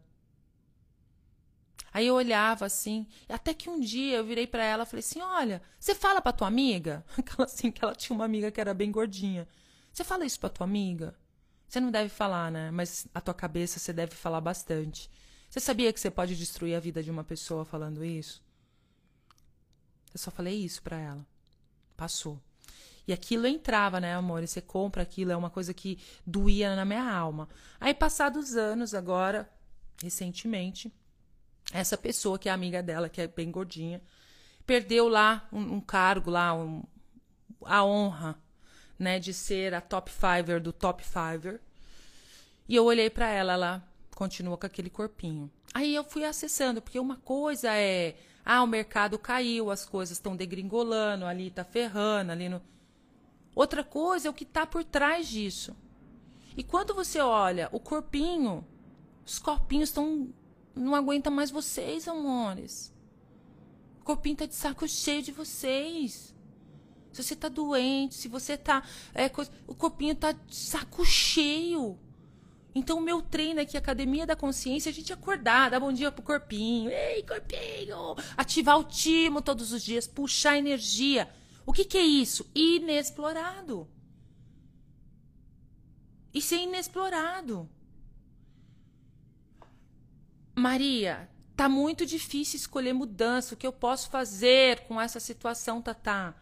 Aí 1.92 2.06
eu 2.06 2.14
olhava 2.14 2.64
assim, 2.64 3.06
até 3.28 3.52
que 3.52 3.68
um 3.68 3.78
dia 3.78 4.16
eu 4.16 4.24
virei 4.24 4.46
para 4.46 4.64
ela 4.64 4.84
e 4.84 4.86
falei 4.86 5.00
assim: 5.00 5.20
"Olha, 5.20 5.60
você 5.78 5.94
fala 5.94 6.22
para 6.22 6.32
tua 6.32 6.48
amiga?" 6.48 7.04
Aquela 7.18 7.44
assim 7.44 7.70
que 7.70 7.84
ela 7.84 7.94
tinha 7.94 8.16
uma 8.16 8.24
amiga 8.24 8.50
que 8.50 8.60
era 8.60 8.72
bem 8.72 8.90
gordinha. 8.90 9.46
Você 9.92 10.02
fala 10.02 10.24
isso 10.24 10.40
para 10.40 10.48
tua 10.48 10.64
amiga? 10.64 11.14
Você 11.68 11.78
não 11.78 11.90
deve 11.90 12.08
falar, 12.08 12.50
né? 12.50 12.70
Mas 12.70 13.06
a 13.14 13.20
tua 13.20 13.34
cabeça 13.34 13.78
você 13.78 13.92
deve 13.92 14.14
falar 14.14 14.40
bastante. 14.40 15.10
Você 15.50 15.60
sabia 15.60 15.92
que 15.92 16.00
você 16.00 16.10
pode 16.10 16.34
destruir 16.34 16.74
a 16.74 16.80
vida 16.80 17.02
de 17.02 17.10
uma 17.10 17.22
pessoa 17.22 17.66
falando 17.66 18.02
isso? 18.02 18.42
Eu 20.12 20.18
só 20.18 20.30
falei 20.30 20.56
isso 20.56 20.82
para 20.82 20.98
ela. 20.98 21.26
Passou. 21.96 22.40
E 23.06 23.12
aquilo 23.12 23.46
entrava, 23.46 24.00
né, 24.00 24.14
amor? 24.14 24.42
E 24.42 24.46
você 24.46 24.60
compra 24.60 25.02
aquilo, 25.02 25.32
é 25.32 25.36
uma 25.36 25.50
coisa 25.50 25.74
que 25.74 25.98
doía 26.26 26.76
na 26.76 26.84
minha 26.84 27.10
alma. 27.10 27.48
Aí, 27.80 27.92
passados 27.92 28.54
anos, 28.54 28.94
agora, 28.94 29.50
recentemente, 30.00 30.92
essa 31.72 31.96
pessoa 31.96 32.38
que 32.38 32.48
é 32.48 32.52
amiga 32.52 32.82
dela, 32.82 33.08
que 33.08 33.20
é 33.20 33.26
bem 33.26 33.50
gordinha, 33.50 34.00
perdeu 34.64 35.08
lá 35.08 35.48
um, 35.52 35.74
um 35.74 35.80
cargo 35.80 36.30
lá, 36.30 36.54
um, 36.54 36.84
a 37.64 37.84
honra, 37.84 38.38
né, 38.98 39.18
de 39.18 39.34
ser 39.34 39.74
a 39.74 39.80
top 39.80 40.10
fiver 40.10 40.60
do 40.60 40.72
top 40.72 41.02
fiver. 41.02 41.60
E 42.68 42.76
eu 42.76 42.84
olhei 42.84 43.10
para 43.10 43.28
ela, 43.28 43.54
ela 43.54 43.88
continua 44.14 44.56
com 44.56 44.66
aquele 44.66 44.90
corpinho. 44.90 45.50
Aí 45.74 45.92
eu 45.94 46.04
fui 46.04 46.24
acessando, 46.24 46.80
porque 46.80 47.00
uma 47.00 47.16
coisa 47.16 47.74
é 47.74 48.14
ah, 48.44 48.62
o 48.62 48.66
mercado 48.66 49.18
caiu, 49.18 49.70
as 49.70 49.84
coisas 49.84 50.16
estão 50.16 50.34
degringolando, 50.34 51.24
ali 51.24 51.48
está 51.48 51.64
ferrando, 51.64 52.32
ali 52.32 52.48
no. 52.48 52.60
Outra 53.54 53.84
coisa 53.84 54.28
é 54.28 54.30
o 54.30 54.34
que 54.34 54.44
está 54.44 54.66
por 54.66 54.82
trás 54.82 55.28
disso. 55.28 55.76
E 56.56 56.62
quando 56.62 56.94
você 56.94 57.20
olha 57.20 57.68
o 57.72 57.78
corpinho, 57.78 58.66
os 59.24 59.38
copinhos 59.38 59.90
estão. 59.90 60.32
Não 60.74 60.94
aguenta 60.94 61.30
mais 61.30 61.50
vocês, 61.50 62.08
amores. 62.08 62.92
O 64.00 64.04
corpinho 64.04 64.36
tá 64.36 64.46
de 64.46 64.54
saco 64.54 64.88
cheio 64.88 65.22
de 65.22 65.30
vocês. 65.30 66.34
Se 67.12 67.22
você 67.22 67.36
tá 67.36 67.48
doente, 67.48 68.14
se 68.14 68.26
você 68.26 68.56
tá. 68.56 68.82
É, 69.14 69.30
o 69.66 69.74
corpinho 69.74 70.14
tá 70.14 70.34
saco 70.48 71.04
cheio. 71.04 71.98
Então, 72.74 72.98
o 72.98 73.02
meu 73.02 73.20
treino 73.20 73.60
aqui, 73.60 73.76
Academia 73.76 74.26
da 74.26 74.34
Consciência, 74.34 74.90
a 74.90 74.92
gente 74.92 75.12
acordar, 75.12 75.70
dar 75.70 75.80
bom 75.80 75.92
dia 75.92 76.10
pro 76.10 76.22
corpinho. 76.22 76.90
Ei, 76.90 77.22
corpinho! 77.22 78.16
Ativar 78.36 78.78
o 78.78 78.84
timo 78.84 79.42
todos 79.42 79.72
os 79.72 79.82
dias, 79.82 80.06
puxar 80.06 80.56
energia. 80.56 81.28
O 81.66 81.72
que, 81.72 81.84
que 81.84 81.98
é 81.98 82.02
isso? 82.02 82.50
Inexplorado. 82.54 83.88
Isso 86.32 86.54
é 86.54 86.62
inexplorado. 86.62 87.68
Maria, 90.54 91.28
tá 91.54 91.68
muito 91.68 92.06
difícil 92.06 92.56
escolher 92.56 92.94
mudança. 92.94 93.54
O 93.54 93.56
que 93.56 93.66
eu 93.66 93.72
posso 93.72 94.08
fazer 94.08 94.80
com 94.86 95.00
essa 95.00 95.20
situação, 95.20 95.82
Tatá? 95.82 96.34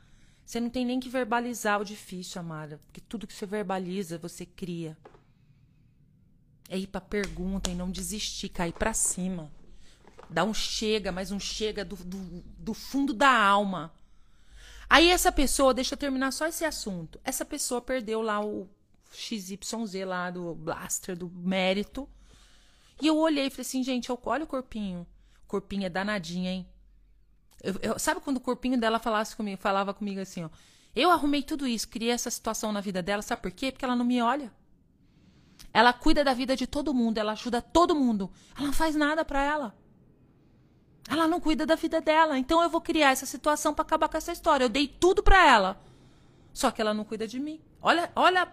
Você 0.45 0.61
não 0.61 0.71
tem 0.71 0.85
nem 0.85 1.01
que 1.01 1.09
verbalizar 1.09 1.81
o 1.81 1.85
difícil, 1.85 2.41
Amara. 2.41 2.79
Porque 2.87 3.01
tudo 3.01 3.27
que 3.27 3.33
você 3.33 3.47
verbaliza, 3.47 4.19
você 4.19 4.47
cria. 4.47 4.97
É 6.71 6.79
ir 6.79 6.87
pra 6.87 7.01
pergunta 7.01 7.69
e 7.69 7.75
não 7.75 7.91
desistir, 7.91 8.49
cair 8.49 8.73
pra 8.73 8.95
cima. 8.95 9.51
Dá 10.31 10.45
um 10.45 10.55
chega, 10.55 11.11
mas 11.11 11.33
um 11.33 11.41
chega 11.41 11.85
do, 11.85 11.97
do, 11.97 12.45
do 12.57 12.73
fundo 12.73 13.13
da 13.13 13.37
alma. 13.37 13.93
Aí 14.89 15.11
essa 15.11 15.33
pessoa, 15.33 15.75
deixa 15.75 15.95
eu 15.95 15.99
terminar 15.99 16.33
só 16.33 16.47
esse 16.47 16.65
assunto. 16.65 17.21
Essa 17.25 17.45
pessoa 17.45 17.81
perdeu 17.81 18.23
lá 18.23 18.41
o 18.41 18.69
XYZ 19.13 20.07
lá 20.07 20.31
do 20.31 20.55
Blaster, 20.55 21.17
do 21.17 21.29
mérito. 21.29 22.09
E 23.03 23.09
eu 23.09 23.19
olhei 23.19 23.47
e 23.47 23.51
falei 23.51 23.63
assim, 23.63 23.83
gente, 23.83 24.11
olha 24.25 24.45
o 24.45 24.47
corpinho. 24.47 25.07
O 25.45 25.49
corpinho 25.49 25.87
é 25.87 25.89
danadinho, 25.89 26.49
hein? 26.49 26.69
Eu, 27.63 27.75
eu, 27.83 27.99
sabe 27.99 28.21
quando 28.21 28.37
o 28.37 28.41
corpinho 28.41 28.79
dela 28.79 28.99
falasse 28.99 29.35
comigo, 29.35 29.61
falava 29.61 29.93
comigo 29.93 30.21
assim, 30.21 30.45
ó. 30.45 30.51
Eu 30.95 31.11
arrumei 31.11 31.43
tudo 31.43 31.67
isso, 31.67 31.89
criei 31.89 32.11
essa 32.11 32.31
situação 32.31 32.73
na 32.73 32.81
vida 32.81 33.03
dela, 33.03 33.23
sabe 33.23 33.43
por 33.43 33.51
quê? 33.51 33.71
Porque 33.71 33.85
ela 33.85 33.97
não 33.97 34.05
me 34.05 34.21
olha. 34.23 34.53
Ela 35.73 35.93
cuida 35.93 36.25
da 36.25 36.35
vida 36.35 36.57
de 36.57 36.67
todo 36.67 36.93
mundo, 36.93 37.19
ela 37.19 37.33
ajuda 37.33 37.63
todo 37.63 37.95
mundo. 37.95 38.31
Ela 38.57 38.67
não 38.67 38.73
faz 38.73 38.97
nada 38.97 39.25
para 39.25 39.43
ela. 39.43 39.75
Ela 41.09 41.27
não 41.27 41.41
cuida 41.41 41.65
da 41.65 41.75
vida 41.75 42.01
dela. 42.01 42.39
Então 42.39 42.63
eu 42.63 42.69
vou 42.69 42.81
criar 42.81 43.11
essa 43.11 43.27
situação 43.27 43.73
para 43.75 43.83
acabar 43.83 44.09
com 44.09 44.17
essa 44.17 44.33
história. 44.33 44.65
Eu 44.65 44.69
dei 44.69 44.87
tudo 44.87 45.23
para 45.23 45.47
ela. 45.47 45.81
Só 46.53 46.71
que 46.71 46.81
ela 46.81 46.95
não 46.95 47.05
cuida 47.05 47.27
de 47.27 47.39
mim. 47.39 47.61
Olha, 47.81 48.11
olha. 48.15 48.49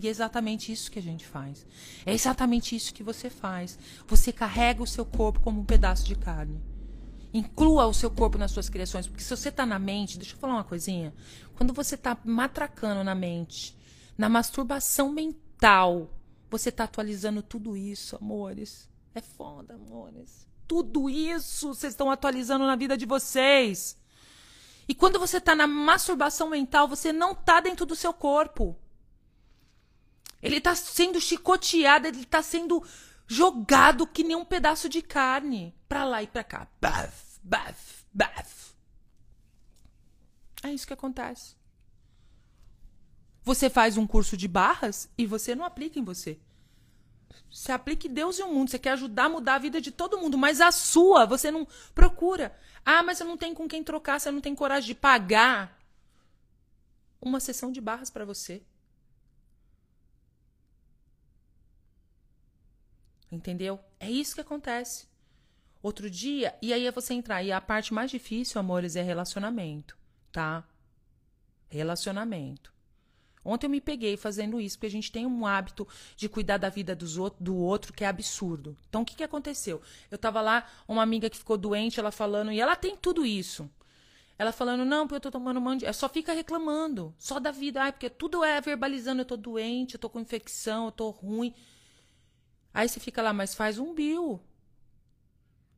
E 0.00 0.08
é 0.08 0.10
exatamente 0.10 0.72
isso 0.72 0.90
que 0.90 0.98
a 0.98 1.02
gente 1.02 1.26
faz. 1.26 1.66
É 2.04 2.12
exatamente 2.12 2.74
isso 2.74 2.92
que 2.92 3.02
você 3.02 3.30
faz. 3.30 3.78
Você 4.06 4.32
carrega 4.32 4.82
o 4.82 4.86
seu 4.86 5.04
corpo 5.04 5.40
como 5.40 5.60
um 5.60 5.64
pedaço 5.64 6.04
de 6.04 6.16
carne. 6.16 6.60
Inclua 7.32 7.86
o 7.86 7.94
seu 7.94 8.10
corpo 8.10 8.38
nas 8.38 8.50
suas 8.50 8.68
criações, 8.68 9.06
porque 9.06 9.22
se 9.22 9.36
você 9.36 9.48
está 9.48 9.66
na 9.66 9.78
mente, 9.78 10.18
deixa 10.18 10.34
eu 10.34 10.38
falar 10.38 10.54
uma 10.54 10.64
coisinha. 10.64 11.12
Quando 11.56 11.72
você 11.72 11.96
está 11.96 12.16
matracando 12.24 13.02
na 13.02 13.14
mente, 13.14 13.76
na 14.16 14.28
masturbação 14.28 15.12
mental, 15.12 15.43
mental. 15.54 16.10
Você 16.50 16.68
está 16.68 16.84
atualizando 16.84 17.42
tudo 17.42 17.76
isso, 17.76 18.16
amores. 18.16 18.88
É 19.14 19.20
foda, 19.20 19.74
amores. 19.74 20.46
Tudo 20.66 21.08
isso 21.08 21.74
vocês 21.74 21.92
estão 21.92 22.10
atualizando 22.10 22.66
na 22.66 22.76
vida 22.76 22.96
de 22.96 23.06
vocês. 23.06 23.96
E 24.86 24.94
quando 24.94 25.18
você 25.18 25.38
está 25.38 25.54
na 25.54 25.66
masturbação 25.66 26.50
mental, 26.50 26.86
você 26.86 27.12
não 27.12 27.32
está 27.32 27.60
dentro 27.60 27.86
do 27.86 27.96
seu 27.96 28.12
corpo. 28.12 28.76
Ele 30.42 30.58
está 30.58 30.74
sendo 30.74 31.20
chicoteado, 31.20 32.06
ele 32.06 32.20
está 32.20 32.42
sendo 32.42 32.82
jogado 33.26 34.06
que 34.06 34.22
nem 34.22 34.36
um 34.36 34.44
pedaço 34.44 34.88
de 34.88 35.00
carne. 35.00 35.74
Pra 35.88 36.04
lá 36.04 36.22
e 36.22 36.26
pra 36.26 36.44
cá. 36.44 36.68
Baf, 36.80 37.40
baf, 37.42 38.04
baf. 38.12 38.74
É 40.62 40.70
isso 40.72 40.86
que 40.86 40.92
acontece. 40.92 41.56
Você 43.44 43.68
faz 43.68 43.98
um 43.98 44.06
curso 44.06 44.36
de 44.36 44.48
barras 44.48 45.08
e 45.18 45.26
você 45.26 45.54
não 45.54 45.64
aplica 45.64 45.98
em 45.98 46.04
você. 46.04 46.40
Você 47.50 47.70
aplica 47.70 48.08
em 48.08 48.12
Deus 48.12 48.38
e 48.38 48.42
o 48.42 48.48
mundo. 48.48 48.70
Você 48.70 48.78
quer 48.78 48.92
ajudar 48.92 49.26
a 49.26 49.28
mudar 49.28 49.54
a 49.56 49.58
vida 49.58 49.80
de 49.80 49.92
todo 49.92 50.18
mundo, 50.18 50.36
mas 50.36 50.60
a 50.60 50.72
sua 50.72 51.26
você 51.26 51.50
não 51.50 51.66
procura. 51.94 52.58
Ah, 52.84 53.02
mas 53.02 53.20
eu 53.20 53.26
não 53.26 53.36
tenho 53.36 53.54
com 53.54 53.68
quem 53.68 53.84
trocar, 53.84 54.18
você 54.18 54.30
não 54.30 54.40
tem 54.40 54.54
coragem 54.54 54.88
de 54.88 54.94
pagar 54.94 55.78
uma 57.20 57.38
sessão 57.38 57.70
de 57.70 57.80
barras 57.80 58.10
para 58.10 58.24
você. 58.24 58.62
Entendeu? 63.30 63.78
É 64.00 64.10
isso 64.10 64.34
que 64.34 64.40
acontece. 64.40 65.06
Outro 65.82 66.08
dia, 66.08 66.56
e 66.62 66.72
aí 66.72 66.86
é 66.86 66.92
você 66.92 67.14
entrar. 67.14 67.42
E 67.42 67.52
a 67.52 67.60
parte 67.60 67.92
mais 67.92 68.10
difícil, 68.10 68.58
amores, 68.58 68.96
é 68.96 69.02
relacionamento, 69.02 69.96
tá? 70.32 70.66
Relacionamento. 71.68 72.73
Ontem 73.44 73.66
eu 73.66 73.70
me 73.70 73.80
peguei 73.80 74.16
fazendo 74.16 74.60
isso, 74.60 74.76
porque 74.76 74.86
a 74.86 74.90
gente 74.90 75.12
tem 75.12 75.26
um 75.26 75.46
hábito 75.46 75.86
de 76.16 76.28
cuidar 76.28 76.56
da 76.56 76.68
vida 76.68 76.96
dos 76.96 77.18
outro, 77.18 77.44
do 77.44 77.56
outro 77.56 77.92
que 77.92 78.02
é 78.02 78.06
absurdo. 78.06 78.76
Então, 78.88 79.02
o 79.02 79.04
que, 79.04 79.14
que 79.14 79.24
aconteceu? 79.24 79.82
Eu 80.10 80.16
tava 80.16 80.40
lá, 80.40 80.66
uma 80.88 81.02
amiga 81.02 81.28
que 81.28 81.36
ficou 81.36 81.58
doente, 81.58 82.00
ela 82.00 82.10
falando, 82.10 82.50
e 82.50 82.60
ela 82.60 82.74
tem 82.74 82.96
tudo 82.96 83.26
isso. 83.26 83.68
Ela 84.38 84.50
falando, 84.50 84.84
não, 84.84 85.06
porque 85.06 85.16
eu 85.16 85.20
tô 85.20 85.30
tomando 85.30 85.60
um 85.60 85.76
de... 85.76 85.92
Só 85.92 86.08
fica 86.08 86.32
reclamando, 86.32 87.14
só 87.18 87.38
da 87.38 87.50
vida. 87.50 87.82
Ai, 87.82 87.92
porque 87.92 88.10
tudo 88.10 88.42
é 88.42 88.60
verbalizando, 88.60 89.20
eu 89.20 89.26
tô 89.26 89.36
doente, 89.36 89.94
eu 89.94 90.00
tô 90.00 90.10
com 90.10 90.18
infecção, 90.18 90.86
eu 90.86 90.92
tô 90.92 91.10
ruim. 91.10 91.54
Aí 92.72 92.88
você 92.88 92.98
fica 92.98 93.22
lá, 93.22 93.32
mas 93.32 93.54
faz 93.54 93.78
um 93.78 93.94
bio. 93.94 94.40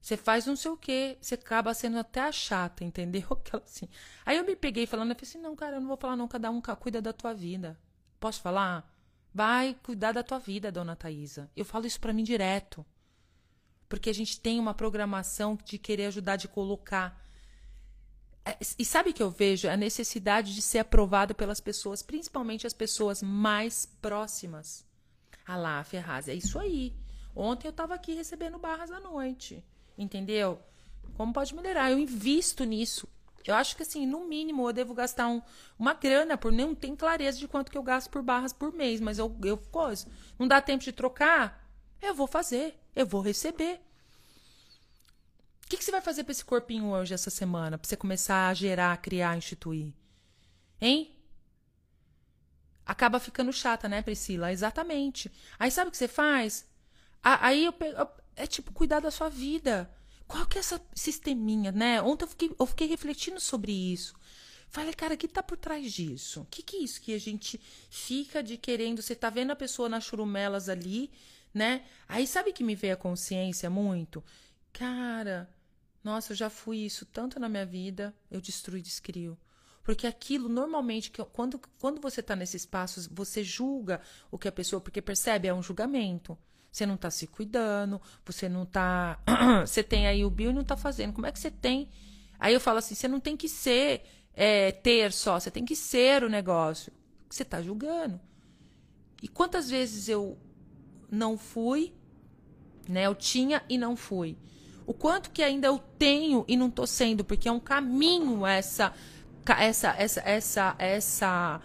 Você 0.07 0.16
faz 0.16 0.46
não 0.46 0.54
sei 0.54 0.70
o 0.70 0.76
quê. 0.76 1.18
Você 1.20 1.34
acaba 1.34 1.74
sendo 1.74 1.98
até 1.98 2.20
a 2.20 2.30
chata, 2.30 2.84
entendeu? 2.84 3.26
Aquela 3.32 3.64
assim. 3.64 3.88
Aí 4.24 4.36
eu 4.36 4.44
me 4.44 4.54
peguei 4.54 4.86
falando, 4.86 5.11
eu 5.11 5.16
falei 5.16 5.28
assim, 5.28 5.40
não, 5.40 5.57
cara, 5.57 5.78
eu 5.78 5.80
não 5.80 5.88
vou 5.88 5.96
falar 5.96 6.14
não, 6.14 6.28
cada 6.28 6.48
um 6.48 6.61
cuida 6.61 7.02
da 7.02 7.12
tua 7.12 7.34
vida. 7.34 7.76
Posso 8.20 8.40
falar? 8.40 8.88
Vai 9.34 9.76
cuidar 9.82 10.12
da 10.12 10.22
tua 10.22 10.38
vida, 10.38 10.70
dona 10.70 10.94
Thaisa. 10.94 11.50
Eu 11.57 11.64
falo 11.64 11.88
isso 11.88 11.98
para 11.98 12.12
mim 12.12 12.22
direto. 12.22 12.86
Porque 13.88 14.09
a 14.09 14.14
gente 14.14 14.40
tem 14.40 14.61
uma 14.61 14.72
programação 14.72 15.59
de 15.64 15.76
querer 15.76 16.07
ajudar, 16.07 16.36
de 16.36 16.46
colocar. 16.46 17.20
É, 18.44 18.57
e 18.78 18.84
sabe 18.84 19.11
o 19.11 19.12
que 19.12 19.24
eu 19.24 19.30
vejo? 19.30 19.68
A 19.68 19.76
necessidade 19.76 20.54
de 20.54 20.62
ser 20.62 20.78
aprovado 20.78 21.34
pelas 21.34 21.61
pessoas, 21.61 22.00
principalmente 22.00 22.64
as 22.64 22.72
pessoas 22.72 23.24
mais 23.24 23.86
próximas. 24.00 24.86
Ah 25.44 25.57
lá, 25.57 25.82
Ferraz, 25.82 26.28
é 26.28 26.34
isso 26.34 26.61
aí. 26.61 26.94
Ontem 27.34 27.66
eu 27.66 27.72
estava 27.72 27.92
aqui 27.92 28.14
recebendo 28.14 28.57
barras 28.57 28.92
à 28.92 29.00
noite. 29.00 29.64
Entendeu? 29.97 30.61
Como 31.16 31.32
pode 31.32 31.55
melhorar? 31.55 31.90
Eu 31.90 31.99
invisto 31.99 32.64
nisso. 32.64 33.09
Eu 33.47 33.55
acho 33.55 33.76
que 33.76 33.82
assim, 33.82 34.07
no 34.07 34.26
mínimo, 34.26 34.68
eu 34.68 34.72
devo 34.72 34.92
gastar 34.92 35.28
um, 35.28 35.40
uma 35.78 35.94
grana, 35.94 36.36
por 36.36 36.51
não 36.51 36.74
ter 36.74 36.94
clareza 36.97 37.38
de 37.38 37.47
quanto 37.47 37.70
que 37.70 37.78
eu 37.78 37.82
gasto 37.82 38.11
por 38.11 38.22
barras 38.22 38.53
por 38.53 38.72
mês, 38.72 39.01
mas 39.01 39.18
eu, 39.18 39.34
eu 39.44 39.57
coisa. 39.57 40.07
Não 40.38 40.49
dá 40.49 40.61
tempo 40.61 40.82
de 40.82 40.92
trocar? 40.92 41.64
Eu 42.03 42.14
vou 42.14 42.26
fazer, 42.26 42.78
eu 42.94 43.07
vou 43.07 43.20
receber. 43.20 43.80
O 45.64 45.68
que, 45.68 45.76
que 45.76 45.84
você 45.84 45.90
vai 45.90 46.01
fazer 46.01 46.24
para 46.24 46.32
esse 46.32 46.44
corpinho 46.44 46.86
hoje, 46.86 47.14
essa 47.14 47.30
semana? 47.30 47.78
Para 47.78 47.88
você 47.88 47.97
começar 47.97 48.49
a 48.49 48.55
gerar, 48.55 48.97
criar, 48.99 49.36
instituir? 49.36 49.92
Hein? 50.80 51.16
Acaba 52.84 53.18
ficando 53.18 53.53
chata, 53.53 53.88
né, 53.88 54.03
Priscila? 54.03 54.53
Exatamente. 54.53 55.30
Aí 55.59 55.70
sabe 55.70 55.88
o 55.88 55.90
que 55.90 55.97
você 55.97 56.07
faz? 56.07 56.64
Aí 57.22 57.64
eu, 57.64 57.74
eu, 57.80 58.09
é 58.37 58.47
tipo 58.47 58.72
cuidar 58.72 59.01
da 59.01 59.11
sua 59.11 59.28
vida. 59.28 59.91
Qual 60.28 60.47
que 60.47 60.59
é 60.59 60.61
essa 60.61 60.80
sisteminha, 60.95 61.72
né? 61.72 62.03
Ontem 62.03 62.24
eu 62.24 62.28
fiquei, 62.28 62.55
eu 62.59 62.66
fiquei 62.66 62.87
refletindo 62.87 63.41
sobre 63.41 63.72
isso. 63.72 64.14
Falei, 64.68 64.93
cara, 64.93 65.14
o 65.14 65.16
que 65.16 65.28
tá 65.28 65.43
por 65.43 65.57
trás 65.57 65.93
disso? 65.93 66.43
O 66.43 66.45
que, 66.47 66.62
que 66.62 66.76
é 66.76 66.80
isso 66.80 67.01
que 67.01 67.14
a 67.14 67.18
gente 67.18 67.61
fica 67.89 68.43
de 68.43 68.57
querendo? 68.57 69.01
Você 69.01 69.14
tá 69.14 69.30
vendo 69.30 69.53
a 69.53 69.57
pessoa 69.57 69.89
nas 69.89 70.05
churumelas 70.05 70.68
ali, 70.68 71.11
né? 71.55 71.84
Aí 72.09 72.26
sabe 72.26 72.53
que 72.53 72.64
me 72.64 72.74
veio 72.74 72.95
a 72.95 72.97
consciência 72.97 73.70
muito? 73.70 74.22
Cara, 74.72 75.49
nossa, 76.03 76.32
eu 76.32 76.37
já 76.37 76.51
fui 76.51 76.78
isso 76.78 77.07
tanto 77.07 77.41
na 77.41 77.49
minha 77.49 77.64
vida, 77.64 78.14
eu 78.30 78.41
destruí 78.41 78.80
e 78.80 78.82
descrio. 78.82 79.39
Porque 79.82 80.07
aquilo, 80.07 80.49
normalmente, 80.49 81.12
que, 81.12 81.24
quando, 81.26 81.61
quando 81.80 82.01
você 82.01 82.20
tá 82.20 82.34
nesse 82.34 82.57
espaço, 82.57 83.09
você 83.12 83.45
julga 83.45 84.01
o 84.30 84.39
que 84.39 84.49
a 84.49 84.53
pessoa, 84.53 84.80
porque 84.80 85.01
percebe, 85.01 85.47
é 85.47 85.55
um 85.55 85.62
julgamento. 85.62 86.37
Você 86.77 86.85
não 86.85 86.97
está 86.97 87.11
se 87.11 87.27
cuidando, 87.27 87.99
você 88.22 88.51
não 88.51 88.64
está. 88.64 89.18
você 89.66 89.83
tem 89.83 90.07
aí 90.07 90.27
o 90.27 90.29
bio 90.29 90.51
e 90.51 90.53
não 90.53 90.61
está 90.61 90.77
fazendo. 90.77 91.14
Como 91.14 91.27
é 91.27 91.33
que 91.33 91.39
você 91.39 91.51
tem? 91.51 91.89
Aí 92.39 92.53
eu 92.53 92.61
falo 92.61 92.81
assim: 92.81 92.95
você 92.95 93.09
não 93.09 93.18
tem 93.18 93.35
que 93.35 93.49
ser, 93.49 94.03
é, 94.35 94.72
ter 94.72 95.11
só, 95.11 95.41
você 95.41 95.51
tem 95.51 95.64
que 95.64 95.74
ser 95.74 96.22
o 96.22 96.29
negócio. 96.29 96.93
Você 97.31 97.45
está 97.45 97.62
julgando. 97.62 98.20
E 99.22 99.27
quantas 99.27 99.70
vezes 99.70 100.07
eu 100.07 100.37
não 101.11 101.39
fui, 101.39 101.95
né? 102.87 103.07
Eu 103.07 103.14
tinha 103.14 103.62
e 103.70 103.79
não 103.79 103.97
fui. 103.97 104.37
O 104.87 104.93
quanto 104.93 105.31
que 105.31 105.43
ainda 105.43 105.68
eu 105.68 105.79
tenho 105.79 106.45
e 106.47 106.59
não 106.59 106.68
estou 106.68 106.87
sendo, 106.87 107.24
porque 107.24 107.49
é 107.49 107.53
um 107.53 107.59
caminho 107.59 108.45
essa 108.45 108.93
essa 109.47 109.95
essa 109.97 110.20
essa 110.27 110.77
essa 110.79 111.61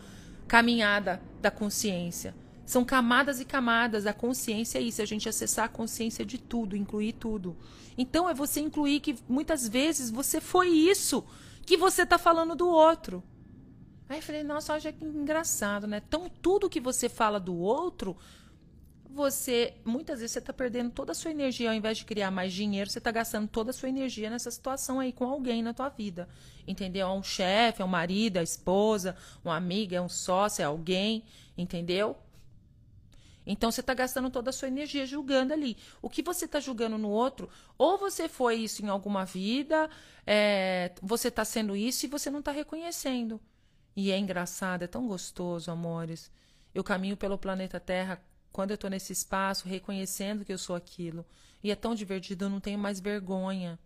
caminhada 0.47 1.21
da 1.41 1.51
consciência. 1.51 2.33
São 2.65 2.85
camadas 2.85 3.39
e 3.39 3.45
camadas. 3.45 4.05
A 4.05 4.13
consciência 4.13 4.79
é 4.79 4.81
isso, 4.81 5.01
a 5.01 5.05
gente 5.05 5.27
acessar 5.27 5.65
a 5.65 5.69
consciência 5.69 6.25
de 6.25 6.37
tudo, 6.37 6.75
incluir 6.75 7.13
tudo. 7.13 7.57
Então 7.97 8.29
é 8.29 8.33
você 8.33 8.59
incluir 8.59 8.99
que 8.99 9.15
muitas 9.27 9.67
vezes 9.67 10.09
você 10.09 10.39
foi 10.39 10.69
isso 10.69 11.23
que 11.65 11.77
você 11.77 12.03
está 12.03 12.17
falando 12.17 12.55
do 12.55 12.67
outro. 12.67 13.23
Aí 14.11 14.17
eu 14.17 14.21
falei, 14.21 14.43
nossa, 14.43 14.73
olha 14.73 14.91
que 14.91 15.05
engraçado, 15.05 15.87
né? 15.87 16.01
Então, 16.05 16.29
tudo 16.41 16.69
que 16.69 16.81
você 16.81 17.07
fala 17.07 17.39
do 17.39 17.55
outro, 17.55 18.17
você, 19.09 19.75
muitas 19.85 20.19
vezes, 20.19 20.33
você 20.33 20.39
está 20.39 20.51
perdendo 20.51 20.91
toda 20.91 21.13
a 21.13 21.15
sua 21.15 21.31
energia, 21.31 21.69
ao 21.69 21.75
invés 21.75 21.97
de 21.97 22.03
criar 22.03 22.29
mais 22.29 22.51
dinheiro, 22.51 22.89
você 22.89 22.97
está 22.97 23.09
gastando 23.09 23.47
toda 23.47 23.69
a 23.69 23.73
sua 23.73 23.87
energia 23.87 24.29
nessa 24.29 24.51
situação 24.51 24.99
aí 24.99 25.13
com 25.13 25.23
alguém 25.23 25.63
na 25.63 25.73
tua 25.73 25.87
vida. 25.87 26.27
Entendeu? 26.67 27.07
É 27.07 27.11
um 27.11 27.23
chefe, 27.23 27.81
é 27.81 27.85
um 27.85 27.87
marido, 27.87 28.35
é 28.35 28.41
a 28.41 28.43
esposa, 28.43 29.15
uma 29.45 29.55
amiga, 29.55 29.95
é 29.95 30.01
um 30.01 30.09
sócio, 30.09 30.61
é 30.61 30.65
alguém, 30.65 31.23
entendeu? 31.57 32.17
Então 33.45 33.71
você 33.71 33.81
está 33.81 33.93
gastando 33.93 34.29
toda 34.29 34.49
a 34.49 34.53
sua 34.53 34.67
energia 34.67 35.05
julgando 35.05 35.53
ali. 35.53 35.77
O 36.01 36.09
que 36.09 36.21
você 36.21 36.45
está 36.45 36.59
julgando 36.59 36.97
no 36.97 37.09
outro, 37.09 37.49
ou 37.77 37.97
você 37.97 38.29
foi 38.29 38.55
isso 38.55 38.83
em 38.85 38.89
alguma 38.89 39.25
vida, 39.25 39.89
é, 40.25 40.91
você 41.01 41.29
está 41.29 41.43
sendo 41.43 41.75
isso 41.75 42.05
e 42.05 42.09
você 42.09 42.29
não 42.29 42.39
está 42.39 42.51
reconhecendo. 42.51 43.39
E 43.95 44.11
é 44.11 44.17
engraçado, 44.17 44.83
é 44.83 44.87
tão 44.87 45.07
gostoso, 45.07 45.71
amores. 45.71 46.31
Eu 46.73 46.83
caminho 46.83 47.17
pelo 47.17 47.37
planeta 47.37 47.79
Terra 47.79 48.21
quando 48.51 48.71
eu 48.71 48.75
estou 48.75 48.89
nesse 48.89 49.13
espaço, 49.13 49.67
reconhecendo 49.67 50.45
que 50.45 50.53
eu 50.53 50.57
sou 50.57 50.75
aquilo. 50.75 51.25
E 51.63 51.71
é 51.71 51.75
tão 51.75 51.95
divertido, 51.95 52.45
eu 52.45 52.49
não 52.49 52.59
tenho 52.59 52.79
mais 52.79 52.99
vergonha. 52.99 53.79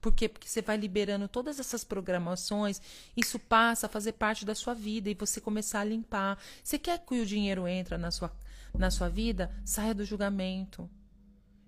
Por 0.00 0.12
quê? 0.12 0.28
Porque 0.28 0.48
você 0.48 0.62
vai 0.62 0.76
liberando 0.76 1.26
todas 1.26 1.58
essas 1.58 1.82
programações, 1.82 2.80
isso 3.16 3.38
passa 3.38 3.86
a 3.86 3.88
fazer 3.88 4.12
parte 4.12 4.44
da 4.44 4.54
sua 4.54 4.72
vida 4.72 5.10
e 5.10 5.14
você 5.14 5.40
começar 5.40 5.80
a 5.80 5.84
limpar. 5.84 6.38
Você 6.62 6.78
quer 6.78 6.98
que 7.00 7.20
o 7.20 7.26
dinheiro 7.26 7.66
entre 7.66 7.96
na 7.98 8.10
sua 8.10 8.30
na 8.78 8.90
sua 8.90 9.08
vida, 9.08 9.54
saia 9.64 9.94
do 9.94 10.04
julgamento. 10.04 10.88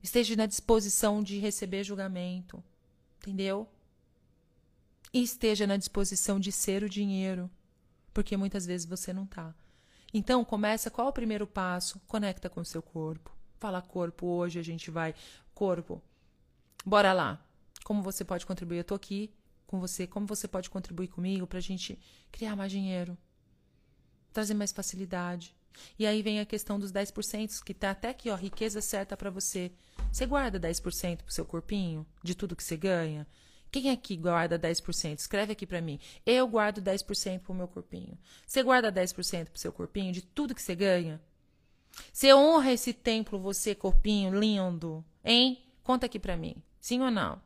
Esteja 0.03 0.37
na 0.37 0.47
disposição 0.47 1.23
de 1.23 1.39
receber 1.39 1.85
julgamento. 1.85 2.63
Entendeu? 3.19 3.69
E 5.13 5.23
esteja 5.23 5.67
na 5.67 5.77
disposição 5.77 6.39
de 6.39 6.53
ser 6.53 6.83
o 6.83 6.89
dinheiro, 6.89 7.51
porque 8.15 8.37
muitas 8.37 8.65
vezes 8.65 8.87
você 8.87 9.13
não 9.13 9.25
está. 9.25 9.55
Então, 10.15 10.45
começa 10.45 10.91
qual 10.91 11.09
é 11.09 11.11
o 11.11 11.13
primeiro 11.13 11.47
passo? 11.47 12.01
Conecta 12.07 12.49
com 12.49 12.61
o 12.61 12.65
seu 12.65 12.81
corpo. 12.81 13.37
Fala 13.59 13.83
corpo, 13.83 14.27
hoje 14.27 14.59
a 14.59 14.63
gente 14.63 14.91
vai 14.91 15.15
corpo. 15.55 16.03
Bora 16.85 17.13
lá. 17.13 17.45
Como 17.85 18.03
você 18.03 18.25
pode 18.25 18.47
contribuir? 18.47 18.79
Eu 18.79 18.85
tô 18.85 18.95
aqui 18.95 19.33
com 19.67 19.79
você. 19.79 20.07
Como 20.07 20.27
você 20.27 20.49
pode 20.49 20.71
contribuir 20.71 21.09
comigo 21.09 21.47
para 21.47 21.59
a 21.59 21.63
gente 21.63 21.99
criar 22.33 22.57
mais 22.57 22.73
dinheiro, 22.73 23.19
trazer 24.33 24.55
mais 24.55 24.73
facilidade, 24.73 25.55
e 25.99 26.07
aí 26.07 26.23
vem 26.23 26.41
a 26.41 26.47
questão 26.47 26.79
dos 26.79 26.93
10%, 26.93 27.63
que 27.63 27.75
tá 27.75 27.91
até 27.91 28.11
aqui, 28.11 28.31
ó, 28.31 28.35
riqueza 28.35 28.81
certa 28.81 29.17
para 29.17 29.31
você. 29.31 29.71
Você 30.11 30.27
guarda 30.27 30.59
10% 30.59 31.23
pro 31.23 31.33
seu 31.33 31.45
corpinho 31.45 32.07
de 32.23 32.35
tudo 32.35 32.57
que 32.57 32.65
você 32.65 32.77
ganha? 32.77 33.27
Quem 33.71 33.91
aqui 33.91 34.17
guarda 34.17 34.59
10%? 34.59 35.19
Escreve 35.19 35.53
aqui 35.53 35.67
para 35.67 35.81
mim. 35.81 36.01
Eu 36.27 36.49
guardo 36.49 36.83
10% 36.83 37.41
pro 37.41 37.55
meu 37.55 37.69
corpinho. 37.69 38.19
Você 38.45 38.63
guarda 38.63 38.91
10% 38.91 39.51
pro 39.51 39.61
seu 39.61 39.73
corpinho 39.73 40.13
de 40.13 40.23
tudo 40.23 40.55
que 40.55 40.63
você 40.63 40.75
ganha? 40.75 41.21
Você 42.13 42.35
honra 42.35 42.73
esse 42.73 42.93
templo, 42.93 43.39
você, 43.39 43.75
corpinho 43.75 44.39
lindo, 44.39 45.05
hein? 45.25 45.63
Conta 45.85 46.07
aqui 46.07 46.19
para 46.19 46.37
mim. 46.37 46.57
Sim 46.81 47.01
ou 47.01 47.11
não? 47.11 47.41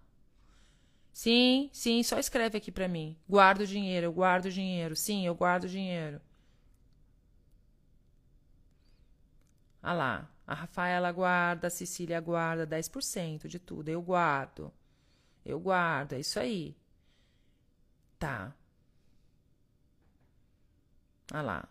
Sim, 1.13 1.71
sim, 1.73 2.03
só 2.03 2.19
escreve 2.19 2.59
aqui 2.59 2.73
para 2.73 2.89
mim. 2.89 3.17
Guardo 3.29 3.67
dinheiro, 3.67 4.07
eu 4.07 4.13
guardo 4.13 4.51
dinheiro. 4.51 4.97
Sim, 4.97 5.27
eu 5.27 5.35
guardo 5.35 5.69
dinheiro. 5.69 6.21
Ah 9.87 9.93
lá, 9.93 10.31
a 10.47 10.55
Rafaela 10.55 11.13
guarda, 11.13 11.67
a 11.67 11.71
Cecília 11.71 12.19
guarda 12.19 12.67
10% 12.67 13.47
de 13.47 13.59
tudo. 13.59 13.91
Eu 13.91 14.01
guardo. 14.01 14.73
Eu 15.45 15.61
guardo, 15.61 16.15
é 16.15 16.21
isso 16.21 16.41
aí. 16.41 16.75
Tá. 18.19 18.55
Ah 21.31 21.43
lá. 21.43 21.69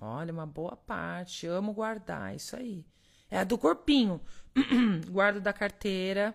Olha, 0.00 0.32
uma 0.32 0.46
boa 0.46 0.76
parte. 0.76 1.48
Amo 1.48 1.72
guardar, 1.72 2.32
é 2.32 2.36
isso 2.36 2.54
aí. 2.54 2.84
É 3.28 3.38
a 3.38 3.44
do 3.44 3.58
corpinho. 3.58 4.20
Guardo 5.10 5.40
da 5.40 5.52
carteira. 5.52 6.34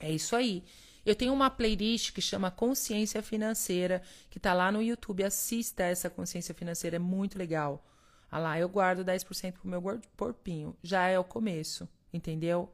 É 0.00 0.10
isso 0.10 0.36
aí. 0.36 0.64
Eu 1.08 1.16
tenho 1.16 1.32
uma 1.32 1.48
playlist 1.48 2.12
que 2.12 2.20
chama 2.20 2.50
Consciência 2.50 3.22
Financeira, 3.22 4.02
que 4.28 4.36
está 4.36 4.52
lá 4.52 4.70
no 4.70 4.82
YouTube. 4.82 5.24
Assista 5.24 5.82
essa 5.82 6.10
Consciência 6.10 6.54
Financeira, 6.54 6.96
é 6.96 6.98
muito 6.98 7.38
legal. 7.38 7.82
Ah 8.30 8.38
lá, 8.38 8.60
eu 8.60 8.68
guardo 8.68 9.02
10% 9.02 9.52
pro 9.52 9.66
meu 9.66 9.82
corpinho. 10.18 10.76
Já 10.82 11.06
é 11.06 11.18
o 11.18 11.24
começo, 11.24 11.88
entendeu? 12.12 12.70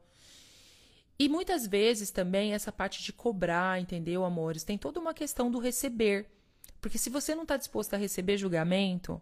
E 1.17 1.29
muitas 1.29 1.65
vezes 1.65 2.11
também 2.11 2.53
essa 2.53 2.73
parte 2.73 3.01
de 3.01 3.13
cobrar, 3.13 3.79
entendeu, 3.79 4.25
amores? 4.25 4.65
Tem 4.65 4.77
toda 4.77 4.99
uma 4.99 5.13
questão 5.13 5.49
do 5.49 5.57
receber. 5.57 6.29
Porque 6.81 6.97
se 6.97 7.09
você 7.09 7.33
não 7.33 7.43
está 7.43 7.55
disposto 7.55 7.93
a 7.93 7.97
receber 7.97 8.35
julgamento, 8.35 9.21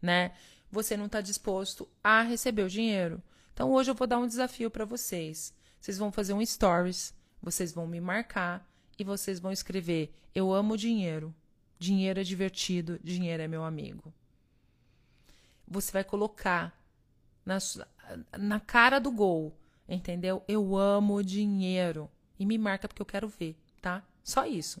né? 0.00 0.32
Você 0.72 0.96
não 0.96 1.04
está 1.04 1.20
disposto 1.20 1.86
a 2.02 2.22
receber 2.22 2.62
o 2.62 2.70
dinheiro. 2.70 3.22
Então 3.52 3.70
hoje 3.72 3.90
eu 3.90 3.94
vou 3.94 4.06
dar 4.06 4.16
um 4.16 4.26
desafio 4.26 4.70
para 4.70 4.86
vocês. 4.86 5.52
Vocês 5.78 5.98
vão 5.98 6.10
fazer 6.10 6.32
um 6.32 6.42
stories 6.46 7.12
vocês 7.44 7.72
vão 7.72 7.86
me 7.86 8.00
marcar 8.00 8.66
e 8.98 9.04
vocês 9.04 9.38
vão 9.38 9.52
escrever: 9.52 10.12
Eu 10.34 10.52
amo 10.52 10.76
dinheiro. 10.76 11.34
Dinheiro 11.78 12.20
é 12.20 12.24
divertido, 12.24 12.98
dinheiro 13.04 13.42
é 13.42 13.48
meu 13.48 13.62
amigo. 13.62 14.12
Você 15.68 15.92
vai 15.92 16.02
colocar 16.02 16.78
na, 17.44 17.58
na 18.38 18.58
cara 18.58 18.98
do 18.98 19.10
gol, 19.10 19.54
entendeu? 19.86 20.42
Eu 20.48 20.76
amo 20.76 21.22
dinheiro. 21.22 22.10
E 22.38 22.46
me 22.46 22.56
marca 22.56 22.88
porque 22.88 23.02
eu 23.02 23.06
quero 23.06 23.28
ver, 23.28 23.56
tá? 23.82 24.02
Só 24.22 24.46
isso. 24.46 24.80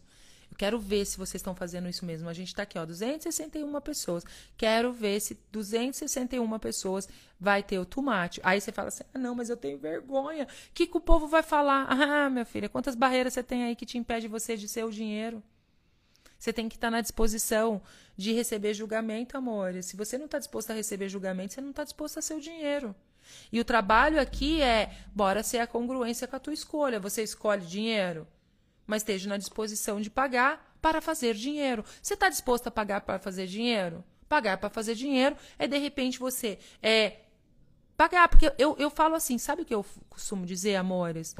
Quero 0.56 0.78
ver 0.78 1.04
se 1.04 1.16
vocês 1.16 1.40
estão 1.40 1.54
fazendo 1.54 1.88
isso 1.88 2.04
mesmo. 2.04 2.28
A 2.28 2.32
gente 2.32 2.48
está 2.48 2.62
aqui, 2.62 2.78
ó, 2.78 2.86
261 2.86 3.80
pessoas. 3.80 4.24
Quero 4.56 4.92
ver 4.92 5.20
se 5.20 5.38
261 5.50 6.58
pessoas 6.58 7.08
vai 7.38 7.62
ter 7.62 7.78
o 7.78 7.84
tomate. 7.84 8.40
Aí 8.42 8.60
você 8.60 8.70
fala 8.70 8.88
assim: 8.88 9.04
ah, 9.12 9.18
não, 9.18 9.34
mas 9.34 9.50
eu 9.50 9.56
tenho 9.56 9.78
vergonha. 9.78 10.44
O 10.44 10.48
que, 10.72 10.86
que 10.86 10.96
o 10.96 11.00
povo 11.00 11.26
vai 11.26 11.42
falar? 11.42 11.88
Ah, 12.14 12.30
minha 12.30 12.44
filha, 12.44 12.68
quantas 12.68 12.94
barreiras 12.94 13.32
você 13.32 13.42
tem 13.42 13.64
aí 13.64 13.74
que 13.74 13.86
te 13.86 13.98
impede 13.98 14.28
você 14.28 14.56
de 14.56 14.68
ser 14.68 14.84
o 14.84 14.90
dinheiro? 14.90 15.42
Você 16.38 16.52
tem 16.52 16.68
que 16.68 16.76
estar 16.76 16.88
tá 16.88 16.90
na 16.90 17.00
disposição 17.00 17.80
de 18.16 18.32
receber 18.32 18.74
julgamento, 18.74 19.36
amores. 19.36 19.86
Se 19.86 19.96
você 19.96 20.18
não 20.18 20.26
está 20.26 20.38
disposto 20.38 20.70
a 20.70 20.74
receber 20.74 21.08
julgamento, 21.08 21.54
você 21.54 21.60
não 21.60 21.70
está 21.70 21.82
disposto 21.82 22.18
a 22.18 22.22
ser 22.22 22.34
o 22.34 22.40
dinheiro. 22.40 22.94
E 23.50 23.58
o 23.58 23.64
trabalho 23.64 24.20
aqui 24.20 24.60
é, 24.60 24.94
bora 25.14 25.42
ser 25.42 25.58
a 25.58 25.66
congruência 25.66 26.28
com 26.28 26.36
a 26.36 26.38
tua 26.38 26.52
escolha. 26.52 27.00
Você 27.00 27.22
escolhe 27.22 27.64
dinheiro? 27.64 28.26
Mas 28.86 29.02
esteja 29.02 29.28
na 29.28 29.36
disposição 29.36 30.00
de 30.00 30.10
pagar 30.10 30.76
para 30.80 31.00
fazer 31.00 31.34
dinheiro. 31.34 31.84
Você 32.02 32.14
está 32.14 32.28
disposto 32.28 32.66
a 32.66 32.70
pagar 32.70 33.00
para 33.00 33.18
fazer 33.18 33.46
dinheiro? 33.46 34.04
Pagar 34.28 34.58
para 34.58 34.70
fazer 34.70 34.94
dinheiro 34.94 35.36
é 35.58 35.66
de 35.66 35.78
repente 35.78 36.18
você 36.18 36.58
é 36.82 37.20
pagar, 37.96 38.28
porque 38.28 38.52
eu, 38.58 38.76
eu 38.78 38.90
falo 38.90 39.14
assim, 39.14 39.38
sabe 39.38 39.62
o 39.62 39.64
que 39.64 39.74
eu 39.74 39.84
costumo 40.08 40.44
dizer, 40.44 40.76
amores? 40.76 41.34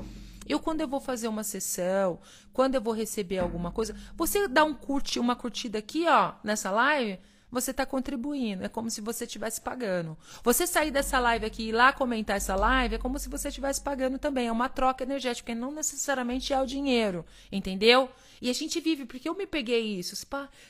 Eu, 0.47 0.61
quando 0.61 0.81
eu 0.81 0.89
vou 0.89 1.01
fazer 1.01 1.29
uma 1.29 1.43
sessão, 1.43 2.21
quando 2.53 2.75
eu 2.75 2.81
vou 2.81 2.95
receber 2.95 3.39
alguma 3.39 3.73
coisa, 3.73 3.95
você 4.15 4.47
dá 4.47 4.65
um 4.65 4.75
curte, 4.75 5.19
uma 5.19 5.35
curtida 5.35 5.79
aqui, 5.79 6.07
ó, 6.07 6.35
nessa 6.45 6.71
live, 6.71 7.19
você 7.55 7.71
está 7.71 7.87
contribuindo. 7.87 8.65
É 8.65 8.69
como 8.69 8.91
se 8.91 9.01
você 9.01 9.25
estivesse 9.25 9.61
pagando. 9.61 10.19
Você 10.43 10.67
sair 10.67 10.91
dessa 10.91 11.19
live 11.21 11.47
aqui 11.47 11.63
e 11.63 11.69
ir 11.69 11.73
lá 11.73 11.93
comentar 11.93 12.37
essa 12.37 12.57
live 12.57 12.97
é 12.97 12.99
como 12.99 13.19
se 13.19 13.29
você 13.29 13.49
estivesse 13.49 13.81
pagando 13.81 14.19
também. 14.19 14.49
É 14.49 14.53
uma 14.53 14.69
troca 14.69 15.05
energética, 15.05 15.47
porque 15.47 15.59
não 15.59 15.71
necessariamente 15.73 16.53
é 16.53 16.61
o 16.61 16.67
dinheiro. 16.67 17.25
Entendeu? 17.51 18.11
E 18.43 18.51
a 18.51 18.53
gente 18.53 18.81
vive, 18.81 19.07
porque 19.07 19.29
eu 19.29 19.35
me 19.35 19.47
peguei 19.47 19.99
isso. 19.99 20.15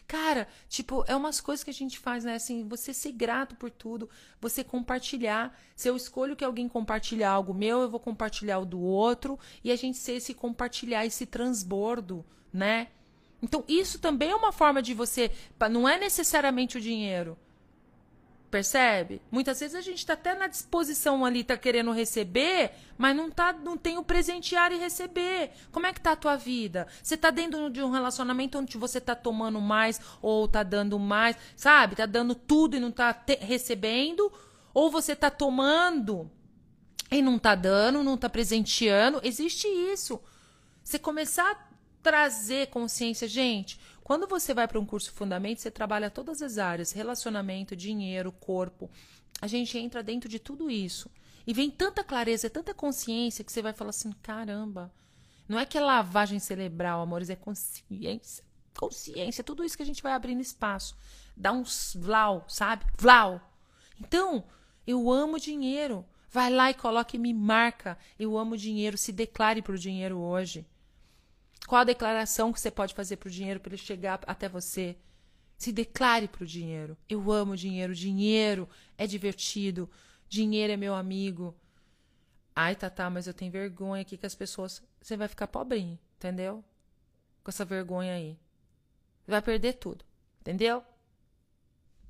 Cara, 0.06 0.46
tipo, 0.68 1.04
é 1.08 1.16
umas 1.16 1.40
coisas 1.40 1.64
que 1.64 1.70
a 1.70 1.74
gente 1.74 1.98
faz, 1.98 2.22
né? 2.22 2.34
Assim, 2.34 2.68
você 2.68 2.92
ser 2.92 3.12
grato 3.12 3.56
por 3.56 3.70
tudo, 3.70 4.08
você 4.40 4.62
compartilhar. 4.62 5.58
Se 5.74 5.88
eu 5.88 5.96
escolho 5.96 6.36
que 6.36 6.44
alguém 6.44 6.68
compartilhe 6.68 7.24
algo 7.24 7.54
meu, 7.54 7.80
eu 7.80 7.90
vou 7.90 7.98
compartilhar 7.98 8.58
o 8.58 8.66
do 8.66 8.80
outro. 8.80 9.38
E 9.64 9.72
a 9.72 9.76
gente 9.76 9.96
ser 9.96 10.12
esse 10.12 10.34
compartilhar, 10.34 11.06
esse 11.06 11.24
transbordo, 11.24 12.24
né? 12.52 12.88
Então, 13.44 13.62
isso 13.68 13.98
também 13.98 14.30
é 14.30 14.34
uma 14.34 14.52
forma 14.52 14.80
de 14.80 14.94
você. 14.94 15.30
Não 15.70 15.86
é 15.88 15.98
necessariamente 15.98 16.78
o 16.78 16.80
dinheiro. 16.80 17.36
Percebe? 18.50 19.20
Muitas 19.30 19.60
vezes 19.60 19.74
a 19.74 19.80
gente 19.80 19.98
está 19.98 20.12
até 20.14 20.34
na 20.34 20.46
disposição 20.46 21.24
ali, 21.24 21.40
está 21.40 21.56
querendo 21.56 21.90
receber, 21.90 22.70
mas 22.96 23.14
não 23.14 23.28
tá, 23.28 23.52
não 23.52 23.76
tem 23.76 23.98
o 23.98 24.04
presentear 24.04 24.72
e 24.72 24.78
receber. 24.78 25.50
Como 25.70 25.86
é 25.86 25.92
que 25.92 26.00
tá 26.00 26.12
a 26.12 26.16
tua 26.16 26.36
vida? 26.36 26.86
Você 27.02 27.16
está 27.16 27.30
dentro 27.30 27.68
de 27.68 27.82
um 27.82 27.90
relacionamento 27.90 28.56
onde 28.56 28.78
você 28.78 28.98
está 28.98 29.14
tomando 29.14 29.60
mais 29.60 30.00
ou 30.22 30.44
está 30.46 30.62
dando 30.62 30.98
mais, 30.98 31.36
sabe? 31.56 31.94
Está 31.94 32.06
dando 32.06 32.34
tudo 32.34 32.76
e 32.76 32.80
não 32.80 32.90
está 32.90 33.24
recebendo, 33.40 34.32
ou 34.72 34.90
você 34.90 35.12
está 35.12 35.30
tomando 35.30 36.30
e 37.10 37.20
não 37.20 37.36
está 37.36 37.54
dando, 37.54 38.04
não 38.04 38.14
está 38.14 38.30
presenteando. 38.30 39.20
Existe 39.24 39.66
isso. 39.66 40.20
Você 40.84 40.98
começar 40.98 41.63
trazer 42.04 42.68
consciência. 42.68 43.26
Gente, 43.26 43.80
quando 44.04 44.28
você 44.28 44.52
vai 44.52 44.68
para 44.68 44.78
um 44.78 44.84
curso 44.84 45.10
fundamento, 45.10 45.62
você 45.62 45.70
trabalha 45.70 46.10
todas 46.10 46.42
as 46.42 46.58
áreas: 46.58 46.92
relacionamento, 46.92 47.74
dinheiro, 47.74 48.30
corpo. 48.30 48.90
A 49.40 49.46
gente 49.46 49.76
entra 49.78 50.02
dentro 50.02 50.28
de 50.28 50.38
tudo 50.38 50.70
isso. 50.70 51.10
E 51.46 51.52
vem 51.52 51.70
tanta 51.70 52.04
clareza, 52.04 52.48
tanta 52.50 52.74
consciência 52.74 53.42
que 53.42 53.50
você 53.50 53.62
vai 53.62 53.72
falar 53.72 53.90
assim: 53.90 54.12
caramba, 54.22 54.92
não 55.48 55.58
é 55.58 55.64
que 55.64 55.78
é 55.78 55.80
lavagem 55.80 56.38
cerebral, 56.38 57.00
amores, 57.00 57.30
é 57.30 57.36
consciência. 57.36 58.44
consciência, 58.78 59.42
tudo 59.42 59.64
isso 59.64 59.76
que 59.76 59.82
a 59.82 59.86
gente 59.86 60.02
vai 60.02 60.12
abrindo 60.12 60.40
espaço. 60.42 60.94
Dá 61.34 61.52
uns 61.52 61.96
vlau, 61.98 62.44
sabe? 62.48 62.84
Vlau. 62.98 63.40
Então, 63.98 64.44
eu 64.86 65.10
amo 65.10 65.40
dinheiro. 65.40 66.04
Vai 66.30 66.50
lá 66.50 66.70
e 66.70 66.74
coloque 66.74 67.16
me 67.16 67.32
marca. 67.32 67.96
Eu 68.18 68.36
amo 68.36 68.56
dinheiro. 68.56 68.98
Se 68.98 69.12
declare 69.12 69.62
para 69.62 69.74
o 69.74 69.78
dinheiro 69.78 70.18
hoje. 70.18 70.66
Qual 71.66 71.80
a 71.80 71.84
declaração 71.84 72.52
que 72.52 72.60
você 72.60 72.70
pode 72.70 72.94
fazer 72.94 73.16
para 73.16 73.28
o 73.28 73.30
dinheiro 73.30 73.60
para 73.60 73.70
ele 73.70 73.82
chegar 73.82 74.20
até 74.26 74.48
você? 74.48 74.96
Se 75.56 75.72
declare 75.72 76.28
para 76.28 76.44
o 76.44 76.46
dinheiro. 76.46 76.96
Eu 77.08 77.30
amo 77.32 77.56
dinheiro. 77.56 77.94
Dinheiro 77.94 78.68
é 78.98 79.06
divertido. 79.06 79.88
Dinheiro 80.28 80.72
é 80.72 80.76
meu 80.76 80.94
amigo. 80.94 81.54
Ai, 82.54 82.76
tá, 82.76 82.88
tá, 82.90 83.08
mas 83.10 83.26
eu 83.26 83.34
tenho 83.34 83.50
vergonha 83.50 84.02
aqui 84.02 84.16
que 84.16 84.26
as 84.26 84.34
pessoas. 84.34 84.82
Você 85.00 85.16
vai 85.16 85.26
ficar 85.26 85.46
pobrinho, 85.46 85.98
entendeu? 86.16 86.62
Com 87.42 87.50
essa 87.50 87.64
vergonha 87.64 88.14
aí. 88.14 88.38
Vai 89.26 89.42
perder 89.42 89.74
tudo, 89.74 90.04
entendeu? 90.40 90.84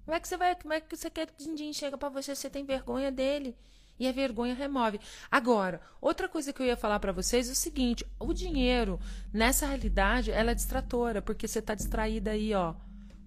Como 0.05 0.17
é 0.17 0.21
que 0.21 0.29
você 0.29 0.37
vai. 0.37 0.55
Como 0.57 0.75
é 0.75 0.81
que 0.81 0.95
você 0.95 1.09
quer 1.09 1.31
que 1.31 1.49
o 1.49 1.55
din 1.55 1.73
chega 1.73 1.97
para 1.97 2.09
você? 2.09 2.35
Você 2.35 2.51
tem 2.51 2.65
vergonha 2.65 3.11
dele. 3.11 3.57
E 3.99 4.09
a 4.09 4.13
vergonha 4.13 4.55
remove. 4.55 5.01
Agora, 5.31 5.81
outra 6.01 6.29
coisa 6.29 6.53
que 6.53 6.61
eu 6.61 6.67
ia 6.67 6.77
falar 6.77 6.99
para 6.99 7.13
vocês 7.13 7.49
é 7.49 7.53
o 7.53 7.55
seguinte: 7.55 8.05
o 8.19 8.33
dinheiro, 8.33 8.99
nessa 9.33 9.67
realidade, 9.67 10.31
ela 10.31 10.51
é 10.51 10.55
distratora, 10.55 11.23
porque 11.23 11.47
você 11.47 11.63
tá 11.63 11.75
distraída 11.75 12.33
aí, 12.33 12.53
ó, 12.55 12.75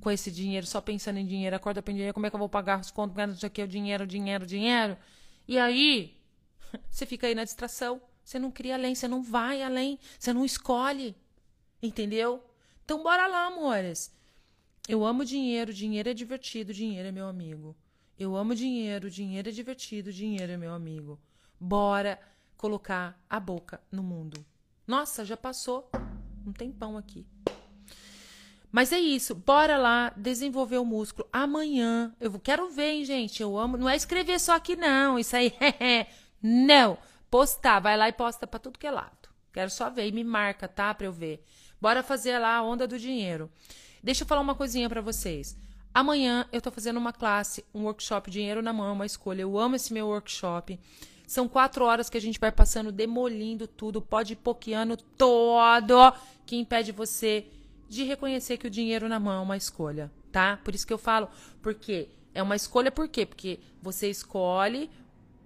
com 0.02 0.12
esse 0.12 0.30
dinheiro, 0.30 0.66
só 0.66 0.82
pensando 0.82 1.20
em 1.20 1.26
dinheiro, 1.26 1.56
acorda 1.56 1.82
dinheiro, 1.82 2.14
como 2.14 2.26
é 2.26 2.30
que 2.30 2.36
eu 2.36 2.40
vou 2.40 2.50
pagar 2.50 2.80
os 2.80 2.92
contos, 2.92 3.16
não 3.16 3.36
sei 3.36 3.48
o 3.48 3.52
que, 3.52 3.64
o 3.64 3.68
dinheiro, 3.68 4.06
dinheiro, 4.06 4.46
dinheiro. 4.46 4.98
E 5.48 5.58
aí, 5.58 6.18
você 6.90 7.06
fica 7.06 7.28
aí 7.28 7.36
na 7.36 7.44
distração. 7.44 8.02
Você 8.24 8.38
não 8.38 8.52
cria 8.52 8.76
além, 8.76 8.94
você 8.94 9.08
não 9.08 9.24
vai 9.24 9.62
além, 9.62 9.98
você 10.20 10.34
não 10.34 10.44
escolhe. 10.44 11.16
Entendeu? 11.82 12.44
Então, 12.84 13.02
bora 13.02 13.26
lá, 13.26 13.46
amores. 13.46 14.14
Eu 14.88 15.06
amo 15.06 15.24
dinheiro, 15.24 15.74
dinheiro 15.74 16.10
é 16.10 16.14
divertido, 16.14 16.74
dinheiro 16.74 17.08
é 17.08 17.12
meu 17.12 17.28
amigo. 17.28 17.74
Eu 18.20 18.36
amo 18.36 18.56
dinheiro, 18.56 19.12
dinheiro 19.12 19.50
é 19.50 19.52
divertido, 19.52 20.12
dinheiro 20.12 20.52
é 20.52 20.58
meu 20.58 20.74
amigo. 20.74 21.20
Bora 21.60 22.20
colocar 22.58 23.24
a 23.30 23.40
boca 23.40 23.80
no 23.92 24.02
mundo. 24.02 24.44
Nossa, 24.88 25.24
já 25.24 25.38
passou 25.38 25.88
um 26.46 26.52
tempão 26.52 26.98
aqui. 26.98 27.28
Mas 28.72 28.92
é 28.92 29.00
isso, 29.00 29.36
bora 29.36 29.78
lá 29.78 30.12
desenvolver 30.18 30.80
o 30.80 30.86
músculo. 30.86 31.28
Amanhã 31.32 32.12
eu 32.20 32.40
quero 32.40 32.70
ver, 32.70 32.92
hein, 32.94 33.06
gente. 33.06 33.42
Eu 33.42 33.56
amo. 33.56 33.78
Não 33.78 33.88
é 33.88 33.96
escrever 33.96 34.40
só 34.40 34.56
aqui, 34.56 34.76
não. 34.76 35.20
Isso 35.20 35.36
aí, 35.36 35.54
não. 36.42 36.98
Postar, 37.30 37.80
vai 37.80 37.96
lá 37.96 38.10
e 38.10 38.14
posta 38.14 38.48
para 38.48 38.60
tudo 38.60 38.80
que 38.80 38.88
é 38.88 38.92
lado. 38.92 39.30
Quero 39.54 39.70
só 39.70 39.90
ver 39.92 40.08
e 40.08 40.12
me 40.12 40.24
marca, 40.24 40.68
tá? 40.68 40.94
Pra 40.94 41.06
eu 41.06 41.14
ver. 41.14 41.44
Bora 41.80 42.02
fazer 42.02 42.40
lá 42.40 42.56
a 42.56 42.64
onda 42.64 42.88
do 42.88 42.98
dinheiro. 42.98 43.50
Deixa 44.02 44.24
eu 44.24 44.28
falar 44.28 44.42
uma 44.42 44.56
coisinha 44.56 44.90
para 44.90 45.02
vocês. 45.02 45.56
Amanhã 45.94 46.48
eu 46.52 46.62
tô 46.62 46.72
fazendo 46.72 46.98
uma 46.98 47.12
classe, 47.12 47.66
um 47.74 47.84
workshop 47.84 48.30
Dinheiro 48.30 48.62
na 48.62 48.72
Mão, 48.72 48.94
uma 48.94 49.06
escolha. 49.06 49.42
Eu 49.42 49.58
amo 49.58 49.76
esse 49.76 49.94
meu 49.94 50.08
workshop. 50.08 50.80
São 51.28 51.48
quatro 51.48 51.84
horas 51.84 52.10
que 52.10 52.18
a 52.18 52.22
gente 52.22 52.40
vai 52.40 52.52
passando, 52.52 52.92
demolindo 52.92 53.68
tudo, 53.68 54.02
pode 54.02 54.36
pokeando 54.36 54.96
todo 54.96 56.14
que 56.46 56.56
impede 56.56 56.92
você 56.94 57.48
de 57.90 58.04
reconhecer 58.04 58.58
que 58.58 58.68
o 58.68 58.70
dinheiro 58.70 59.10
na 59.10 59.20
mão 59.20 59.40
é 59.40 59.44
uma 59.44 59.58
escolha, 59.58 60.12
tá? 60.32 60.58
Por 60.64 60.74
isso 60.74 60.88
que 60.88 60.94
eu 60.94 60.98
falo, 60.98 61.28
porque 61.62 62.10
é 62.34 62.42
uma 62.42 62.56
escolha, 62.56 62.92
por 62.92 63.08
quê? 63.10 63.26
Porque 63.26 63.60
você 63.82 64.10
escolhe, 64.10 64.90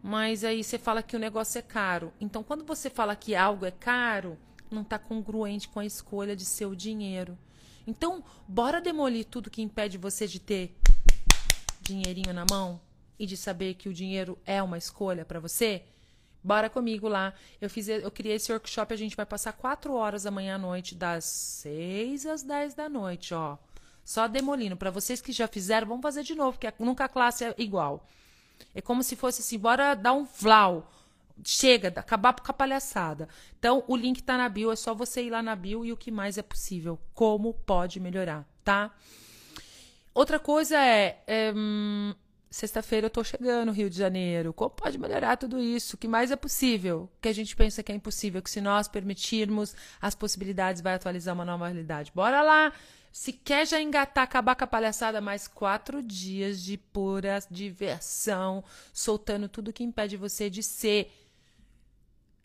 mas 0.04 0.44
aí 0.44 0.64
você 0.64 0.78
fala 0.78 1.02
que 1.02 1.16
o 1.16 1.20
negócio 1.20 1.58
é 1.58 1.62
caro. 1.62 2.14
Então, 2.20 2.44
quando 2.44 2.64
você 2.64 2.90
fala 2.90 3.16
que 3.16 3.36
algo 3.36 3.66
é 3.66 3.72
caro, 3.72 4.38
não 4.70 4.82
está 4.82 5.00
congruente 5.00 5.68
com 5.68 5.80
a 5.80 5.86
escolha 5.86 6.36
de 6.36 6.46
seu 6.46 6.76
dinheiro. 6.76 7.38
Então, 7.86 8.24
bora 8.48 8.80
demolir 8.80 9.26
tudo 9.26 9.50
que 9.50 9.62
impede 9.62 9.98
você 9.98 10.28
de 10.28 10.40
ter 10.40 10.76
dinheirinho 11.82 12.34
na 12.34 12.46
mão 12.50 12.80
e 13.18 13.26
de 13.26 13.36
saber 13.36 13.74
que 13.76 13.90
o 13.90 13.94
dinheiro 13.94 14.38
é 14.46 14.62
uma 14.62 14.78
escolha 14.78 15.26
para 15.26 15.40
você? 15.40 15.84
Bora 16.44 16.70
comigo 16.70 17.08
lá. 17.08 17.34
Eu 17.60 17.70
fiz, 17.70 17.88
eu 17.88 18.10
criei 18.10 18.36
esse 18.36 18.52
workshop. 18.52 18.94
A 18.94 18.98
gente 18.98 19.16
vai 19.16 19.26
passar 19.26 19.54
quatro 19.54 19.94
horas 19.94 20.26
amanhã 20.26 20.56
à 20.56 20.58
noite, 20.58 20.96
das 20.96 21.26
seis 21.26 22.26
às 22.26 22.42
dez 22.42 22.74
da 22.74 22.90
noite, 22.90 23.34
ó. 23.34 23.58
Só 24.04 24.28
demolindo. 24.28 24.76
Para 24.76 24.90
vocês 24.90 25.22
que 25.22 25.32
já 25.32 25.48
fizeram, 25.48 25.88
vamos 25.88 26.02
fazer 26.02 26.24
de 26.24 26.34
novo, 26.34 26.58
porque 26.58 26.74
nunca 26.84 27.06
a 27.06 27.10
classe 27.10 27.46
é 27.46 27.56
igual. 27.58 28.08
É 28.74 28.82
como 28.82 29.04
se 29.04 29.16
fosse 29.16 29.42
assim, 29.42 29.58
bora 29.58 29.94
dar 29.94 30.14
um 30.14 30.26
vlau 30.26 30.92
chega, 31.44 31.88
acabar 31.96 32.34
com 32.34 32.52
a 32.52 32.54
palhaçada. 32.54 33.28
Então, 33.58 33.84
o 33.88 33.96
link 33.96 34.22
tá 34.24 34.38
na 34.38 34.50
bio, 34.50 34.72
é 34.72 34.76
só 34.76 34.94
você 34.94 35.24
ir 35.24 35.30
lá 35.30 35.42
na 35.42 35.56
bio 35.56 35.86
e 35.86 35.92
o 35.92 35.98
que 35.98 36.12
mais 36.12 36.38
é 36.38 36.42
possível. 36.42 37.00
Como 37.14 37.54
pode 37.54 38.00
melhorar, 38.00 38.48
tá? 38.64 38.94
Outra 40.14 40.40
coisa 40.40 40.78
é. 40.78 41.24
é 41.28 41.54
Sexta-feira 42.52 43.06
eu 43.06 43.10
tô 43.10 43.24
chegando, 43.24 43.72
Rio 43.72 43.90
de 43.90 43.98
Janeiro. 43.98 44.52
Como 44.52 44.72
pode 44.72 44.98
melhorar 44.98 45.38
tudo 45.38 45.58
isso? 45.58 45.96
O 45.96 45.98
que 45.98 46.06
mais 46.06 46.32
é 46.32 46.36
possível? 46.36 47.10
Que 47.22 47.30
a 47.30 47.34
gente 47.34 47.56
pensa 47.56 47.82
que 47.82 47.94
é 47.94 47.96
impossível, 47.96 48.42
que 48.42 48.52
se 48.52 48.60
nós 48.60 48.90
permitirmos, 48.90 49.74
as 50.02 50.16
possibilidades 50.16 50.82
vai 50.82 50.96
atualizar 50.96 51.34
uma 51.34 51.46
nova 51.46 51.68
realidade. 51.68 52.12
Bora 52.14 52.42
lá! 52.42 52.74
Se 53.10 53.32
quer 53.32 53.66
já 53.66 53.82
engatar, 53.82 54.26
acabar 54.26 54.56
com 54.56 54.66
a 54.66 54.68
palhaçada, 54.68 55.22
mais 55.22 55.48
quatro 55.48 56.04
dias 56.04 56.62
de 56.62 56.78
pura 56.78 57.40
diversão, 57.50 58.64
soltando 58.94 59.48
tudo 59.48 59.74
que 59.74 59.84
impede 59.84 60.16
você 60.16 60.50
de 60.50 60.62
ser 60.62 61.10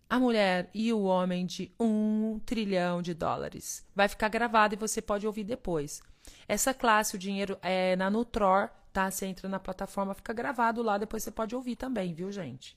a 0.09 0.19
mulher 0.19 0.71
e 0.73 0.93
o 0.93 1.03
homem 1.03 1.45
de 1.45 1.73
um 1.79 2.41
trilhão 2.45 3.03
de 3.03 3.13
dólares. 3.13 3.85
Vai 3.95 4.09
ficar 4.09 4.29
gravado 4.29 4.75
e 4.75 4.79
você 4.79 5.03
pode 5.03 5.27
ouvir 5.27 5.45
depois. 5.45 6.01
Essa 6.49 6.73
classe, 6.73 7.17
o 7.17 7.19
dinheiro 7.19 7.59
é 7.61 7.97
na 7.97 8.09
Nutror, 8.09 8.69
tá? 8.93 9.11
Você 9.11 9.27
entra 9.27 9.49
na 9.49 9.59
plataforma, 9.59 10.15
fica 10.15 10.33
gravado 10.33 10.83
lá, 10.83 10.97
depois 10.97 11.23
você 11.23 11.31
pode 11.31 11.55
ouvir 11.55 11.77
também, 11.77 12.15
viu, 12.15 12.31
gente? 12.31 12.77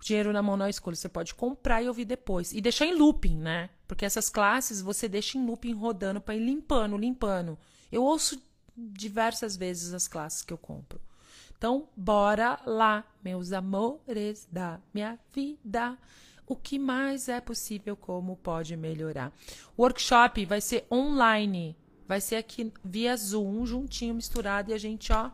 O 0.00 0.04
dinheiro 0.04 0.32
na 0.32 0.42
mão 0.42 0.56
não 0.56 0.66
é 0.66 0.70
escolha, 0.70 0.96
você 0.96 1.08
pode 1.08 1.34
comprar 1.34 1.82
e 1.82 1.88
ouvir 1.88 2.04
depois. 2.04 2.52
E 2.52 2.60
deixar 2.60 2.86
em 2.86 2.94
looping, 2.94 3.38
né? 3.38 3.70
Porque 3.86 4.04
essas 4.04 4.28
classes 4.28 4.82
você 4.82 5.08
deixa 5.08 5.38
em 5.38 5.46
looping 5.46 5.72
rodando 5.72 6.20
para 6.20 6.34
ir 6.34 6.44
limpando, 6.44 6.98
limpando. 6.98 7.58
Eu 7.90 8.02
ouço 8.02 8.42
diversas 8.76 9.56
vezes 9.56 9.94
as 9.94 10.08
classes 10.08 10.42
que 10.42 10.52
eu 10.52 10.58
compro. 10.58 11.00
Então, 11.56 11.88
bora 11.96 12.60
lá, 12.66 13.04
meus 13.22 13.52
amores 13.52 14.46
da 14.50 14.80
minha 14.92 15.18
vida. 15.32 15.96
O 16.46 16.54
que 16.54 16.78
mais 16.78 17.28
é 17.28 17.40
possível, 17.40 17.96
como 17.96 18.36
pode 18.36 18.76
melhorar? 18.76 19.32
O 19.76 19.82
workshop 19.82 20.44
vai 20.44 20.60
ser 20.60 20.86
online. 20.90 21.76
Vai 22.06 22.20
ser 22.20 22.36
aqui 22.36 22.70
via 22.84 23.16
Zoom, 23.16 23.64
juntinho, 23.64 24.14
misturado, 24.14 24.70
e 24.70 24.74
a 24.74 24.78
gente, 24.78 25.10
ó, 25.10 25.30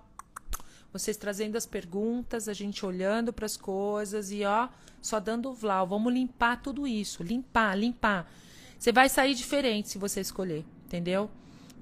vocês 0.92 1.16
trazendo 1.16 1.56
as 1.56 1.66
perguntas, 1.66 2.48
a 2.48 2.52
gente 2.52 2.86
olhando 2.86 3.32
para 3.32 3.46
as 3.46 3.56
coisas 3.56 4.30
e, 4.30 4.44
ó, 4.44 4.68
só 5.00 5.18
dando 5.18 5.52
vlau. 5.52 5.86
Vamos 5.86 6.12
limpar 6.12 6.62
tudo 6.62 6.86
isso. 6.86 7.22
Limpar, 7.22 7.76
limpar. 7.76 8.30
Você 8.78 8.92
vai 8.92 9.08
sair 9.08 9.34
diferente 9.34 9.88
se 9.88 9.98
você 9.98 10.20
escolher, 10.20 10.64
entendeu? 10.84 11.30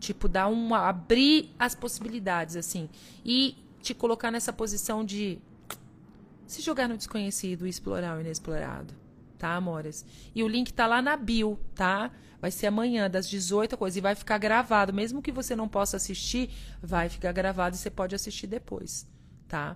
Tipo, 0.00 0.28
dar 0.28 0.48
uma. 0.48 0.88
abrir 0.88 1.50
as 1.58 1.74
possibilidades, 1.74 2.56
assim. 2.56 2.88
E 3.24 3.56
te 3.88 3.94
colocar 3.94 4.30
nessa 4.30 4.52
posição 4.52 5.02
de 5.02 5.38
se 6.46 6.60
jogar 6.60 6.88
no 6.88 6.96
desconhecido 6.96 7.66
e 7.66 7.70
explorar 7.70 8.18
o 8.18 8.20
inexplorado, 8.20 8.94
tá, 9.38 9.54
amores? 9.54 10.04
E 10.34 10.42
o 10.42 10.48
link 10.48 10.72
tá 10.74 10.86
lá 10.86 11.00
na 11.00 11.16
bio, 11.16 11.58
tá? 11.74 12.10
Vai 12.38 12.50
ser 12.50 12.66
amanhã, 12.66 13.08
das 13.08 13.26
18 13.28 13.78
coisas, 13.78 13.96
e 13.96 14.00
vai 14.00 14.14
ficar 14.14 14.36
gravado. 14.36 14.92
Mesmo 14.92 15.22
que 15.22 15.32
você 15.32 15.56
não 15.56 15.66
possa 15.68 15.96
assistir, 15.96 16.50
vai 16.82 17.08
ficar 17.08 17.32
gravado 17.32 17.76
e 17.76 17.78
você 17.78 17.90
pode 17.90 18.14
assistir 18.14 18.46
depois, 18.46 19.06
tá? 19.48 19.74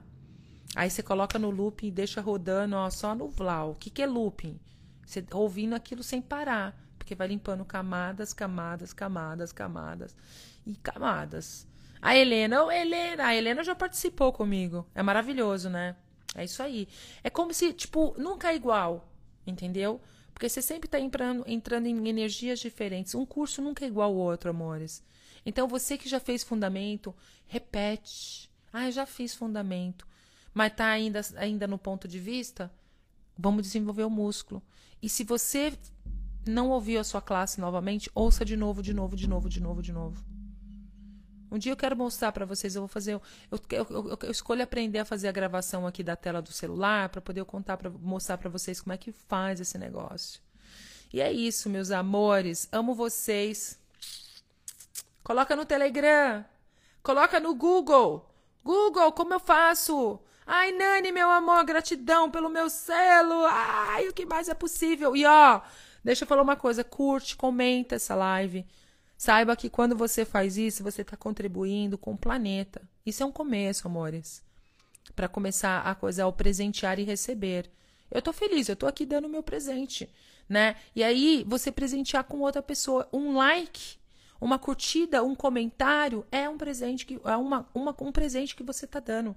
Aí 0.76 0.90
você 0.90 1.02
coloca 1.02 1.38
no 1.38 1.50
looping 1.50 1.86
e 1.86 1.90
deixa 1.90 2.20
rodando, 2.20 2.76
ó, 2.76 2.90
só 2.90 3.14
no 3.14 3.28
Vlau. 3.28 3.72
O 3.72 3.74
que, 3.74 3.88
que 3.88 4.02
é 4.02 4.06
looping? 4.06 4.60
Você 5.06 5.24
ouvindo 5.32 5.74
aquilo 5.74 6.02
sem 6.02 6.20
parar, 6.20 6.78
porque 6.98 7.14
vai 7.14 7.28
limpando 7.28 7.64
camadas, 7.64 8.34
camadas, 8.34 8.92
camadas, 8.92 9.52
camadas 9.52 10.14
e 10.66 10.76
camadas. 10.76 11.66
A 12.02 12.16
Helena, 12.16 12.64
oh, 12.64 12.70
Helena, 12.70 13.26
a 13.26 13.34
Helena 13.36 13.62
já 13.62 13.76
participou 13.76 14.32
comigo. 14.32 14.84
É 14.92 15.04
maravilhoso, 15.04 15.70
né? 15.70 15.94
É 16.34 16.44
isso 16.44 16.60
aí. 16.60 16.88
É 17.22 17.30
como 17.30 17.54
se, 17.54 17.72
tipo, 17.72 18.12
nunca 18.18 18.50
é 18.50 18.56
igual, 18.56 19.08
entendeu? 19.46 20.00
Porque 20.34 20.48
você 20.48 20.60
sempre 20.60 20.88
está 20.88 20.98
entrando, 20.98 21.44
entrando 21.46 21.86
em 21.86 22.08
energias 22.08 22.58
diferentes. 22.58 23.14
Um 23.14 23.24
curso 23.24 23.62
nunca 23.62 23.84
é 23.84 23.88
igual 23.88 24.10
ao 24.10 24.16
outro, 24.16 24.50
amores. 24.50 25.00
Então, 25.46 25.68
você 25.68 25.96
que 25.96 26.08
já 26.08 26.18
fez 26.18 26.42
fundamento, 26.42 27.14
repete. 27.46 28.50
Ah, 28.72 28.86
eu 28.86 28.92
já 28.92 29.06
fiz 29.06 29.32
fundamento. 29.32 30.04
Mas 30.52 30.72
está 30.72 30.86
ainda, 30.86 31.20
ainda 31.36 31.68
no 31.68 31.78
ponto 31.78 32.08
de 32.08 32.18
vista? 32.18 32.72
Vamos 33.38 33.62
desenvolver 33.62 34.02
o 34.02 34.10
músculo. 34.10 34.60
E 35.00 35.08
se 35.08 35.22
você 35.22 35.72
não 36.44 36.70
ouviu 36.70 37.00
a 37.00 37.04
sua 37.04 37.22
classe 37.22 37.60
novamente, 37.60 38.10
ouça 38.12 38.44
de 38.44 38.56
novo, 38.56 38.82
de 38.82 38.92
novo, 38.92 39.14
de 39.14 39.28
novo, 39.28 39.48
de 39.48 39.60
novo, 39.60 39.80
de 39.80 39.92
novo. 39.92 40.31
Um 41.52 41.58
dia 41.58 41.70
eu 41.70 41.76
quero 41.76 41.94
mostrar 41.94 42.32
para 42.32 42.46
vocês, 42.46 42.74
eu 42.74 42.80
vou 42.80 42.88
fazer, 42.88 43.12
eu, 43.12 43.22
eu, 43.50 43.86
eu, 43.90 44.18
eu, 44.22 44.30
escolho 44.30 44.62
aprender 44.62 45.00
a 45.00 45.04
fazer 45.04 45.28
a 45.28 45.32
gravação 45.32 45.86
aqui 45.86 46.02
da 46.02 46.16
tela 46.16 46.40
do 46.40 46.50
celular 46.50 47.10
para 47.10 47.20
poder 47.20 47.44
contar 47.44 47.76
para 47.76 47.90
mostrar 47.90 48.38
para 48.38 48.48
vocês 48.48 48.80
como 48.80 48.94
é 48.94 48.96
que 48.96 49.12
faz 49.12 49.60
esse 49.60 49.76
negócio. 49.76 50.40
E 51.12 51.20
é 51.20 51.30
isso, 51.30 51.68
meus 51.68 51.90
amores, 51.90 52.66
amo 52.72 52.94
vocês. 52.94 53.78
Coloca 55.22 55.54
no 55.54 55.66
Telegram. 55.66 56.42
Coloca 57.02 57.38
no 57.38 57.54
Google. 57.54 58.26
Google, 58.64 59.12
como 59.12 59.34
eu 59.34 59.40
faço? 59.40 60.18
Ai, 60.46 60.72
Nani, 60.72 61.12
meu 61.12 61.30
amor, 61.30 61.64
gratidão 61.64 62.30
pelo 62.30 62.48
meu 62.48 62.70
selo. 62.70 63.44
Ai, 63.44 64.08
o 64.08 64.14
que 64.14 64.24
mais 64.24 64.48
é 64.48 64.54
possível? 64.54 65.14
E 65.14 65.26
ó, 65.26 65.60
deixa 66.02 66.24
eu 66.24 66.28
falar 66.28 66.40
uma 66.40 66.56
coisa: 66.56 66.82
curte, 66.82 67.36
comenta 67.36 67.96
essa 67.96 68.14
live. 68.14 68.66
Saiba 69.22 69.54
que 69.54 69.70
quando 69.70 69.96
você 69.96 70.24
faz 70.24 70.56
isso, 70.56 70.82
você 70.82 71.02
está 71.02 71.16
contribuindo 71.16 71.96
com 71.96 72.14
o 72.14 72.18
planeta. 72.18 72.82
Isso 73.06 73.22
é 73.22 73.26
um 73.26 73.30
começo, 73.30 73.86
amores. 73.86 74.42
Para 75.14 75.28
começar 75.28 75.82
a 75.82 75.94
coisa 75.94 76.24
ao 76.24 76.32
presentear 76.32 76.98
e 76.98 77.04
receber. 77.04 77.70
Eu 78.10 78.20
tô 78.20 78.32
feliz, 78.32 78.68
eu 78.68 78.74
tô 78.74 78.84
aqui 78.84 79.06
dando 79.06 79.28
meu 79.28 79.40
presente, 79.40 80.12
né? 80.48 80.74
E 80.92 81.04
aí, 81.04 81.44
você 81.46 81.70
presentear 81.70 82.24
com 82.24 82.40
outra 82.40 82.60
pessoa, 82.60 83.08
um 83.12 83.36
like, 83.36 83.96
uma 84.40 84.58
curtida, 84.58 85.22
um 85.22 85.36
comentário, 85.36 86.26
é 86.32 86.48
um 86.48 86.58
presente 86.58 87.06
que 87.06 87.20
é 87.24 87.36
uma, 87.36 87.64
uma 87.72 87.94
um 88.00 88.10
presente 88.10 88.56
que 88.56 88.64
você 88.64 88.88
tá 88.88 88.98
dando. 88.98 89.36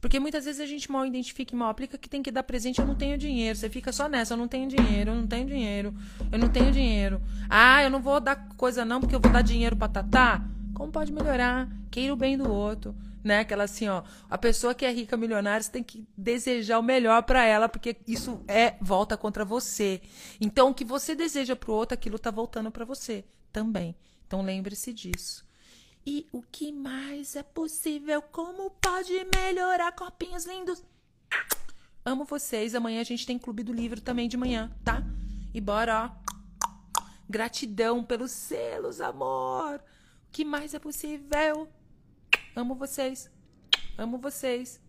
Porque 0.00 0.20
muitas 0.20 0.44
vezes 0.44 0.60
a 0.60 0.66
gente 0.66 0.90
mal 0.90 1.04
identifica 1.04 1.54
e 1.54 1.58
mal 1.58 1.70
aplica 1.70 1.98
que 1.98 2.08
tem 2.08 2.22
que 2.22 2.30
dar 2.30 2.42
presente, 2.44 2.80
eu 2.80 2.86
não 2.86 2.94
tenho 2.94 3.18
dinheiro. 3.18 3.58
Você 3.58 3.68
fica 3.68 3.92
só 3.92 4.08
nessa, 4.08 4.34
eu 4.34 4.38
não 4.38 4.46
tenho 4.46 4.68
dinheiro, 4.68 5.10
eu 5.10 5.14
não 5.14 5.26
tenho 5.26 5.46
dinheiro, 5.46 5.94
eu 6.30 6.38
não 6.38 6.48
tenho 6.48 6.70
dinheiro. 6.70 7.20
Ah, 7.48 7.82
eu 7.82 7.90
não 7.90 8.00
vou 8.00 8.20
dar 8.20 8.48
coisa 8.56 8.84
não, 8.84 9.00
porque 9.00 9.14
eu 9.14 9.20
vou 9.20 9.32
dar 9.32 9.42
dinheiro 9.42 9.76
pra 9.76 9.88
Tatá. 9.88 10.44
Como 10.72 10.92
pode 10.92 11.12
melhorar? 11.12 11.68
Queira 11.90 12.12
o 12.12 12.16
bem 12.16 12.38
do 12.38 12.48
outro. 12.50 12.94
Né? 13.24 13.40
Aquela 13.40 13.64
assim, 13.64 13.88
ó, 13.88 14.04
a 14.30 14.38
pessoa 14.38 14.72
que 14.72 14.84
é 14.84 14.92
rica, 14.92 15.16
milionária, 15.16 15.60
você 15.60 15.72
tem 15.72 15.82
que 15.82 16.06
desejar 16.16 16.78
o 16.78 16.82
melhor 16.82 17.24
para 17.24 17.44
ela, 17.44 17.68
porque 17.68 17.96
isso 18.06 18.40
é 18.46 18.76
volta 18.80 19.16
contra 19.16 19.44
você. 19.44 20.00
Então, 20.40 20.70
o 20.70 20.74
que 20.74 20.84
você 20.84 21.16
deseja 21.16 21.56
pro 21.56 21.72
outro, 21.72 21.94
aquilo 21.94 22.18
tá 22.18 22.30
voltando 22.30 22.70
para 22.70 22.84
você 22.84 23.24
também. 23.52 23.96
Então, 24.26 24.42
lembre-se 24.42 24.92
disso. 24.92 25.47
E 26.10 26.26
o 26.32 26.40
que 26.40 26.72
mais 26.72 27.36
é 27.36 27.42
possível? 27.42 28.22
Como 28.22 28.70
pode 28.70 29.12
melhorar, 29.36 29.92
copinhos 29.92 30.46
lindos? 30.46 30.82
Amo 32.02 32.24
vocês. 32.24 32.74
Amanhã 32.74 33.02
a 33.02 33.04
gente 33.04 33.26
tem 33.26 33.38
Clube 33.38 33.62
do 33.62 33.74
Livro 33.74 34.00
também 34.00 34.26
de 34.26 34.34
manhã, 34.34 34.74
tá? 34.82 35.02
E 35.52 35.60
bora, 35.60 36.06
ó. 36.06 37.02
Gratidão 37.28 38.02
pelos 38.02 38.30
selos, 38.30 39.02
amor. 39.02 39.84
O 40.28 40.32
que 40.32 40.46
mais 40.46 40.72
é 40.72 40.78
possível? 40.78 41.68
Amo 42.56 42.74
vocês. 42.74 43.30
Amo 43.98 44.16
vocês. 44.16 44.80